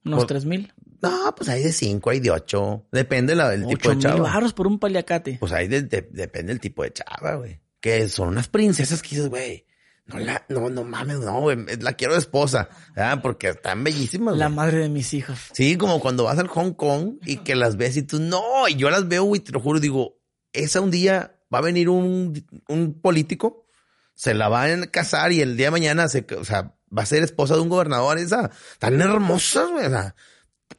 [0.04, 0.72] ¿Unos tres mil?
[1.10, 2.86] No, pues hay de cinco, hay de ocho.
[2.92, 4.20] Depende la, del tipo ¿Ocho de mil chava.
[4.22, 5.36] baros por un paliacate?
[5.40, 7.60] Pues de, de- depende del tipo de chava, güey.
[7.80, 9.66] Que son unas princesas que dices, güey,
[10.06, 13.20] No la, no, no mames, no, güey, la quiero de esposa, ¿verdad?
[13.22, 14.56] Porque están bellísimas, La güey.
[14.56, 15.38] madre de mis hijos.
[15.52, 18.74] Sí, como cuando vas al Hong Kong y que las ves y tú, no, y
[18.76, 20.18] yo las veo, güey, te lo juro, digo,
[20.52, 23.66] esa un día va a venir un, un político,
[24.14, 27.06] se la van a casar y el día de mañana se, o sea, va a
[27.06, 30.14] ser esposa de un gobernador, esa, tan hermosas, güey, o sea,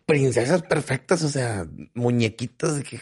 [0.05, 3.01] princesas perfectas, o sea, muñequitas de que,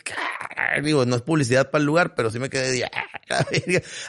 [0.57, 3.45] ah, digo, no es publicidad para el lugar, pero sí me quedé de, ah,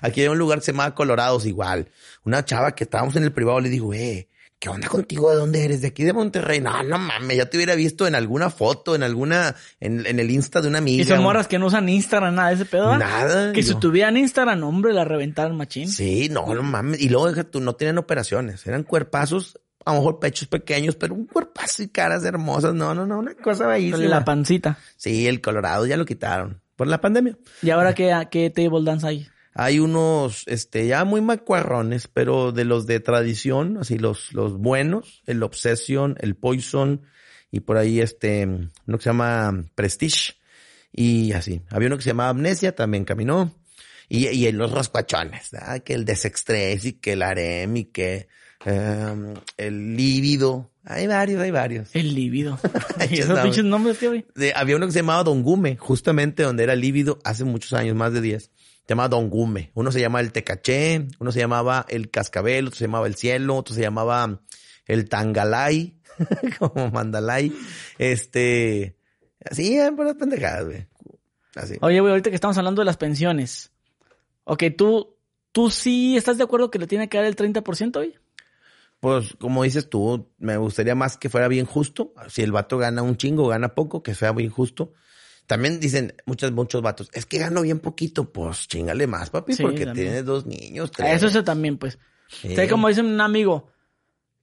[0.01, 1.89] aquí hay un lugar que se llama Colorados igual.
[2.25, 4.29] Una chava que estábamos en el privado le digo, eh,
[4.61, 5.31] ¿qué onda contigo?
[5.31, 5.83] ¿De dónde eres?
[5.83, 6.61] ¿De aquí de Monterrey?
[6.61, 10.31] No, no mames, ya te hubiera visto en alguna foto, en alguna, en, en el
[10.31, 11.03] Insta de una amiga.
[11.03, 12.97] Y son morras que no usan Instagram, nada de ese pedo.
[12.97, 13.53] Nada.
[13.53, 15.89] Que si tuvieran Instagram, hombre, la reventaron machín.
[15.89, 17.01] Sí, no, no mames.
[17.01, 18.67] Y luego, deja tú, no tenían operaciones.
[18.67, 22.75] Eran cuerpazos, a lo mejor pechos pequeños, pero un cuerpazo y caras hermosas.
[22.75, 24.09] No, no, no, una cosa bellísima.
[24.09, 24.79] La pancita.
[24.97, 27.37] Sí, el Colorado ya lo quitaron por la pandemia.
[27.63, 29.29] ¿Y ahora qué, qué table dance hay?
[29.55, 35.23] Hay unos, este, ya muy macuarrones, pero de los de tradición, así los, los buenos,
[35.27, 37.03] el Obsession, el Poison,
[37.53, 40.35] y por ahí este, uno que se llama Prestige,
[40.91, 41.63] y así.
[41.71, 43.55] Había uno que se llama Amnesia, también caminó,
[44.09, 45.85] y, y en los raspachones, ¿verdad?
[45.85, 48.27] que el Desextrés, y que el Harem, y que
[48.65, 51.95] em, el Lívido, hay varios, hay varios.
[51.95, 52.59] El líbido.
[53.11, 54.27] y Esos pinches nombres que güey.
[54.35, 57.97] de- había uno que se llamaba Don Gume, justamente donde era lívido hace muchos años,
[57.97, 58.43] más de 10.
[58.45, 58.51] Se
[58.91, 59.71] llamaba Don Gume.
[59.75, 63.57] Uno se llamaba el Tecaché, uno se llamaba el Cascabel, otro se llamaba el Cielo,
[63.57, 64.43] otro se llamaba
[64.87, 65.97] el Tangalay,
[66.59, 67.51] como Mandalay.
[67.99, 68.97] Este,
[69.43, 70.87] así, eran puras pendejadas, güey.
[71.55, 71.77] Así.
[71.81, 73.73] Oye, güey, ahorita que estamos hablando de las pensiones.
[74.45, 75.17] Ok, tú,
[75.53, 78.15] tú sí estás de acuerdo que le tiene que dar el 30%, güey.
[79.05, 82.15] Pues, como dices tú, me gustaría más que fuera bien justo.
[82.29, 84.95] Si el vato gana un chingo, gana poco, que sea bien justo.
[85.47, 89.63] También dicen muchos, muchos vatos, es que gano bien poquito, pues chingale más, papi, Sí,
[89.63, 90.07] porque también.
[90.07, 90.91] tienes dos niños.
[90.91, 91.23] Tres.
[91.23, 91.99] Eso es también, pues.
[92.29, 92.55] Sí.
[92.71, 93.69] Como dice un amigo,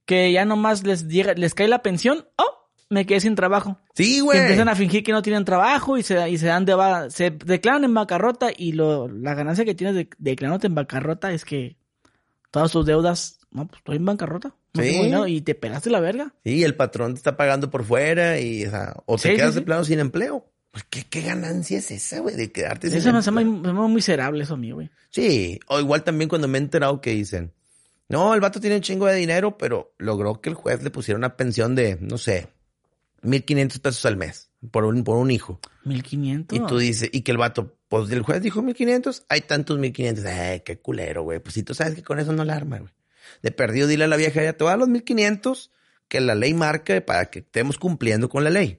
[0.04, 3.80] que ya nomás les llega, les cae la pensión, oh, me quedé sin trabajo.
[3.94, 4.38] Sí, güey.
[4.38, 7.30] empiezan a fingir que no tienen trabajo y se, y se dan de va- se
[7.30, 11.76] declaran en bancarrota y lo, la ganancia que tienes de declarándote en bancarrota es que
[12.52, 14.54] todas tus deudas, no, pues estoy en bancarrota.
[14.74, 14.90] No Sí.
[14.90, 16.34] tengo y te pelaste la verga.
[16.44, 19.54] Sí, el patrón te está pagando por fuera y, o, sea, o te Sí, quedas
[19.54, 19.60] sí.
[19.60, 20.46] de plano sin empleo.
[20.70, 23.44] Pues, ¿qué, qué ganancia es esa, güey, de quedarte sin Eso me hace muy,
[23.94, 24.90] miserable eso a mí, güey.
[25.10, 27.52] Sí, o igual también cuando me he enterado que dicen,
[28.08, 31.18] no, el vato tiene un chingo de dinero, pero logró que el juez le pusiera
[31.18, 32.48] una pensión de, no sé,
[33.22, 35.60] 1500 pesos al mes por un, por un hijo.
[35.84, 36.56] 1500.
[36.58, 40.24] Y tú dices, y que el vato, pues el juez dijo 1500, hay tantos 1500.
[40.24, 41.38] Ay, qué culero, güey.
[41.40, 42.92] Pues si tú sabes que con eso no la arma, güey.
[43.42, 45.70] De perdido, dile a la vieja, ya te voy a dar los 1500
[46.08, 48.78] que la ley marca para que estemos cumpliendo con la ley.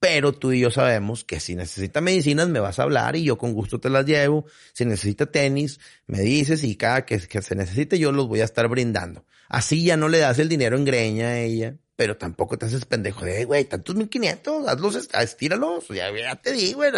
[0.00, 3.38] Pero tú y yo sabemos que si necesita medicinas me vas a hablar y yo
[3.38, 4.46] con gusto te las llevo.
[4.72, 5.78] Si necesita tenis,
[6.08, 9.24] me dices y cada que, se necesite yo los voy a estar brindando.
[9.48, 12.84] Así ya no le das el dinero en greña a ella, pero tampoco te haces
[12.84, 15.86] pendejo de, "Ey, güey, tantos 1500, hazlos, est- estíralos.
[15.88, 16.90] Ya, te di, güey.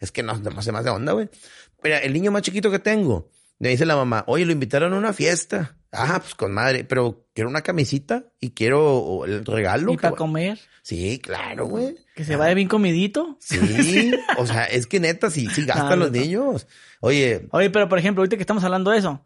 [0.00, 1.28] Es que no, no se más de onda, güey.
[1.84, 3.30] Mira, el niño más chiquito que tengo,
[3.60, 5.76] le dice la mamá, oye, lo invitaron a una fiesta.
[5.92, 9.92] Ah, pues con madre, pero quiero una camisita y quiero el regalo.
[9.92, 11.96] y para comer, Sí, claro, güey.
[12.14, 13.36] que se vaya bien comidito.
[13.40, 16.18] Sí, o sea, es que neta, sí, sí gastan los no.
[16.20, 16.66] niños.
[17.00, 19.24] Oye, Oye, pero por ejemplo, ahorita que estamos hablando de eso,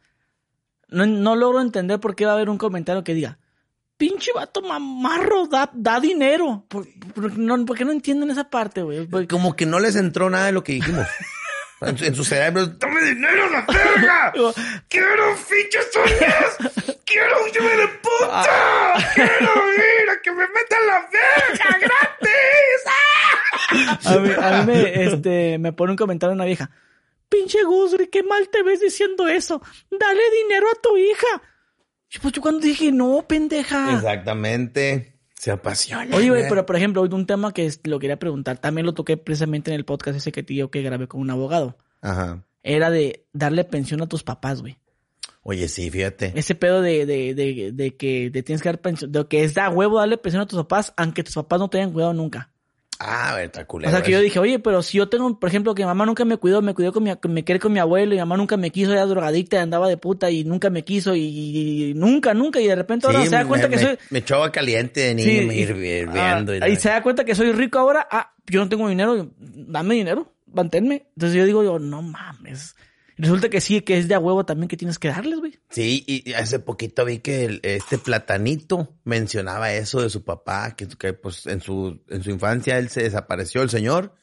[0.88, 3.38] no, no logro entender por qué va a haber un comentario que diga,
[3.96, 6.64] pinche vato mamarro, da, da dinero.
[6.68, 9.06] ¿Por, por- no, ¿por qué no entienden esa parte, güey?
[9.06, 11.06] Porque- como que no les entró nada de lo que dijimos.
[11.84, 14.32] En su, en su cerebro, ¡dame dinero, la verga!
[14.88, 16.96] ¡Quiero fichas uñas!
[17.04, 18.94] ¡Quiero un llave de puta!
[19.14, 22.82] ¡Quiero ir a que me metan la verga gratis!
[22.86, 23.12] ¡Ah!
[24.04, 26.70] A mí, a mí me, este, me pone un comentario una vieja.
[27.28, 29.62] Pinche Gusri, qué mal te ves diciendo eso.
[29.90, 31.42] Dale dinero a tu hija.
[32.20, 33.94] Pues yo cuando dije, no, pendeja.
[33.94, 35.11] Exactamente.
[35.42, 36.14] Se apasiona.
[36.16, 39.16] Oye, güey, pero por ejemplo, un tema que es- lo quería preguntar, también lo toqué
[39.16, 41.76] precisamente en el podcast ese que tío que grabé con un abogado.
[42.00, 42.44] Ajá.
[42.62, 44.78] Era de darle pensión a tus papás, güey.
[45.42, 46.30] Oye, sí, fíjate.
[46.36, 49.54] Ese pedo de, de, de, de que te tienes que dar pensión, de que es
[49.54, 52.52] da huevo darle pensión a tus papás, aunque tus papás no te hayan cuidado nunca.
[53.04, 53.88] Ah, está culero.
[53.90, 56.24] O sea, que yo dije, oye, pero si yo tengo, por ejemplo, que mamá nunca
[56.24, 58.70] me cuidó, me cuidó con mi, me quedé con mi abuelo y mamá nunca me
[58.70, 61.20] quiso, era drogadicta y andaba de puta y nunca me quiso y,
[61.90, 63.98] y nunca, nunca, y de repente ahora Sí, se da me- cuenta que me, soy...
[64.10, 66.12] Me echó agua caliente de niño, Sí, me y- hirviendo.
[66.20, 69.30] ah, y y se da cuenta que soy rico ahora, ah, yo no tengo dinero,
[69.38, 71.06] dame dinero, manténme.
[71.16, 72.76] Entonces yo digo, yo, no mames.
[73.22, 75.58] Resulta que sí, que es de a huevo también que tienes que darles, güey.
[75.70, 80.86] Sí, y hace poquito vi que el- este platanito mencionaba eso de su papá, que,
[81.14, 84.14] pues en su, en su infancia él se desapareció el señor,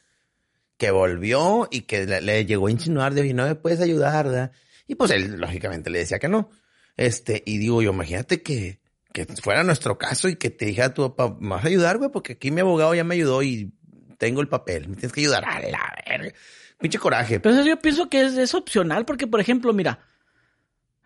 [0.78, 4.26] que volvió y que le, le llegó a insinuar de, oye, no me puedes ayudar,
[4.28, 4.52] ¿verdad?
[4.86, 6.50] Y pues él lógicamente le decía que no.
[6.98, 8.82] Este, y digo yo, imagínate que,
[9.14, 12.10] que fuera nuestro caso y que te dijera tu papá, ¿me vas a ayudar, güey?
[12.12, 13.74] Porque aquí mi abogado ya me ayudó y
[14.18, 15.46] tengo el papel, me tienes que ayudar.
[15.46, 16.34] A la verga.
[16.80, 17.40] Pinche coraje.
[17.40, 20.00] Pero yo pienso que es, es opcional porque, por ejemplo, mira,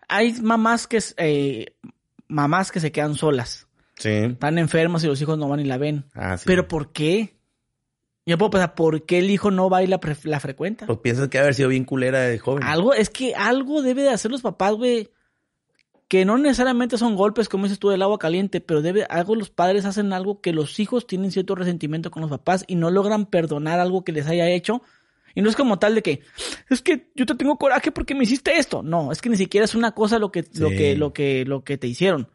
[0.08, 1.76] hay mamás que, eh,
[2.28, 3.66] mamás que se quedan solas.
[3.96, 4.10] Sí.
[4.10, 6.04] Están enfermas y los hijos no van y la ven.
[6.14, 6.44] Ah, sí.
[6.46, 7.34] Pero ¿por qué?
[8.26, 10.86] Yo puedo pensar, ¿por qué el hijo no va y la, la frecuenta?
[10.86, 12.62] Pues piensas que haber sido bien culera de joven.
[12.62, 15.10] Algo, es que algo debe de hacer los papás, güey.
[16.08, 19.50] Que no necesariamente son golpes, como dices tú, del agua caliente, pero debe, algo los
[19.50, 23.26] padres hacen algo que los hijos tienen cierto resentimiento con los papás y no logran
[23.26, 24.82] perdonar algo que les haya hecho.
[25.34, 26.20] Y no es como tal de que,
[26.70, 28.82] es que yo te tengo coraje porque me hiciste esto.
[28.82, 31.64] No, es que ni siquiera es una cosa lo que, lo que, lo que, lo
[31.64, 32.28] que te hicieron.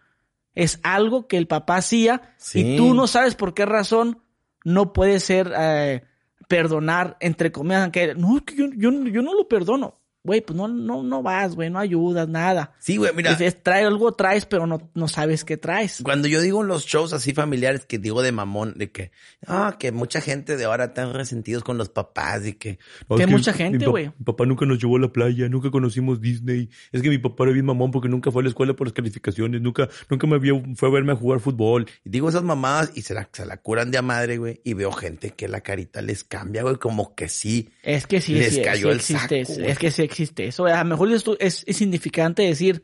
[0.55, 2.73] Es algo que el papá hacía Sí.
[2.73, 4.19] y tú no sabes por qué razón
[4.65, 6.03] no puede ser eh,
[6.47, 9.98] perdonar, entre comillas, aunque no, es que yo, yo, yo no lo perdono.
[10.21, 12.73] Güey, pues no, no, no vas, güey, no ayudas, nada.
[12.79, 13.31] Sí, güey, mira.
[13.31, 16.01] Es, es traer algo traes, pero no, no sabes qué traes.
[16.03, 19.11] Cuando yo digo en los shows así familiares que digo de mamón, de que,
[19.47, 22.79] ah, que mucha gente de ahora están resentidos con los papás y que...
[23.09, 24.07] "No, Que mucha mi gente, güey.
[24.19, 26.69] Mi papá nunca nos llevó a la playa, nunca conocimos Disney.
[26.91, 28.93] Es que mi papá era bien mamón porque nunca fue a la escuela por las
[28.93, 31.87] calificaciones, nunca, nunca me vio, fue a verme a jugar fútbol.
[32.03, 34.59] Y digo esas mamadas y se la, se la curan de a madre, güey.
[34.63, 37.69] Y veo gente que la carita les cambia, güey, como que sí.
[37.83, 39.61] Es que sí, Les sí, cayó sí el existe saco.
[39.61, 40.65] Es que sí existe eso.
[40.65, 42.81] A lo mejor es, es insignificante decir,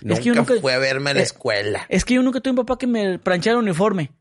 [0.00, 1.86] Nunca, Es que yo nunca- fue a verme a la eh, escuela.
[1.88, 4.12] es que yo nunca tuve un papá que me planchara el uniforme.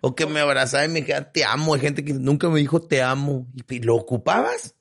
[0.00, 1.74] O que me abrazaba y me dijera, te amo.
[1.74, 3.46] Hay gente que nunca me dijo, te amo.
[3.68, 4.74] ¿Y lo ocupabas?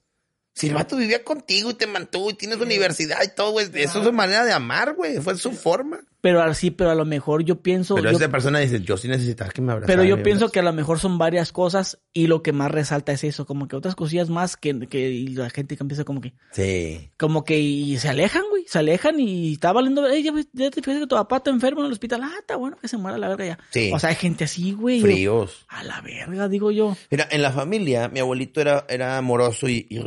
[0.54, 3.68] Si el vato vivía contigo y te mantuvo y tienes universidad y todo, güey.
[3.74, 5.18] Eso es su manera de amar, güey.
[5.18, 6.00] Fue su forma.
[6.22, 7.96] Pero así, pero a lo mejor yo pienso...
[7.96, 9.92] Pero yo- esa persona dice, yo sí necesitaba que me abrazara.
[9.94, 13.12] Pero yo pienso que a lo mejor son varias cosas y lo que más resalta
[13.12, 16.22] es eso, como que otras cosillas más que, que y la gente que empieza como
[16.22, 17.10] que, Sí.
[17.18, 20.32] como que y se alejan, güey, se alejan y está valiendo, "Ey, ya,
[20.72, 22.96] te fijas que tu papá está enfermo en el hospital, ah, está bueno que se
[22.96, 23.60] muera la verga ya.
[23.72, 23.92] Sí.
[23.94, 25.00] O sea, hay gente así, güey.
[25.00, 25.66] yo, Fríos.
[25.68, 26.96] a la verga, digo yo.
[27.12, 30.00] Mira, en la familia, mi abuelito era, era amoroso y, y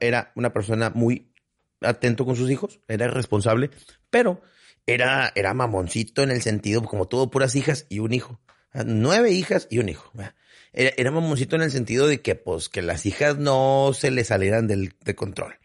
[0.00, 1.32] era una persona muy
[1.80, 2.80] atento con sus hijos.
[2.88, 3.70] Era responsable.
[4.10, 4.40] Pero
[4.86, 8.40] era, era mamoncito en el sentido, como todo, puras hijas y un hijo.
[8.84, 10.12] Nueve hijas y un hijo.
[10.72, 14.66] Era, mamoncito en el sentido de que, pues, que las hijas no se le salieran
[14.66, 15.58] del, de control.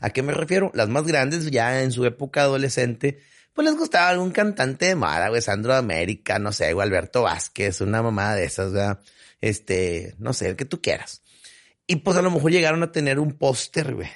[0.00, 0.70] ¿A qué me refiero?
[0.74, 3.20] Las más grandes, ya en su época adolescente,
[3.54, 7.80] pues les gustaba algún cantante de moda, güey, Sandro América, no sé, o Alberto Vázquez,
[7.80, 8.98] una mamada de esas.
[9.40, 11.22] Este, no sé, el que tú quieras.
[11.90, 14.08] Y pues a lo mejor llegaron a tener un póster, güey.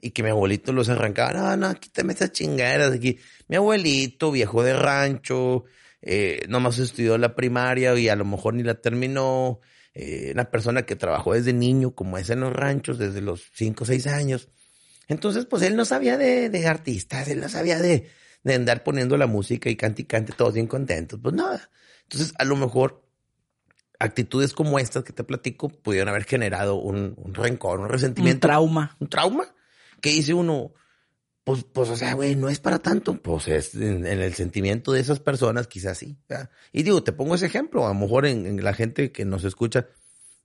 [0.00, 3.18] Y que mi abuelito los arrancaba, no, no, quítame esas chingaderas de aquí.
[3.48, 5.64] Mi abuelito, viejo de rancho,
[6.02, 9.58] eh, nomás estudió la primaria y a lo mejor ni la terminó.
[9.92, 13.82] Eh, una persona que trabajó desde niño, como es en los ranchos, desde los 5
[13.82, 14.48] o 6 años.
[15.08, 18.08] Entonces, pues él no sabía de, de artistas, él no sabía de,
[18.44, 21.18] de andar poniendo la música y cante y cante todos bien contentos.
[21.20, 21.70] Pues nada.
[22.04, 23.05] Entonces, a lo mejor
[23.98, 28.46] actitudes como estas que te platico pudieron haber generado un, un rencor, un Un resentimiento,
[28.46, 28.96] trauma.
[29.00, 29.44] un trauma.
[30.00, 30.72] Que dice uno,
[31.44, 33.14] pues, pues, o sea, güey, no es para tanto.
[33.14, 36.16] Pues es en, en el sentimiento de esas personas, quizás sí.
[36.28, 36.50] ¿verdad?
[36.72, 39.44] Y digo, te pongo ese ejemplo, a lo mejor en, en la gente que nos
[39.44, 39.86] escucha,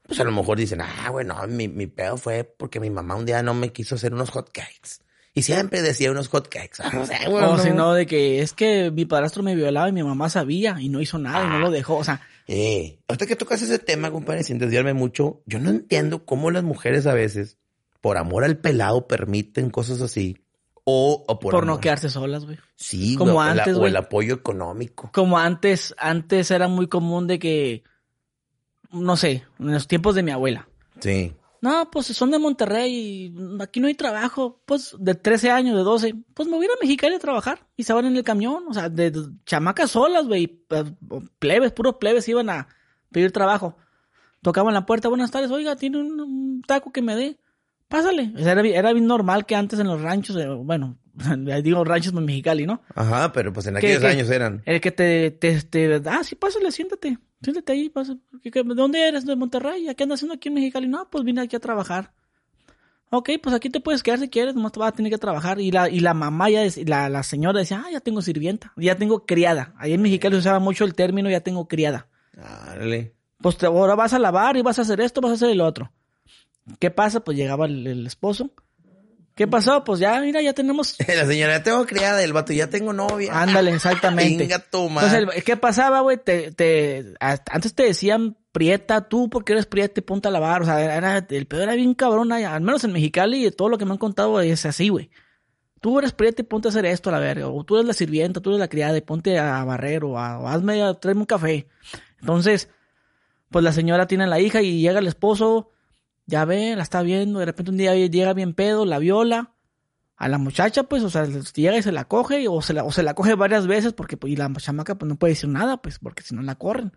[0.04, 3.26] pues a lo mejor dicen, ah, bueno, mi, mi pedo fue porque mi mamá un
[3.26, 5.00] día no me quiso hacer unos hot cakes.
[5.34, 6.82] Y siempre decía unos hot cakes.
[6.84, 7.64] Ah, no sé, güey, O no.
[7.64, 10.90] si no, de que es que mi padrastro me violaba y mi mamá sabía y
[10.90, 11.96] no hizo nada y no lo dejó.
[11.98, 12.22] O sea,
[12.54, 16.66] Eh, ahorita que tocas ese tema, compadre, sin desviarme mucho, yo no entiendo cómo las
[16.66, 17.58] mujeres a veces,
[18.02, 20.38] por amor al pelado, permiten cosas así.
[20.84, 22.58] O, o por, no quedarse solas, güey.
[22.76, 25.12] Sí, como antes, o el apoyo económico.
[25.14, 27.84] Como antes, antes era muy común de que,
[28.92, 30.68] no sé, en los tiempos de mi abuela.
[31.00, 31.34] Sí.
[31.62, 34.62] No, pues son de Monterrey y aquí no hay trabajo.
[34.66, 37.68] Pues de 13 años, de 12, pues me voy a ir a Mexicali a trabajar.
[37.78, 39.12] Y se van en el camión, o sea, de,
[39.46, 40.64] chamacas solas, güey.
[40.72, 40.84] eh,
[41.40, 42.68] Plebes, puros plebes iban a
[43.12, 43.78] pedir trabajo.
[44.42, 47.38] Tocaban la puerta, buenas tardes, oiga, tiene un, un taco que me dé.
[47.88, 48.32] Pásale.
[48.36, 50.98] O sea, era, era bien normal que antes en los ranchos, eh, bueno,
[51.64, 52.82] digo ranchos en Mexicali, ¿no?
[52.96, 54.64] Ajá, pero pues en ¿Qué- aquellos años eran.
[54.66, 58.18] El que te, te, te- ah, sí, pásale, siéntate, siéntate ahí, pasa.
[58.42, 59.26] ¿Qué- qué- ¿De dónde eres?
[59.26, 59.88] ¿De Monterrey?
[59.90, 60.88] ¿A qué andas haciendo aquí en Mexicali?
[60.88, 62.14] No, pues vine aquí a trabajar.
[63.14, 65.60] Ok, pues aquí te puedes quedar si quieres, nomás te vas a tener que trabajar.
[65.60, 68.72] Y la, y la mamá ya, dec- la, la señora decía, ah, ya tengo sirvienta,
[68.78, 69.74] ya tengo criada.
[69.78, 72.08] Ahí en Mexicali se usaba mucho el término, ya tengo criada.
[72.34, 73.14] Dale.
[73.40, 75.60] Pues te- ahora vas a lavar y vas a hacer esto, vas a hacer el
[75.60, 75.92] otro.
[76.80, 77.20] ¿Qué pasa?
[77.22, 78.52] Pues llegaba el, el esposo.
[79.36, 79.84] ¿Qué pasó?
[79.84, 83.40] Pues ya, mira, ya tenemos La señora, ya tengo criada, el vato, ya tengo novia.
[83.42, 84.44] Ándale, exactamente.
[84.44, 85.20] Venga, madre.
[85.20, 86.18] Entonces, ¿qué pasaba, güey?
[86.18, 90.62] Te, te, antes te decían prieta, tú porque eres prieta y ponte a lavar.
[90.62, 92.32] O sea, era, el pedo era bien cabrón.
[92.34, 95.10] Al menos en Mexicali y todo lo que me han contado es así, güey.
[95.80, 97.94] tú eres prieta y ponte a hacer esto a la verga, o tú eres la
[97.94, 101.22] sirvienta, tú eres la criada y ponte a barrer, o, a- o hazme, a- tráeme
[101.22, 101.68] un café.
[102.20, 102.70] Entonces,
[103.50, 105.72] pues la señora tiene a la hija y llega el esposo,
[106.32, 109.54] ya ve, la está viendo, de repente un día llega bien pedo, la viola,
[110.16, 112.92] a la muchacha, pues, o sea, llega y se la coge, o se la, o
[112.92, 115.82] se la coge varias veces, porque pues, y la chamaca pues no puede decir nada,
[115.82, 116.94] pues, porque si no la corren.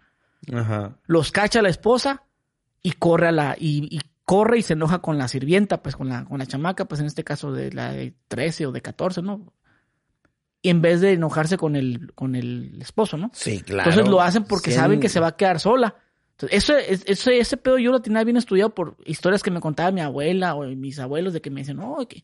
[0.55, 0.99] Ajá.
[1.07, 2.23] Los cacha la esposa
[2.81, 6.09] y corre a la, y, y corre y se enoja con la sirvienta, pues con
[6.09, 9.23] la, con la chamaca, pues en este caso de la de 13 o de 14,
[9.23, 9.53] ¿no?
[10.63, 13.31] Y en vez de enojarse con el, con el esposo, ¿no?
[13.35, 13.91] Sí, claro.
[13.91, 15.97] Entonces lo hacen porque saben que se va a quedar sola.
[16.51, 20.01] Eso, es- ese, pedo yo lo tenía bien estudiado por historias que me contaba mi
[20.01, 22.23] abuela o mis abuelos de que me dicen, no, que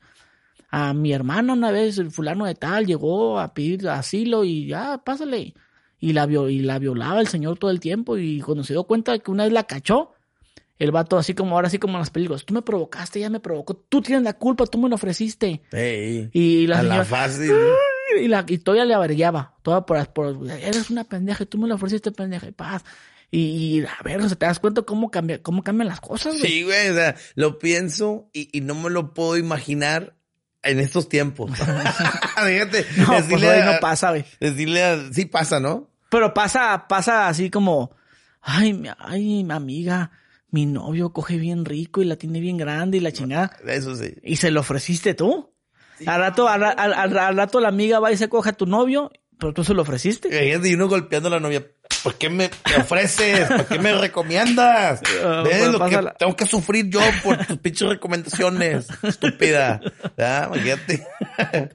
[0.70, 4.98] a mi hermana una vez, el fulano de tal, llegó a pedir asilo y ya,
[5.04, 5.54] pásale.
[5.98, 9.18] Y la, y la violaba el señor todo el tiempo y cuando se dio cuenta
[9.18, 10.12] que una vez la cachó,
[10.78, 13.40] el vato así como ahora así como en las películas, tú me provocaste, ella me
[13.40, 15.60] provocó, tú tienes la culpa, tú me lo ofreciste.
[16.32, 17.52] Y la a señora, la fácil.
[18.22, 19.56] y, la, y todavía le averiguaba.
[19.62, 22.82] Toda por, por, eres una pendeja, tú me lo ofreciste, pendeja, y paz.
[23.32, 26.36] Y, y a ver, o sea, te das cuenta cómo, cambia, cómo cambian las cosas,
[26.38, 26.50] güey.
[26.50, 30.16] Sí, güey, o sea, lo pienso y, y no me lo puedo imaginar
[30.62, 31.50] en estos tiempos.
[32.44, 34.24] Fíjate, No, pues decirle a- no pasa, güey.
[34.40, 35.90] Decirle a- sí pasa, ¿no?
[36.10, 37.94] Pero pasa, pasa así como,
[38.40, 40.10] ay, mi, ay, mi amiga,
[40.50, 43.56] mi novio coge bien rico y la tiene bien grande y la chingada.
[43.66, 44.14] Eso sí.
[44.24, 45.52] Y se lo ofreciste tú.
[46.04, 48.66] al rato, al, al- al- al rato la amiga va y se coge a tu
[48.66, 50.28] novio, pero tú se lo ofreciste.
[50.66, 51.64] Y uno golpeando a la novia.
[52.02, 53.48] ¿Por qué me ofreces?
[53.48, 55.00] ¿Por qué me recomiendas?
[55.44, 58.88] ¿Ves pues lo que tengo que sufrir yo por tus pinches recomendaciones?
[59.02, 59.80] Estúpida.
[60.18, 60.50] ¿Ah?
[60.52, 61.06] Imagínate.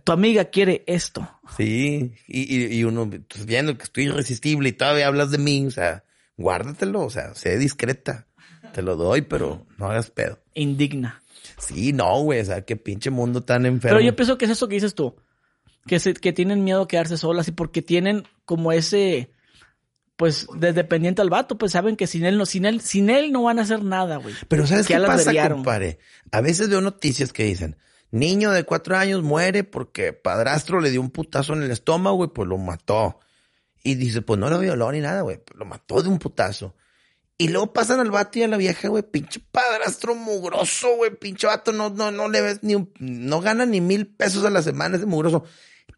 [0.03, 1.29] Tu amiga quiere esto.
[1.55, 5.65] Sí, y, y, y uno pues, viendo que estoy irresistible y todavía hablas de mí,
[5.65, 6.03] o sea,
[6.37, 8.27] guárdatelo, o sea, sé discreta.
[8.73, 10.39] Te lo doy, pero no hagas pedo.
[10.53, 11.21] Indigna.
[11.57, 13.97] Sí, no, güey, o sea, qué pinche mundo tan enfermo.
[13.97, 15.15] Pero yo pienso que es eso que dices tú.
[15.85, 19.29] Que, se, que tienen miedo a quedarse solas y porque tienen como ese,
[20.15, 23.31] pues, de dependiente al vato, pues saben que sin él no, sin él, sin él
[23.31, 24.33] no van a hacer nada, güey.
[24.47, 25.99] Pero ¿sabes qué pasa, compadre?
[26.31, 27.77] A veces veo noticias que dicen,
[28.11, 32.27] niño de cuatro años muere porque padrastro le dio un putazo en el estómago y
[32.29, 33.19] pues lo mató.
[33.83, 36.75] Y dice, pues no lo violó ni nada, güey, lo mató de un putazo.
[37.37, 41.47] Y luego pasan al vato y a la vieja, güey, pinche padrastro mugroso, güey, pinche
[41.47, 44.61] vato, no, no, no le ves ni un, no gana ni mil pesos a la
[44.61, 45.43] semana ese mugroso.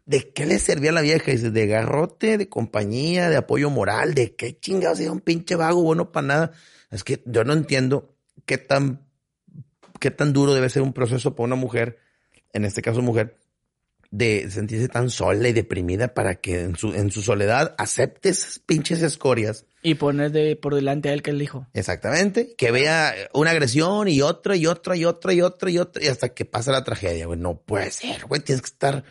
[0.06, 1.32] ¿De qué le servía a la vieja?
[1.32, 6.12] De garrote, de compañía, de apoyo moral, de qué chingados era un pinche vago bueno
[6.12, 6.52] para nada.
[6.90, 8.16] Es que yo no entiendo
[8.46, 9.06] qué tan,
[10.00, 11.98] qué tan duro debe ser un proceso para una mujer,
[12.54, 13.36] en este caso mujer,
[14.10, 18.58] de sentirse tan sola y deprimida para que en su, en su soledad acepte esas
[18.58, 19.66] pinches escorias.
[19.82, 21.66] Y poner de, por delante a él que él dijo.
[21.74, 22.54] Exactamente.
[22.56, 26.08] Que vea una agresión y otra y otra y otra y otra y otra y
[26.08, 27.38] hasta que pasa la tragedia, güey.
[27.38, 28.40] No puede ser, güey.
[28.40, 29.04] Tienes que estar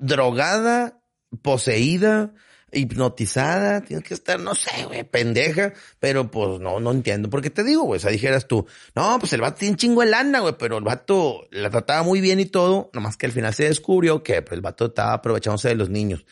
[0.00, 1.00] drogada,
[1.42, 2.32] poseída,
[2.72, 3.82] hipnotizada.
[3.82, 5.72] Tienes que estar, no sé, güey, pendeja.
[5.98, 7.30] Pero pues no, no entiendo.
[7.30, 10.00] Porque te digo, güey, o sea, dijeras tú, no, pues el vato tiene un chingo
[10.00, 12.90] de lana, güey, pero el vato la trataba muy bien y todo.
[12.92, 16.24] Nomás que al final se descubrió que pues, el vato estaba aprovechándose de los niños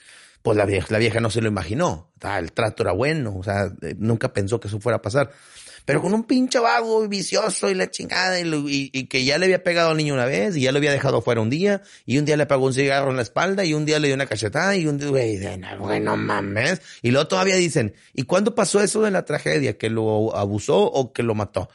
[0.43, 2.13] pues la vieja, la vieja no se lo imaginó.
[2.23, 5.31] Ah, el trato era bueno, o sea, eh, nunca pensó que eso fuera a pasar.
[5.89, 9.25] Pero con un pinche vago y vicioso y la chingada y, lo- y- y que
[9.25, 11.49] ya le había pegado al niño una vez y ya lo había dejado fuera un
[11.49, 14.09] día y un día le pagó un cigarro en la espalda y un día le
[14.09, 16.83] dio una cachetada y un día, güey, de- no, güey, no mames.
[17.01, 19.79] Y luego todavía dicen, ¿y cuándo pasó eso de la tragedia?
[19.79, 21.71] ¿Que lo abusó o que lo mató?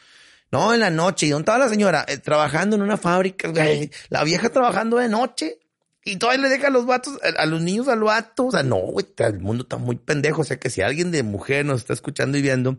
[0.52, 1.26] No, en la noche.
[1.26, 2.06] ¿Y dónde estaba la señora?
[2.07, 3.90] Eh, trabajando en una fábrica, güey.
[4.10, 5.57] La vieja trabajando de noche.
[6.06, 8.45] Y todavía le deja a los vatos, a, a los niños al vato.
[8.45, 10.41] O sea, no, güey, el mundo está muy pendejo.
[10.41, 12.77] O sea, que si alguien de mujer nos está escuchando y viendo,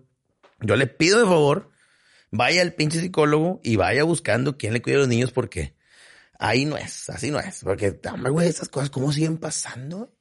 [0.60, 1.70] yo le pido de favor,
[2.30, 5.74] vaya al pinche psicólogo y vaya buscando quién le cuida a los niños porque
[6.38, 7.60] ahí no es, así no es.
[7.62, 10.14] Porque, hombre, güey, estas cosas, ¿cómo siguen pasando?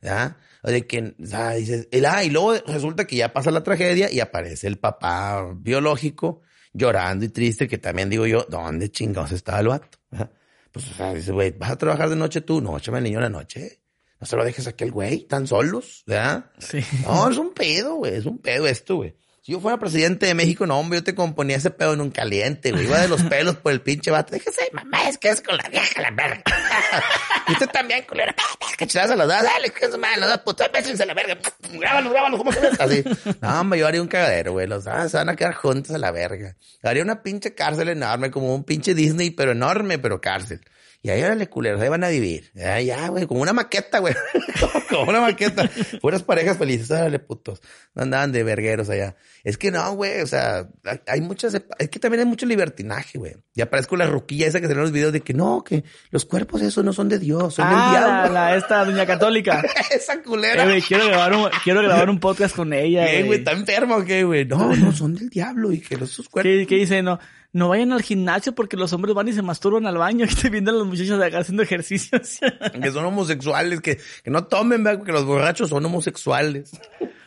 [0.00, 0.38] ¿Ya?
[0.62, 4.20] O que, sea, dices, el, ah, y luego resulta que ya pasa la tragedia y
[4.20, 6.42] aparece el papá biológico
[6.72, 9.98] llorando y triste, que también digo yo, ¿dónde chingados está el vato?
[10.10, 10.30] ¿Ya?
[10.72, 12.60] Pues, o sea, dice, güey, ¿vas a trabajar de noche tú?
[12.60, 13.80] No, échame el niño en la noche.
[14.20, 16.50] No se lo dejes a aquel güey, tan solos, ¿verdad?
[16.58, 16.80] Sí.
[17.04, 19.14] No, es un pedo, güey, es un pedo esto, güey.
[19.46, 22.10] Si yo fuera presidente de México, no, hombre, yo te componía ese pedo en un
[22.10, 22.86] caliente, güey.
[22.86, 24.32] Iba de los pelos por el pinche vato.
[24.32, 26.42] Déjese, mamá, es que es con la vieja, la verga.
[27.48, 28.34] y usted también, culera.
[28.76, 31.38] Cachetadas a los dos, dale, que es mal, los dos putos, bésense la verga.
[31.72, 32.66] Grábalo, grábalo, ¿cómo se?
[32.76, 33.04] Así.
[33.40, 34.66] No, hombre, yo haría un cagadero, güey.
[34.66, 36.56] Los dos se van a quedar juntos a la verga.
[36.82, 40.60] Haría una pinche cárcel enorme, como un pinche Disney, pero enorme, pero cárcel.
[41.02, 42.50] Y ahí órale, culeros, ahí van a vivir.
[42.54, 44.14] Ya, ya, güey, como una maqueta, güey.
[44.90, 45.70] como una maqueta.
[46.00, 47.60] Puras parejas felices, órale, putos.
[47.94, 49.14] No andaban de vergueros allá.
[49.44, 50.68] Es que no, güey, o sea,
[51.06, 53.36] hay- muchas, es que también hay mucho libertinaje, güey.
[53.54, 56.24] Y aparezco la ruquilla esa que salió en los videos de que no, que los
[56.24, 58.32] cuerpos esos no son de Dios, son del Ah, la, diablo.
[58.34, 59.62] la- esta doña católica.
[59.94, 60.64] esa Eh, culera.
[60.64, 63.06] güey, quiero grabar un, quiero grabar un podcast con ella.
[63.06, 63.26] ¿Qué, güey?
[63.26, 63.38] güey.
[63.38, 64.44] ¿Está enfermo qué, güey?
[64.44, 66.50] No, no, son del diablo y que los sus cuerpos.
[66.50, 67.02] ¿Qué, qué dice?
[67.02, 67.18] No,
[67.52, 70.50] no vayan al gimnasio porque los hombres van y se masturban al baño y te
[70.50, 72.38] vienen los muchachos de acá haciendo ejercicios.
[72.82, 75.04] Que son homosexuales, que, que no tomen, ¿verdad?
[75.04, 76.70] que los borrachos son homosexuales.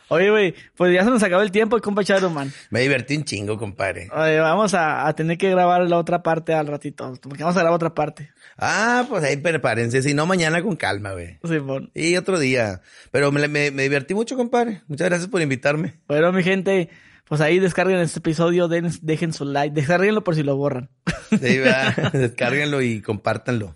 [0.09, 2.01] Oye, güey, pues ya se nos acabó el tiempo, compa
[2.31, 2.51] Man.
[2.71, 4.09] Me divertí un chingo, compadre.
[4.11, 7.59] Oye, vamos a, a tener que grabar la otra parte al ratito, porque vamos a
[7.59, 8.31] grabar otra parte.
[8.57, 11.37] Ah, pues ahí prepárense, si no, mañana con calma, güey.
[11.43, 11.91] Simón.
[11.93, 12.81] Y otro día.
[13.11, 14.81] Pero me, me, me divertí mucho, compadre.
[14.87, 15.93] Muchas gracias por invitarme.
[16.07, 16.89] Bueno, mi gente,
[17.29, 20.89] pues ahí descarguen este episodio, den- dejen su like, descarguenlo por si lo borran.
[21.29, 22.11] Sí, ¿verdad?
[22.13, 23.75] Descárguenlo y compártanlo.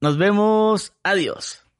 [0.00, 1.62] Nos vemos, adiós.